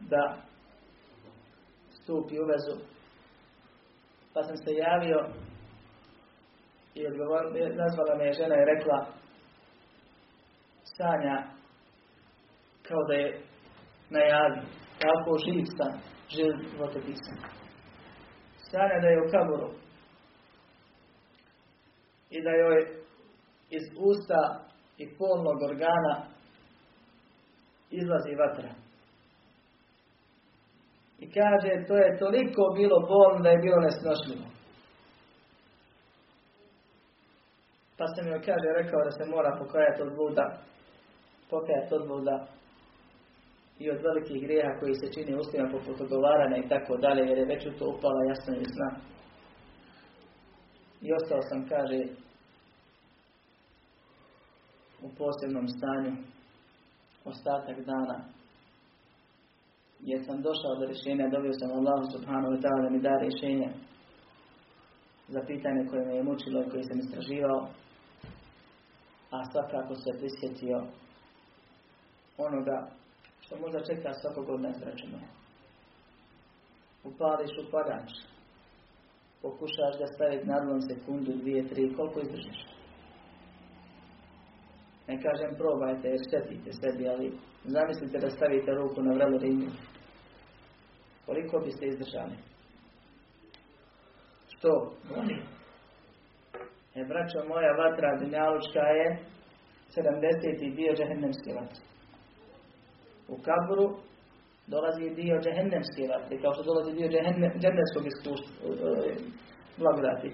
da 0.00 0.22
stupi 1.98 2.34
u 2.38 2.46
vezu. 2.52 2.76
Pa 4.34 4.42
sam 4.42 4.56
se 4.56 4.70
javio 4.72 5.18
i 6.96 7.02
nazvala 7.76 8.14
me 8.18 8.24
je 8.24 8.32
žena 8.32 8.54
i 8.56 8.68
rekla 8.74 9.06
Sanja 10.84 11.42
kao 12.82 13.02
da 13.08 13.14
je 13.14 13.40
najavi, 14.10 14.60
kako 15.02 15.38
živ 15.44 15.64
san, 15.76 15.94
životopisan. 16.34 17.38
Sanja 18.70 18.98
da 19.00 19.08
je 19.08 19.22
u 19.22 19.30
kaburu 19.30 19.70
i 22.30 22.42
da 22.42 22.50
joj 22.50 22.80
iz 23.70 23.82
usta 23.98 24.64
i 24.98 25.16
polnog 25.18 25.62
organa 25.70 26.14
izlazi 27.90 28.34
vatra. 28.34 28.70
I 31.18 31.30
kaže, 31.32 31.86
to 31.88 31.96
je 31.96 32.18
toliko 32.18 32.62
bilo 32.76 32.98
bolno 33.08 33.42
da 33.42 33.48
je 33.48 33.58
bilo 33.58 33.80
nesnošljivo. 33.80 34.55
Pa 37.98 38.06
sam 38.06 38.28
joj 38.28 38.42
kaže, 38.48 38.78
rekao 38.82 39.00
da 39.04 39.10
se 39.10 39.24
mora 39.24 39.56
pokajati 39.58 40.02
od 40.02 40.12
bluda, 40.16 40.46
pokajati 41.50 41.94
od 41.94 42.06
bluda 42.06 42.46
i 43.78 43.90
od 43.90 43.98
velikih 44.02 44.42
grijeha 44.42 44.78
koji 44.80 44.94
se 44.94 45.12
čini 45.14 45.38
ustima 45.38 45.68
poput 45.72 46.00
ogovaranja 46.00 46.56
i 46.56 46.68
tako 46.68 46.96
dalje, 46.96 47.22
jer 47.28 47.38
je 47.38 47.50
već 47.52 47.66
u 47.66 47.78
to 47.78 47.84
upala 47.88 48.20
jasno 48.28 48.54
i 48.54 48.64
zna. 48.74 48.90
I 51.00 51.12
ostao 51.12 51.42
sam, 51.42 51.68
kaže, 51.68 51.98
u 55.02 55.08
posebnom 55.18 55.68
stanju 55.68 56.12
ostatak 57.24 57.76
dana. 57.80 58.18
Jer 60.00 60.20
sam 60.26 60.42
došao 60.42 60.78
do 60.78 60.84
rješenja, 60.86 61.28
dobio 61.28 61.52
sam 61.52 61.70
Allah 61.78 62.00
subhanahu 62.14 62.52
wa 62.54 62.60
ta'ala 62.62 62.82
da 62.82 62.90
mi 62.90 63.00
da 63.00 63.22
rješenje 63.22 63.70
za 65.28 65.40
pitanje 65.46 65.86
koje 65.90 66.06
me 66.06 66.14
je 66.16 66.22
mučilo 66.22 66.62
i 66.62 66.70
koje 66.70 66.82
sam 66.82 66.98
istraživao 66.98 67.68
a 69.30 69.44
svakako 69.50 69.94
se 69.94 70.18
prisjetio 70.18 70.86
onoga 72.38 72.90
što 73.40 73.58
možda 73.58 73.84
čeka 73.84 74.12
svakog 74.12 74.48
od 74.48 74.60
nas 74.60 74.82
računa. 74.82 75.18
Upališ 77.04 77.50
upadač. 77.68 78.10
Pokušaš 79.42 79.98
da 79.98 80.06
staviti 80.06 80.46
nadlom 80.46 80.80
sekundu, 80.80 81.32
dvije, 81.32 81.68
tri, 81.68 81.94
koliko 81.96 82.20
izdržiš? 82.20 82.66
Ne 85.08 85.22
kažem 85.22 85.56
probajte 85.58 86.08
jer 86.08 86.20
štetite 86.28 86.72
sebi, 86.72 87.08
ali 87.08 87.38
zamislite 87.64 88.18
da 88.18 88.30
stavite 88.30 88.70
ruku 88.74 89.02
na 89.02 89.12
vrelu 89.12 89.38
rinju. 89.38 89.70
Koliko 91.26 91.60
biste 91.60 91.86
izdržali? 91.86 92.36
Što? 94.48 94.92
E, 96.96 97.04
braćo 97.04 97.38
moja 97.48 97.72
vatra 97.82 98.16
dunjalučka 98.20 98.80
je 98.98 99.06
70. 99.96 100.74
dio 100.76 100.92
džehennemske 100.98 101.50
vatre. 101.58 101.82
U 103.28 103.36
kaburu 103.46 103.86
dolazi 104.66 105.14
dio 105.20 105.36
džehennemske 105.44 106.02
vatre, 106.12 106.34
kao 106.42 106.52
što 106.54 106.62
dolazi 106.70 106.92
dio 106.98 107.08
džehennemskog 107.62 108.04
iskustva, 108.12 108.52
e, 108.64 109.14
blagodati. 109.80 110.30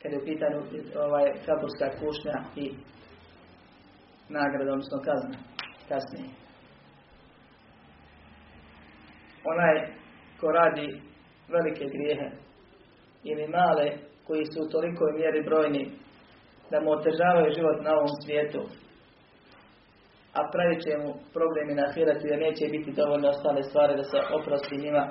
Kad 0.00 0.12
je 0.12 0.18
u 0.18 0.26
pitanju 0.30 0.58
ovaj, 1.06 1.26
kaburska 1.46 1.88
kušnja 2.00 2.36
i 2.62 2.66
nagrada, 4.28 4.70
odnosno 4.72 4.98
kazna, 5.08 5.38
kasnije. 5.88 6.28
Onaj 9.52 9.76
ko 10.40 10.46
radi 10.58 10.88
velike 11.54 11.84
grijehe 11.94 12.28
ili 13.24 13.48
male 13.48 13.88
koji 14.26 14.44
su 14.46 14.58
u 14.62 14.70
tolikoj 14.74 15.12
mjeri 15.12 15.42
brojni 15.42 15.90
da 16.70 16.80
mu 16.80 16.90
otežavaju 16.90 17.54
život 17.56 17.78
na 17.82 17.92
ovom 17.98 18.12
svijetu, 18.22 18.62
a 20.38 20.40
pravit 20.52 20.80
će 20.84 20.92
mu 21.02 21.10
problemi 21.36 21.74
na 21.74 21.86
hiratu 21.94 22.26
jer 22.26 22.38
neće 22.40 22.64
biti 22.74 22.98
dovoljno 23.00 23.28
ostale 23.28 23.62
stvari 23.62 23.96
da 23.96 24.04
se 24.04 24.18
oprosti 24.38 24.82
njima 24.84 25.04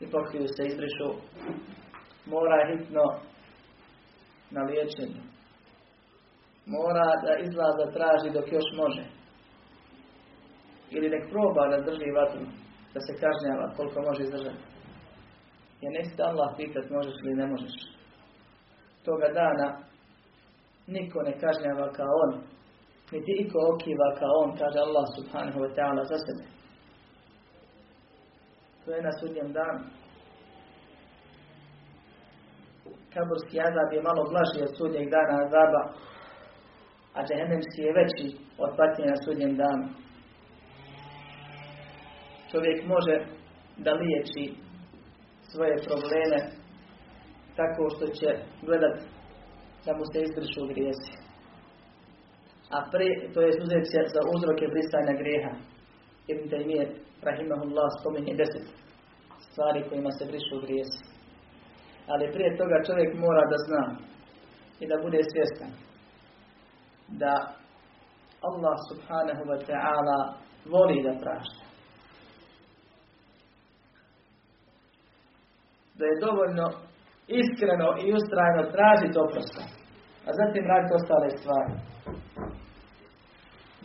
i 0.00 0.10
pokriju 0.14 0.46
se 0.48 0.62
izbrišu, 0.66 1.08
mora 2.26 2.58
hitno 2.70 3.04
na 4.50 4.62
liječenju. 4.62 5.22
Mora 6.66 7.08
da 7.24 7.32
izlaza 7.46 7.86
traži 7.96 8.28
dok 8.36 8.46
još 8.52 8.68
može. 8.82 9.04
Ili 10.90 11.08
nek 11.14 11.24
proba 11.30 11.62
da 11.68 11.86
drži 11.88 12.10
vatru, 12.18 12.44
da 12.94 13.00
se 13.00 13.12
kažnjava 13.22 13.74
koliko 13.76 13.98
može 14.08 14.22
izdržati. 14.22 14.64
Jer 15.82 15.90
neće 15.92 16.22
Allah 16.22 16.50
pitat 16.56 16.90
možeš 16.90 17.14
ili 17.24 17.34
ne 17.34 17.46
možeš 17.46 17.95
toga 19.06 19.28
dana 19.40 19.68
niko 20.86 21.22
ne 21.22 21.32
kažnjava 21.42 21.92
kao 21.92 22.14
on, 22.24 22.32
niti 23.12 23.32
iko 23.42 23.58
okiva 23.72 24.08
kao 24.18 24.34
on, 24.42 24.50
kaže 24.60 24.78
Allah 24.78 25.06
subhanahu 25.16 25.58
wa 25.64 25.70
ta'ala 25.76 26.02
za 26.10 26.18
sebe. 26.26 26.44
To 28.84 28.90
je 28.94 29.02
na 29.02 29.12
sudnjem 29.20 29.52
danu. 29.52 29.84
Kaburski 33.14 33.60
azab 33.68 33.92
je 33.92 34.02
malo 34.02 34.22
blaži 34.30 34.58
od 34.66 34.76
sudnjeg 34.78 35.06
dana 35.16 35.34
azaba, 35.44 35.82
a 37.16 37.18
džehennemski 37.26 37.80
je 37.82 37.96
veći 37.98 38.26
od 38.58 38.70
patnje 38.76 39.06
na 39.06 39.16
sudnjem 39.24 39.56
danu. 39.56 39.86
Čovjek 42.50 42.78
može 42.86 43.16
da 43.76 43.92
liječi 43.92 44.44
svoje 45.50 45.74
probleme 45.86 46.38
tako 47.56 47.82
što 47.94 48.06
će 48.18 48.28
gledat 48.66 48.96
da 49.86 49.92
mu 49.98 50.04
se 50.12 50.18
izbrišu 50.22 50.62
grijesi. 50.72 51.12
A 52.76 52.78
prije, 52.92 53.32
to 53.32 53.40
je 53.40 53.48
uzeti 53.64 53.90
se 53.92 54.00
za 54.14 54.20
uzroke 54.34 54.64
brisanja 54.72 55.14
grijeha. 55.20 55.52
Ibn 56.32 56.44
Taymiye, 56.52 56.84
rahimahullah, 57.28 57.88
spominje 58.00 58.34
deset 58.34 58.66
stvari 59.46 59.88
kojima 59.88 60.10
se 60.10 60.24
brišu 60.30 60.56
grijesi. 60.64 61.02
Ali 62.06 62.32
prije 62.32 62.56
toga 62.56 62.84
čovjek 62.86 63.10
mora 63.14 63.44
da 63.52 63.58
zna 63.66 63.84
i 64.80 64.86
da 64.90 64.96
bude 65.02 65.20
svjestan 65.32 65.72
da 67.08 67.34
Allah 68.48 68.76
subhanahu 68.90 69.42
wa 69.50 69.58
ta'ala 69.68 70.18
voli 70.72 71.02
da 71.02 71.12
prašta. 71.22 71.64
Da 75.98 76.04
je 76.04 76.20
dovoljno 76.26 76.66
iskreno 77.28 77.88
i 78.04 78.12
ustrajno 78.18 78.62
tražiti 78.74 79.18
oprosta. 79.18 79.62
A 80.26 80.30
zatim 80.40 80.64
raditi 80.72 80.94
ostale 80.98 81.30
stvari. 81.38 81.74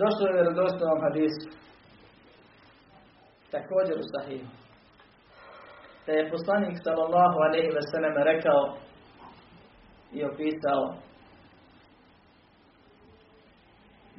Došlo 0.02 0.24
je 0.28 0.34
vjerodostojnom 0.34 1.00
hadisu. 1.06 1.50
Također 3.52 3.96
u 4.00 4.06
sahihu. 4.14 4.50
Da 6.06 6.12
je 6.12 6.32
poslanik 6.32 6.76
sallallahu 6.84 7.38
alaihi 7.48 7.76
ve 7.78 7.84
sellem 7.92 8.16
rekao 8.32 8.62
i 10.14 10.24
opisao 10.24 10.84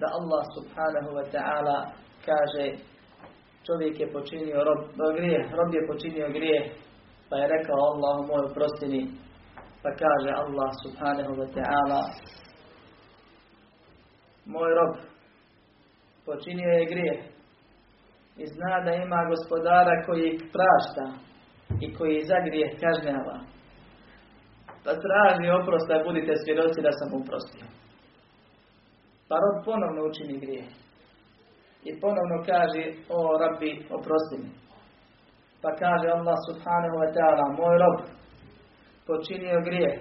da 0.01 0.07
Allah 0.19 0.45
subhanahu 0.57 1.11
wa 1.19 1.25
ta'ala 1.35 1.79
kaže 2.27 2.65
čovjek 3.67 4.01
je 4.01 4.13
počinio 4.13 4.65
rob, 4.65 4.81
grije, 5.17 5.39
rob 5.59 5.75
je 5.75 5.87
počinio 5.87 6.29
grije, 6.29 6.75
pa 7.33 7.39
je 7.39 7.49
rekao 7.57 7.81
Allahu 7.93 8.23
moj 8.31 8.55
prostini, 8.55 9.03
pa 9.83 9.91
kaže 10.03 10.31
Allah 10.43 10.71
subhanahu 10.85 11.33
wa 11.41 11.49
ta'ala 11.57 12.01
moj 14.55 14.71
rob 14.79 14.95
počinio 16.27 16.69
je 16.69 16.91
grije 16.93 17.15
i 18.37 18.45
zna 18.47 18.73
da 18.85 18.93
ima 18.93 19.21
gospodara 19.33 19.95
koji 20.07 20.39
prašta 20.55 21.07
i 21.85 21.95
koji 21.95 22.27
za 22.31 22.39
grijeh 22.49 22.71
kažnjava. 22.83 23.37
Pa 24.85 24.93
traži 25.05 25.47
oprosta, 25.61 26.05
budite 26.07 26.33
svjedoci 26.45 26.83
da 26.87 26.93
sam 26.93 27.09
uprostio. 27.21 27.67
Pa 29.29 29.35
rob 29.43 29.65
ponovno 29.65 30.01
učini 30.11 30.41
grije. 30.45 30.65
I 31.89 32.01
ponovno 32.01 32.37
kaže, 32.51 32.83
o 33.17 33.19
rabbi, 33.43 33.73
oprosti 33.97 34.37
mi. 34.43 34.62
Pa 35.63 35.71
kaže 35.83 36.07
Allah 36.09 36.39
subhanahu 36.49 36.97
wa 37.03 37.09
ta'ala, 37.15 37.45
moj 37.59 37.77
rob, 37.83 37.99
počinio 39.07 39.61
grije. 39.67 39.93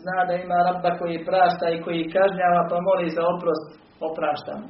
Zna 0.00 0.18
da 0.28 0.34
ima 0.34 0.58
rabba 0.68 0.98
koji 0.98 1.24
prašta 1.24 1.66
i 1.70 1.82
koji 1.84 2.10
kažnjava, 2.16 2.60
pa 2.70 2.76
moli 2.86 3.08
za 3.16 3.22
oprost, 3.34 3.68
oprašta 4.08 4.52
mu. 4.60 4.68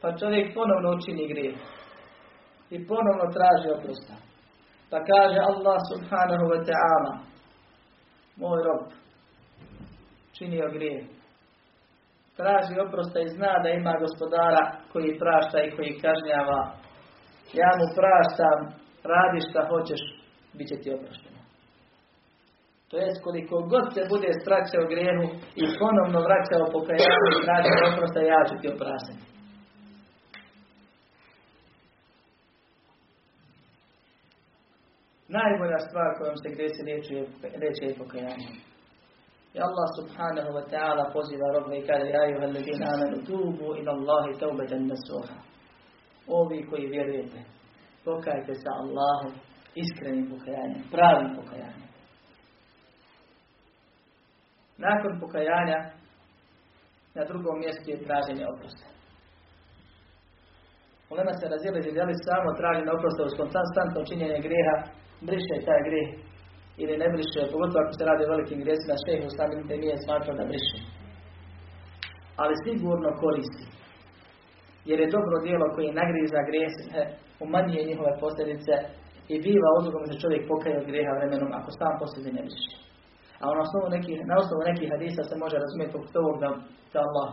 Pa 0.00 0.16
čovjek 0.20 0.54
ponovno 0.54 0.88
učini 0.96 1.28
grije. 1.32 1.54
I 2.70 2.86
ponovno 2.86 3.24
traži 3.36 3.68
oprosta. 3.76 4.14
Pa 4.90 4.98
kaže 5.10 5.38
Allah 5.50 5.78
subhanahu 5.90 6.46
wa 6.52 6.60
ta'ala, 6.68 7.12
moj 8.36 8.60
rob, 8.66 8.82
činio 10.36 10.68
grije 10.72 11.18
traži 12.38 12.74
oprosta 12.86 13.18
i 13.20 13.32
zna 13.36 13.52
da 13.62 13.68
ima 13.68 13.94
gospodara 14.04 14.62
koji 14.92 15.18
prašta 15.22 15.58
i 15.62 15.72
koji 15.76 16.00
kažnjava. 16.04 16.60
Ja 17.52 17.70
mu 17.78 17.86
praštam, 17.98 18.58
radi 19.12 19.40
šta 19.48 19.60
hoćeš, 19.70 20.02
bit 20.56 20.68
će 20.68 20.76
ti 20.82 20.94
oprošteno. 20.94 21.38
To 22.90 22.96
jest 22.96 23.22
koliko 23.24 23.56
god 23.72 23.94
se 23.94 24.02
bude 24.12 24.30
straćao 24.42 24.90
grijenu 24.92 25.24
i 25.62 25.64
ponovno 25.80 26.18
vraćao 26.28 26.72
pokajanju 26.76 27.26
i 27.32 27.44
tražio 27.44 27.88
oprosta, 27.90 28.20
ja 28.20 28.40
ću 28.48 28.54
ti 28.60 28.68
opraštiti. 28.74 29.24
Najbolja 35.28 35.78
stvar 35.78 36.08
kojom 36.18 36.36
se 36.42 36.48
gresi 36.56 36.82
reći 37.64 37.84
je 37.84 37.98
pokajanje. 37.98 38.50
I 39.54 39.58
Allah 39.66 39.88
subhanahu 39.98 40.50
wa 40.58 40.64
ta'ala 40.72 41.12
poziva 41.12 41.46
robne 41.54 41.78
i 41.78 41.86
kaže 41.86 42.06
Ja 42.16 42.24
juha 42.30 42.46
alladina 42.48 42.86
amanu 42.94 43.18
tubu 43.28 43.68
ila 43.78 43.92
Allahi 43.98 44.38
taubatan 44.40 44.86
nasuha. 44.92 45.47
Ovi 46.28 46.66
koji 46.70 46.86
vjerujete, 46.86 47.38
pokajte 48.04 48.54
se 48.54 48.68
Allahu 48.80 49.28
iskrenim 49.74 50.26
pokajanjem, 50.30 50.82
pravim 50.90 51.30
pokajanjem. 51.36 51.88
Nakon 54.78 55.20
pokajanja 55.20 55.78
na 57.14 57.24
drugom 57.24 57.58
mjestu 57.58 57.90
je 57.90 58.04
traženje 58.06 58.44
oprosta. 58.52 58.86
Ulema 61.12 61.32
se 61.32 61.52
razilazi 61.54 61.90
da 61.98 62.04
li 62.04 62.24
samo 62.28 62.48
traženje 62.60 62.90
oprosta 62.96 63.22
uz 63.28 63.34
konstantno 63.40 64.00
činjenje 64.08 64.38
greha 64.46 64.76
briše 65.28 65.56
taj 65.66 65.80
greh 65.88 66.08
ili 66.82 66.94
ne 67.02 67.08
briše, 67.14 67.40
pogotovo 67.52 67.80
ako 67.82 67.92
se 67.98 68.04
radi 68.10 68.22
o 68.24 68.30
velikim 68.32 68.58
grijesima, 68.62 69.02
šeho 69.04 69.28
stavim 69.34 69.60
te 69.68 69.74
nije 69.82 69.96
smatrao 70.04 70.38
da 70.38 70.44
briše. 70.50 70.78
Ali 72.42 72.54
sigurno 72.64 73.10
koristi. 73.22 73.64
Jer 74.88 74.98
je 75.00 75.14
dobro 75.16 75.36
djelo 75.44 75.66
koje 75.74 75.98
nagriza 76.00 76.40
grijese, 76.48 77.00
umanjuje 77.44 77.88
njihove 77.90 78.12
posljedice 78.24 78.74
i 79.32 79.34
biva 79.44 79.68
odlogom 79.78 80.04
da 80.08 80.20
čovjek 80.22 80.42
pokaje 80.52 80.74
od 80.78 80.86
grijeha 80.90 81.12
vremenom 81.18 81.50
ako 81.58 81.70
sam 81.78 81.92
posljednje 82.00 82.32
ne 82.38 82.42
briše. 82.46 82.74
A 83.40 83.44
na 83.56 83.60
osnovu 83.66 83.86
nekih, 83.96 84.16
na 84.30 84.34
osnovu 84.42 84.62
nekih 84.70 84.88
hadisa 84.94 85.22
se 85.24 85.34
može 85.42 85.56
razumjeti 85.64 85.94
poput 85.96 86.14
ovog 86.22 86.36
da, 86.42 86.50
da 86.92 86.98
Allah 87.06 87.30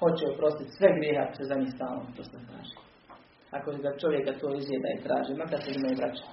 hoće 0.00 0.24
oprostiti 0.32 0.76
sve 0.78 0.88
grijeha 0.96 1.24
se 1.36 1.44
za 1.50 1.54
njih 1.60 1.70
stalno 1.76 2.02
prosto 2.14 2.38
traži. 2.48 2.76
Ako 3.56 3.68
ga 3.84 4.00
čovjeka 4.02 4.32
to 4.40 4.46
izjeda 4.60 4.88
i 4.92 5.02
traži, 5.06 5.40
makar 5.42 5.58
se 5.62 5.70
njima 5.72 5.88
i 5.90 5.98
vraća. 6.00 6.28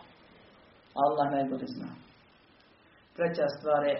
Allah 1.03 1.27
najbolje 1.35 1.67
zna. 1.75 1.89
Treća 3.15 3.45
stvar 3.57 3.81
je 3.89 3.95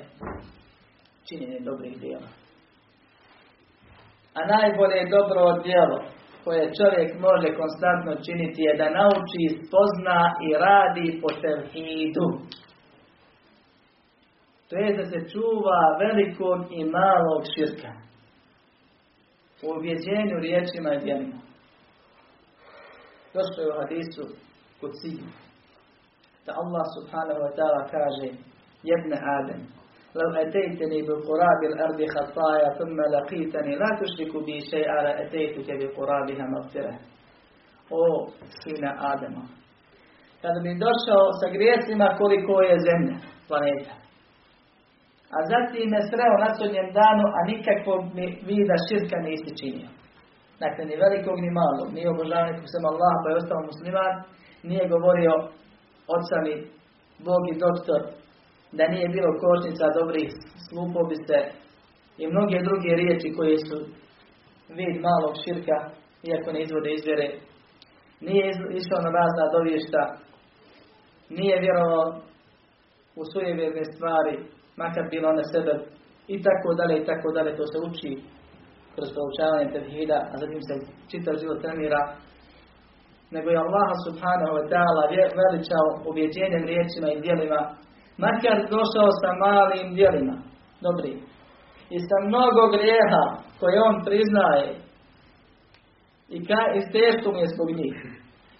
činjenje 1.27 1.59
dobrih 1.69 1.93
djela. 2.03 2.29
A 4.37 4.39
najbolje 4.55 4.99
dobro 5.17 5.41
djelo 5.67 5.99
koje 6.43 6.71
čovjek 6.79 7.09
može 7.27 7.47
konstantno 7.61 8.13
činiti 8.25 8.61
je 8.67 8.73
da 8.81 8.95
nauči, 8.99 9.43
spozna 9.65 10.21
i 10.45 10.47
radi 10.65 11.07
po 11.21 11.29
tevhidu. 11.41 12.27
To 14.69 14.75
je 14.83 14.97
da 14.97 15.05
se 15.05 15.19
čuva 15.31 15.81
velikog 16.03 16.59
i 16.79 16.79
malog 16.97 17.41
širka. 17.53 17.91
U 19.65 19.67
objeđenju 19.77 20.35
riječima 20.45 20.89
i 20.93 20.99
djelima. 21.03 21.39
Došlo 23.35 23.59
je 23.63 23.69
u 23.71 23.79
hadisu 23.81 24.23
kod 24.79 24.91
Da 26.45 26.51
Allah 26.61 26.85
subhanahu 26.95 27.39
wa 27.45 27.51
ta'ala 27.57 27.81
kaže 27.95 28.27
jedne 28.83 29.17
Adem, 29.37 29.61
لو 30.14 30.28
أتيتني 30.42 31.02
بقراب 31.08 31.60
الأرض 31.70 32.00
خطايا 32.14 32.68
ثم 32.78 32.98
لقيتني 33.14 33.72
لا 33.82 33.90
تشرك 34.00 34.44
بي 34.46 34.56
شيئا 34.70 34.98
لأتيتك 35.04 35.68
بقرابها 35.80 36.44
مغفرة 36.54 36.98
O 37.90 38.28
sine 38.60 38.90
Adama. 39.12 39.42
Kada 40.42 40.60
bi 40.64 40.80
došao 40.84 41.24
sa 41.40 41.46
grijesima 41.54 42.08
koliko 42.18 42.54
je 42.68 42.76
zemlja, 42.88 43.18
planeta. 43.48 43.94
A 45.36 45.38
zatim 45.50 45.86
me 45.92 46.00
sreo 46.08 46.34
na 46.44 46.50
sudnjem 46.58 46.88
danu, 46.98 47.24
a 47.38 47.40
nikakvog 47.50 48.02
vida 48.50 48.76
širka 48.86 49.18
nisi 49.26 49.50
činio. 49.60 49.90
Dakle, 50.62 50.82
ni 50.84 50.96
velikog 51.04 51.36
ni 51.44 51.50
malog. 51.60 51.88
Nije 51.94 52.08
obožavnik 52.14 52.56
sam 52.72 52.84
Allah 52.92 53.14
pa 53.20 53.26
je 53.28 53.38
ostao 53.40 53.68
musliman. 53.70 54.14
Nije 54.68 54.84
govorio 54.94 55.34
oca 56.16 56.36
mi 56.44 56.54
Bog 57.26 57.42
i 57.52 57.58
doktor 57.64 58.00
da 58.77 58.83
nije 58.93 59.07
bilo 59.15 59.39
košnica 59.43 59.85
dobrih, 59.99 60.29
slupo 60.67 60.99
bi 61.09 61.15
i 62.21 62.27
mnoge 62.27 62.57
druge 62.67 62.91
riječi 63.01 63.35
koje 63.37 63.57
su 63.67 63.77
vid 64.77 64.95
malog 65.07 65.33
širka, 65.43 65.77
iako 66.29 66.47
ne 66.51 66.59
izvode 66.61 66.89
izvjere. 66.93 67.27
Nije 68.27 68.45
išao 68.79 68.99
na 69.05 69.11
razna 69.19 69.45
dovješta, 69.55 70.03
nije 71.37 71.55
vjerovao 71.65 72.05
u 73.19 73.21
sujevjerne 73.31 73.83
stvari, 73.93 74.33
makar 74.81 75.05
bilo 75.13 75.29
na 75.39 75.43
sebe 75.53 75.73
i 76.33 76.35
tako 76.45 76.69
dalje 76.79 76.95
i 76.97 77.05
tako 77.09 77.27
dalje. 77.35 77.57
To 77.59 77.65
se 77.71 77.77
uči 77.87 78.11
kroz 78.95 79.09
poučavanje 79.15 79.67
tevhida, 79.73 80.19
a 80.31 80.33
zatim 80.41 80.61
se 80.67 80.73
čitav 81.11 81.33
život 81.41 81.59
trenira. 81.63 82.01
Nego 83.35 83.47
je 83.49 83.63
Allah 83.65 83.89
subhanahu 84.07 84.53
wa 84.57 84.65
ta'ala 84.71 85.03
veličao 85.41 85.85
ubjeđenjem 86.09 86.63
riječima 86.71 87.07
i 87.11 87.21
djelima 87.25 87.61
makar 88.17 88.57
došao 88.75 89.09
sa 89.21 89.29
malim 89.45 89.95
djelima, 89.95 90.35
dobri, 90.81 91.13
i 91.95 91.97
sa 92.07 92.17
mnogo 92.27 92.61
grijeha 92.75 93.25
koje 93.59 93.81
on 93.89 93.95
priznaje 94.05 94.69
i, 96.35 96.37
ka, 96.47 96.61
i 96.77 96.79
teško 96.95 97.31
mu 97.31 97.39
je 97.39 97.53
zbog 97.53 97.69
njih. 97.79 97.97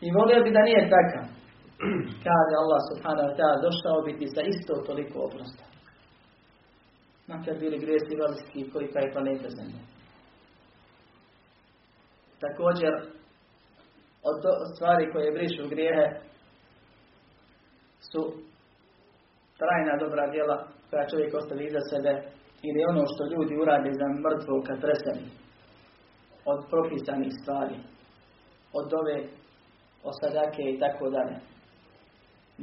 I 0.06 0.08
volio 0.18 0.44
bi 0.44 0.52
da 0.56 0.62
nije 0.70 0.90
takav. 0.96 1.26
Kaže 2.28 2.54
Allah 2.64 2.82
subhanahu 2.92 3.28
wa 3.30 3.36
ta'ala, 3.38 3.64
došao 3.68 4.06
bi 4.06 4.18
ti 4.20 4.28
sa 4.36 4.42
isto 4.42 4.74
toliko 4.88 5.16
oprosta. 5.28 5.66
Makar 7.28 7.56
bili 7.60 7.78
grijesi 7.84 8.20
veliki 8.22 8.72
koji 8.72 8.88
kaj 8.94 9.14
planeta 9.14 9.50
zemlje. 9.58 9.82
Također, 12.44 12.94
od 14.30 14.38
stvari 14.76 15.12
koje 15.14 15.32
brišu 15.32 15.70
grijehe 15.70 16.08
su 18.12 18.22
trajna 19.64 19.94
dobra 20.04 20.26
djela 20.34 20.58
koja 20.90 21.10
čovjek 21.12 21.32
ostavi 21.34 21.64
iza 21.66 21.82
sebe 21.92 22.14
ili 22.68 22.80
ono 22.92 23.04
što 23.12 23.32
ljudi 23.34 23.54
urade 23.64 23.90
za 24.00 24.08
mrtvo 24.26 24.54
kad 24.68 24.78
preseli 24.86 25.26
od 26.52 26.60
propisanih 26.72 27.32
stvari, 27.42 27.78
od 28.80 28.88
ove, 29.00 29.18
od 30.08 30.14
sadake 30.22 30.64
i 30.70 30.80
tako 30.84 31.06
dalje. 31.16 31.38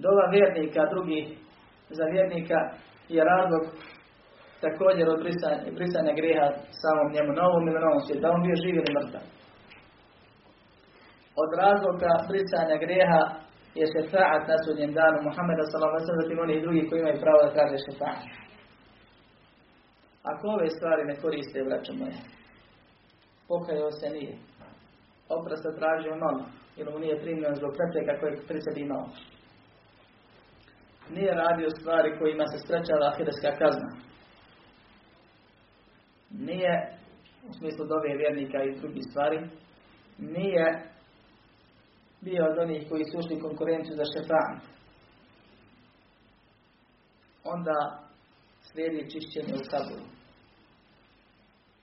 Dova 0.04 0.24
vjernika 0.36 0.82
drugih 0.92 1.24
za 1.98 2.04
vjernika 2.14 2.58
je 3.14 3.20
razlog 3.32 3.64
također 4.64 5.06
od 5.08 5.18
brisanja, 5.22 5.58
brisanja 5.78 6.12
greha 6.20 6.48
samom 6.82 7.08
njemu 7.14 7.32
na 7.38 7.42
ovom 7.50 7.64
ili 7.68 7.80
novom 7.84 8.00
svijetu, 8.02 8.22
da 8.22 8.34
on 8.36 8.42
bio 8.46 8.62
živ 8.64 8.74
ili 8.76 8.94
mrtav. 8.98 9.24
Od 11.42 11.50
razloga 11.62 12.12
brisanja 12.28 12.76
greha 12.84 13.22
je 13.78 13.84
šefaat 13.94 14.42
na 14.48 14.56
sudnjem 14.64 14.92
danu 15.00 15.18
Muhammeda 15.28 15.64
sallallahu 15.66 16.20
zatim 16.22 16.38
onih 16.38 16.62
drugih 16.64 16.84
koji 16.88 17.00
imaju 17.00 17.22
pravo 17.24 17.40
da 17.46 17.56
kaže 17.58 17.76
šefaat. 17.86 18.22
Ako 20.30 20.44
ove 20.48 20.68
stvari 20.76 21.02
ne 21.10 21.14
koriste, 21.22 21.64
braćo 21.68 21.92
moje, 22.00 22.18
pokajao 23.48 23.90
se 23.90 24.08
nije. 24.16 24.34
Oprosta 25.36 25.78
tražio 25.78 26.22
malo, 26.24 26.44
ili 26.76 26.92
mu 26.92 26.98
nije 26.98 27.22
primljen 27.22 27.54
zbog 27.54 27.72
prepreka 27.78 28.20
koje 28.20 28.46
pri 28.48 28.60
sebi 28.60 28.80
imao. 28.80 29.06
Nije 31.14 31.32
radio 31.34 31.70
stvari 31.70 32.18
kojima 32.18 32.44
se 32.46 32.58
sprečava 32.58 33.10
ahireska 33.12 33.50
kazna. 33.60 33.90
Nije, 36.30 36.72
u 37.48 37.52
smislu 37.52 37.84
dove 37.86 38.16
vjernika 38.16 38.58
i 38.62 38.76
drugih 38.80 39.04
stvari, 39.10 39.38
nije 40.18 40.66
bio 42.20 42.44
od 42.50 42.58
onih 42.58 42.88
koji 42.88 43.04
su 43.04 43.18
ušli 43.18 43.40
konkurenciju 43.40 43.94
za 43.96 44.04
šefan. 44.12 44.54
Onda 47.44 47.76
slijedi 48.62 49.10
čišćenje 49.10 49.54
u 49.54 49.62
kaburu. 49.70 50.06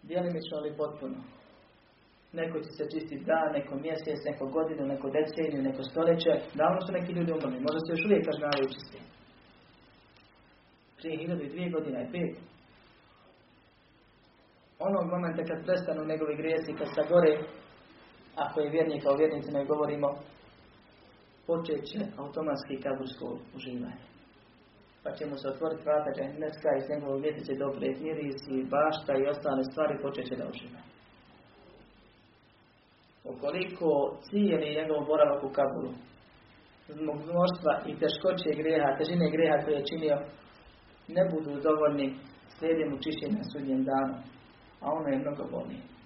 Dijelimično 0.04 0.58
ali 0.58 0.78
potpuno. 0.78 1.18
Neko 2.34 2.60
će 2.60 2.70
se 2.78 2.84
čistiti 2.94 3.26
dan, 3.32 3.50
neko 3.58 3.76
mjesec, 3.76 4.20
neko 4.30 4.46
godinu, 4.58 4.84
neko 4.94 5.08
deceniju, 5.18 5.62
neko 5.64 5.84
stoljeće. 5.84 6.34
Davno 6.62 6.80
su 6.82 6.92
neki 6.92 7.12
ljudi 7.12 7.32
umrli. 7.32 7.66
Možda 7.66 7.80
se 7.82 7.92
još 7.94 8.06
uvijek 8.06 8.26
kažnjavaju 8.26 8.74
čisti. 8.74 9.00
Prije 10.98 11.18
hiljadu 11.18 11.44
i 11.44 11.50
dvije 11.54 11.70
godine 11.70 12.10
pet. 12.12 12.34
Onog 14.80 15.06
momenta 15.14 15.42
kad 15.50 15.66
prestanu 15.66 16.10
njegovi 16.12 16.36
grijesi, 16.42 16.78
kad 16.80 16.88
sagore, 16.96 17.34
ako 18.38 18.60
je 18.62 18.70
vjernik, 18.70 19.04
kao 19.04 19.16
vjernicima 19.16 19.62
i 19.62 19.66
govorimo, 19.66 20.08
počet 21.48 21.82
će 21.90 22.00
automatski 22.18 22.82
kabursko 22.84 23.38
uživanje. 23.56 24.06
Pa 25.04 25.12
će 25.12 25.26
mu 25.26 25.38
se 25.38 25.48
otvoriti 25.48 25.84
vrata 25.84 26.10
džahennetska 26.16 26.70
iz 26.78 26.90
njegovog 26.90 27.22
vjetice 27.22 27.52
dobre 27.64 27.88
miris 28.04 28.42
i 28.50 28.68
bašta 28.74 29.12
i 29.18 29.28
ostale 29.34 29.64
stvari 29.64 30.02
počet 30.02 30.26
će 30.30 30.36
da 30.36 30.50
uživa. 30.52 30.82
Ukoliko 33.32 34.18
cijeli 34.30 34.76
njegov 34.78 35.06
boravak 35.06 35.44
u 35.44 35.50
kaburu, 35.50 35.92
zbog 36.88 37.18
mnoštva 37.30 37.74
i 37.90 38.00
teškoće 38.02 38.50
greha, 38.62 38.98
težine 38.98 39.28
greha 39.36 39.58
koje 39.64 39.76
je 39.78 39.90
činio, 39.90 40.18
ne 41.08 41.24
budu 41.32 41.52
dovoljni 41.68 42.08
slijedimo 42.58 42.98
čišćenja 43.04 43.38
na 43.38 43.50
sudnjem 43.52 43.84
danu, 43.84 44.16
a 44.82 44.86
ono 44.98 45.08
je 45.10 45.20
mnogo 45.24 45.44
bolnije. 45.52 45.97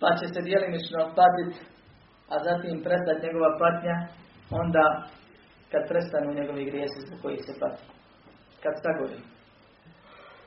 Pa 0.00 0.08
će 0.18 0.26
se 0.34 0.40
dijelimično 0.48 1.00
patiti, 1.18 1.58
a 2.32 2.34
zatim 2.46 2.82
prestati 2.86 3.26
njegova 3.26 3.50
patnja, 3.62 3.96
onda 4.50 4.84
kad 5.70 5.88
prestanu 5.88 6.34
njegovi 6.34 6.64
grijesi 6.70 7.06
zbog 7.06 7.18
kojih 7.22 7.40
se 7.46 7.52
pati. 7.60 7.82
Kad 8.62 8.74
sagori. 8.82 9.18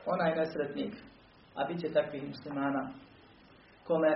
Onaj 0.06 0.36
nesretnik, 0.36 0.94
a 1.56 1.66
bit 1.68 1.80
će 1.82 1.94
takvih 1.94 2.24
muslimana, 2.28 2.84
kome 3.88 4.12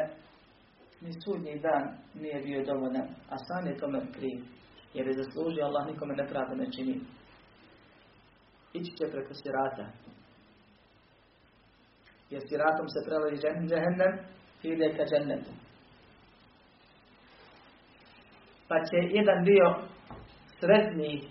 ni 1.01 1.11
sudnji 1.21 1.59
dan 1.59 1.83
nije 2.13 2.41
bio 2.41 2.65
dovoljan, 2.65 3.07
a 3.29 3.35
sam 3.38 3.67
je 3.67 3.77
tome 3.77 3.99
kriv, 4.11 4.39
jer 4.93 5.07
je 5.07 5.19
zaslužio 5.23 5.65
Allah 5.65 5.88
nikome 5.88 6.13
nepravda 6.15 6.55
ne 6.55 6.71
čini. 6.71 7.01
Ići 8.73 8.91
će 8.97 9.11
preko 9.11 9.33
sirata. 9.33 9.85
Jer 12.29 12.41
siratom 12.49 12.88
se 12.89 12.99
prelazi 13.05 13.38
džehennem 13.69 14.13
ide 14.64 14.93
ka 14.97 15.03
džennetu. 15.05 15.51
Pa 18.68 18.76
će 18.76 18.97
jedan 18.97 19.43
dio 19.43 19.76
sretniji 20.60 21.22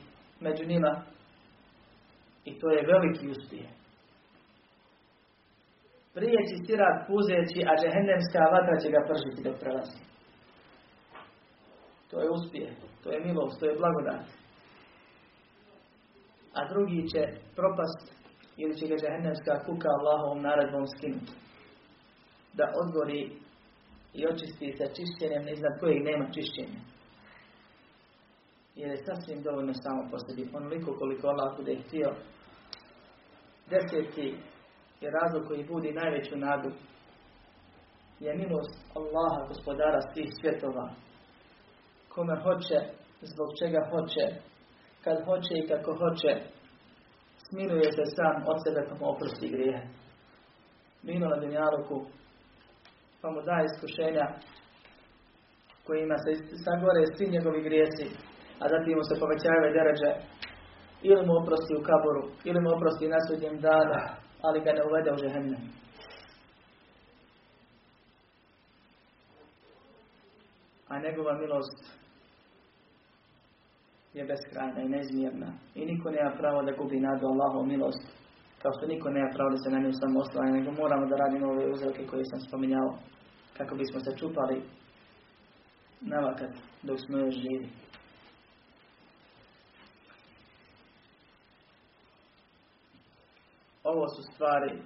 među 0.40 0.64
njima 0.66 1.02
i 2.44 2.58
to 2.58 2.70
je 2.70 2.86
veliki 2.86 3.28
uspjeh 3.28 3.76
prijeći 6.16 6.56
sirat 6.66 6.98
puzeći, 7.08 7.60
a 7.70 7.72
džehennemska 7.80 8.40
vatra 8.54 8.76
će 8.82 8.88
ga 8.94 9.00
pržiti 9.08 9.44
dok 9.46 9.56
prelazi. 9.62 10.00
To 12.10 12.16
je 12.22 12.30
uspjeh, 12.36 12.72
to 13.02 13.08
je 13.12 13.24
milost, 13.26 13.60
to 13.60 13.64
je 13.66 13.78
blagodat. 13.80 14.26
A 16.58 16.60
drugi 16.72 17.00
će 17.12 17.22
propast 17.56 18.00
ili 18.56 18.74
će 18.78 18.84
ga 18.90 18.96
džehennemska 19.02 19.52
kuka 19.66 19.88
Allahovom 19.96 20.40
naredbom 20.42 20.84
skinuti. 20.94 21.32
Da 22.56 22.72
odgori 22.82 23.22
i 24.14 24.26
očisti 24.26 24.74
sa 24.78 24.86
čišćenjem 24.94 25.48
iznad 25.48 25.80
kojeg 25.80 26.02
nema 26.04 26.32
čišćenja. 26.34 26.80
Jer 28.76 28.90
je 28.90 29.04
sasvim 29.04 29.42
dovoljno 29.42 29.74
samo 29.74 30.08
po 30.10 30.18
sebi. 30.18 30.50
Onoliko 30.54 30.96
koliko 30.98 31.28
Allah 31.28 31.56
bude 31.56 31.76
htio 31.86 32.10
deseti 33.70 34.34
je 35.00 35.10
razlog 35.10 35.48
koji 35.48 35.64
budi 35.64 35.92
najveću 35.92 36.36
nadu 36.36 36.70
je 38.20 38.34
milost 38.34 38.74
Allaha, 38.94 39.48
gospodara 39.48 40.00
svih 40.00 40.30
svjetova. 40.40 40.90
Kome 42.08 42.36
hoće, 42.42 42.78
zbog 43.20 43.48
čega 43.58 43.80
hoće, 43.90 44.24
kad 45.04 45.24
hoće 45.24 45.54
i 45.58 45.68
kako 45.68 45.92
hoće, 46.02 46.32
smiluje 47.48 47.92
se 47.92 48.04
sam 48.16 48.36
od 48.50 48.58
sebe 48.64 48.80
pa 48.88 48.94
mu 48.94 49.10
oprosti 49.12 49.48
grije. 49.48 49.88
Mino 51.02 51.26
na 51.28 51.36
dunjaluku, 51.36 52.06
pa 53.26 53.30
mu 53.32 53.42
daje 53.50 53.64
iskušenja 53.66 54.26
kojima 55.86 56.16
se 56.24 56.30
sagore 56.64 57.02
svi 57.06 57.26
njegovi 57.34 57.60
grijesi, 57.68 58.06
a 58.62 58.64
zatim 58.72 58.94
mu 58.98 59.04
se 59.08 59.20
povećavaju 59.22 59.76
deređe, 59.78 60.10
ili 61.08 61.22
mu 61.26 61.32
oprosti 61.40 61.72
u 61.76 61.84
kaboru, 61.88 62.22
ili 62.48 62.60
mu 62.60 62.68
oprosti 62.76 63.12
na 63.14 63.20
sudnjem 63.26 63.56
dana, 63.68 64.00
ali 64.46 64.64
ga 64.64 64.72
ne 64.72 64.82
uvede 64.88 65.10
u 65.12 65.20
žehennem. 65.24 65.62
A 70.92 70.94
njegova 71.04 71.32
milost 71.42 71.80
je 74.16 74.24
beskrajna 74.30 74.80
i 74.82 74.92
neizmjerna. 74.94 75.50
I 75.74 75.80
niko 75.90 76.10
nema 76.10 76.32
pravo 76.40 76.62
da 76.62 76.76
gubi 76.78 77.00
nadu 77.00 77.26
Allahovu 77.26 77.66
milost. 77.66 78.06
Kao 78.62 78.72
što 78.76 78.86
niko 78.86 79.10
nema 79.10 79.30
pravo 79.34 79.50
da 79.50 79.58
se 79.62 79.70
na 79.70 79.78
nju 79.78 79.92
samo 79.92 80.20
oslanja, 80.20 80.52
nego 80.58 80.70
moramo 80.82 81.04
da 81.10 81.16
radimo 81.22 81.46
ove 81.50 81.64
uzroke 81.74 82.06
koje 82.10 82.24
sam 82.24 82.40
spominjao 82.40 82.88
kako 83.56 83.74
bismo 83.74 84.00
se 84.00 84.16
čupali 84.18 84.62
navakat 86.00 86.50
dok 86.82 86.98
smo 87.00 87.18
još 87.18 87.34
živi. 87.34 87.68
Ovo 93.84 94.08
su 94.08 94.22
stvari 94.32 94.82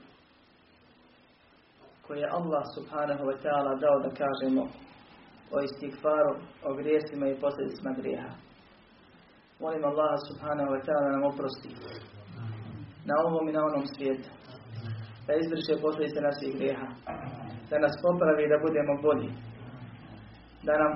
koje 2.06 2.28
Allah 2.30 2.64
subhanahu 2.76 3.24
wa 3.30 3.36
ta'ala 3.42 3.80
dao 3.80 3.98
da 4.04 4.10
kažemo 4.22 4.62
o 5.54 5.60
istikfaru, 5.60 6.34
o 6.68 6.74
grijesima 6.74 7.26
i 7.28 7.40
posljedicima 7.40 7.92
grijeha. 8.00 8.32
Molim 9.60 9.84
Allah 9.84 10.14
subhanahu 10.28 10.70
wa 10.74 10.80
ta'ala 10.86 11.08
nam 11.12 11.24
oprosti 11.32 11.70
na 13.04 13.14
ovom 13.26 13.48
i 13.48 13.52
na 13.52 13.62
onom 13.64 13.86
svijetu. 13.86 14.30
Da 15.26 15.32
izvrše 15.34 15.82
posljedice 15.82 16.20
naših 16.20 16.56
grijeha. 16.56 16.86
Da 17.70 17.78
nas 17.78 17.94
popravi 18.02 18.48
da 18.48 18.58
budemo 18.64 19.02
bolji. 19.02 19.30
Da 20.62 20.72
nam 20.78 20.92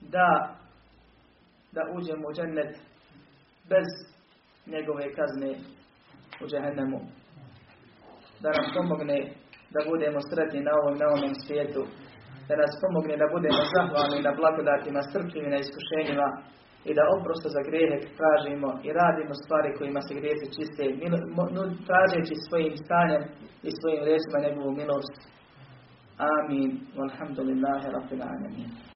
da 0.00 0.54
da 1.72 1.82
uđemo 1.96 2.28
u 2.28 2.32
džennet 2.32 2.72
bez 3.68 3.88
njegove 4.66 5.04
kazne 5.18 5.50
u 6.42 6.44
džehennemu. 6.50 7.00
Da 8.42 8.48
nam 8.56 8.66
pomogne 8.76 9.18
da 9.74 9.80
budemo 9.90 10.20
sretni 10.28 10.60
na 10.68 10.72
ovom 10.80 10.94
na 11.02 11.06
onom 11.16 11.34
svijetu. 11.44 11.82
Da 12.48 12.54
nas 12.62 12.72
pomogne 12.82 13.16
da 13.22 13.26
budemo 13.34 13.62
zahvalni 13.74 14.18
na 14.26 14.32
blagodatima, 14.38 15.08
strpljivi 15.08 15.48
na 15.54 15.58
iskušenjima 15.64 16.28
i 16.88 16.90
da 16.98 17.02
oprosto 17.16 17.48
za 17.56 17.62
grijehe 17.68 17.98
tražimo 18.18 18.68
i 18.86 18.88
radimo 19.00 19.34
stvari 19.42 19.76
kojima 19.78 20.00
se 20.06 20.12
grijesi 20.20 20.54
čiste, 20.56 20.82
tražeći 21.88 22.34
svojim 22.46 22.74
stanjem 22.84 23.22
i 23.68 23.70
svojim 23.78 24.02
riječima 24.08 24.38
njegovu 24.46 24.70
milost. 24.80 25.16
Amin. 26.34 26.70
Walhamdulillahi 26.98 27.86
rabbil 27.96 28.22
alamin. 28.22 28.93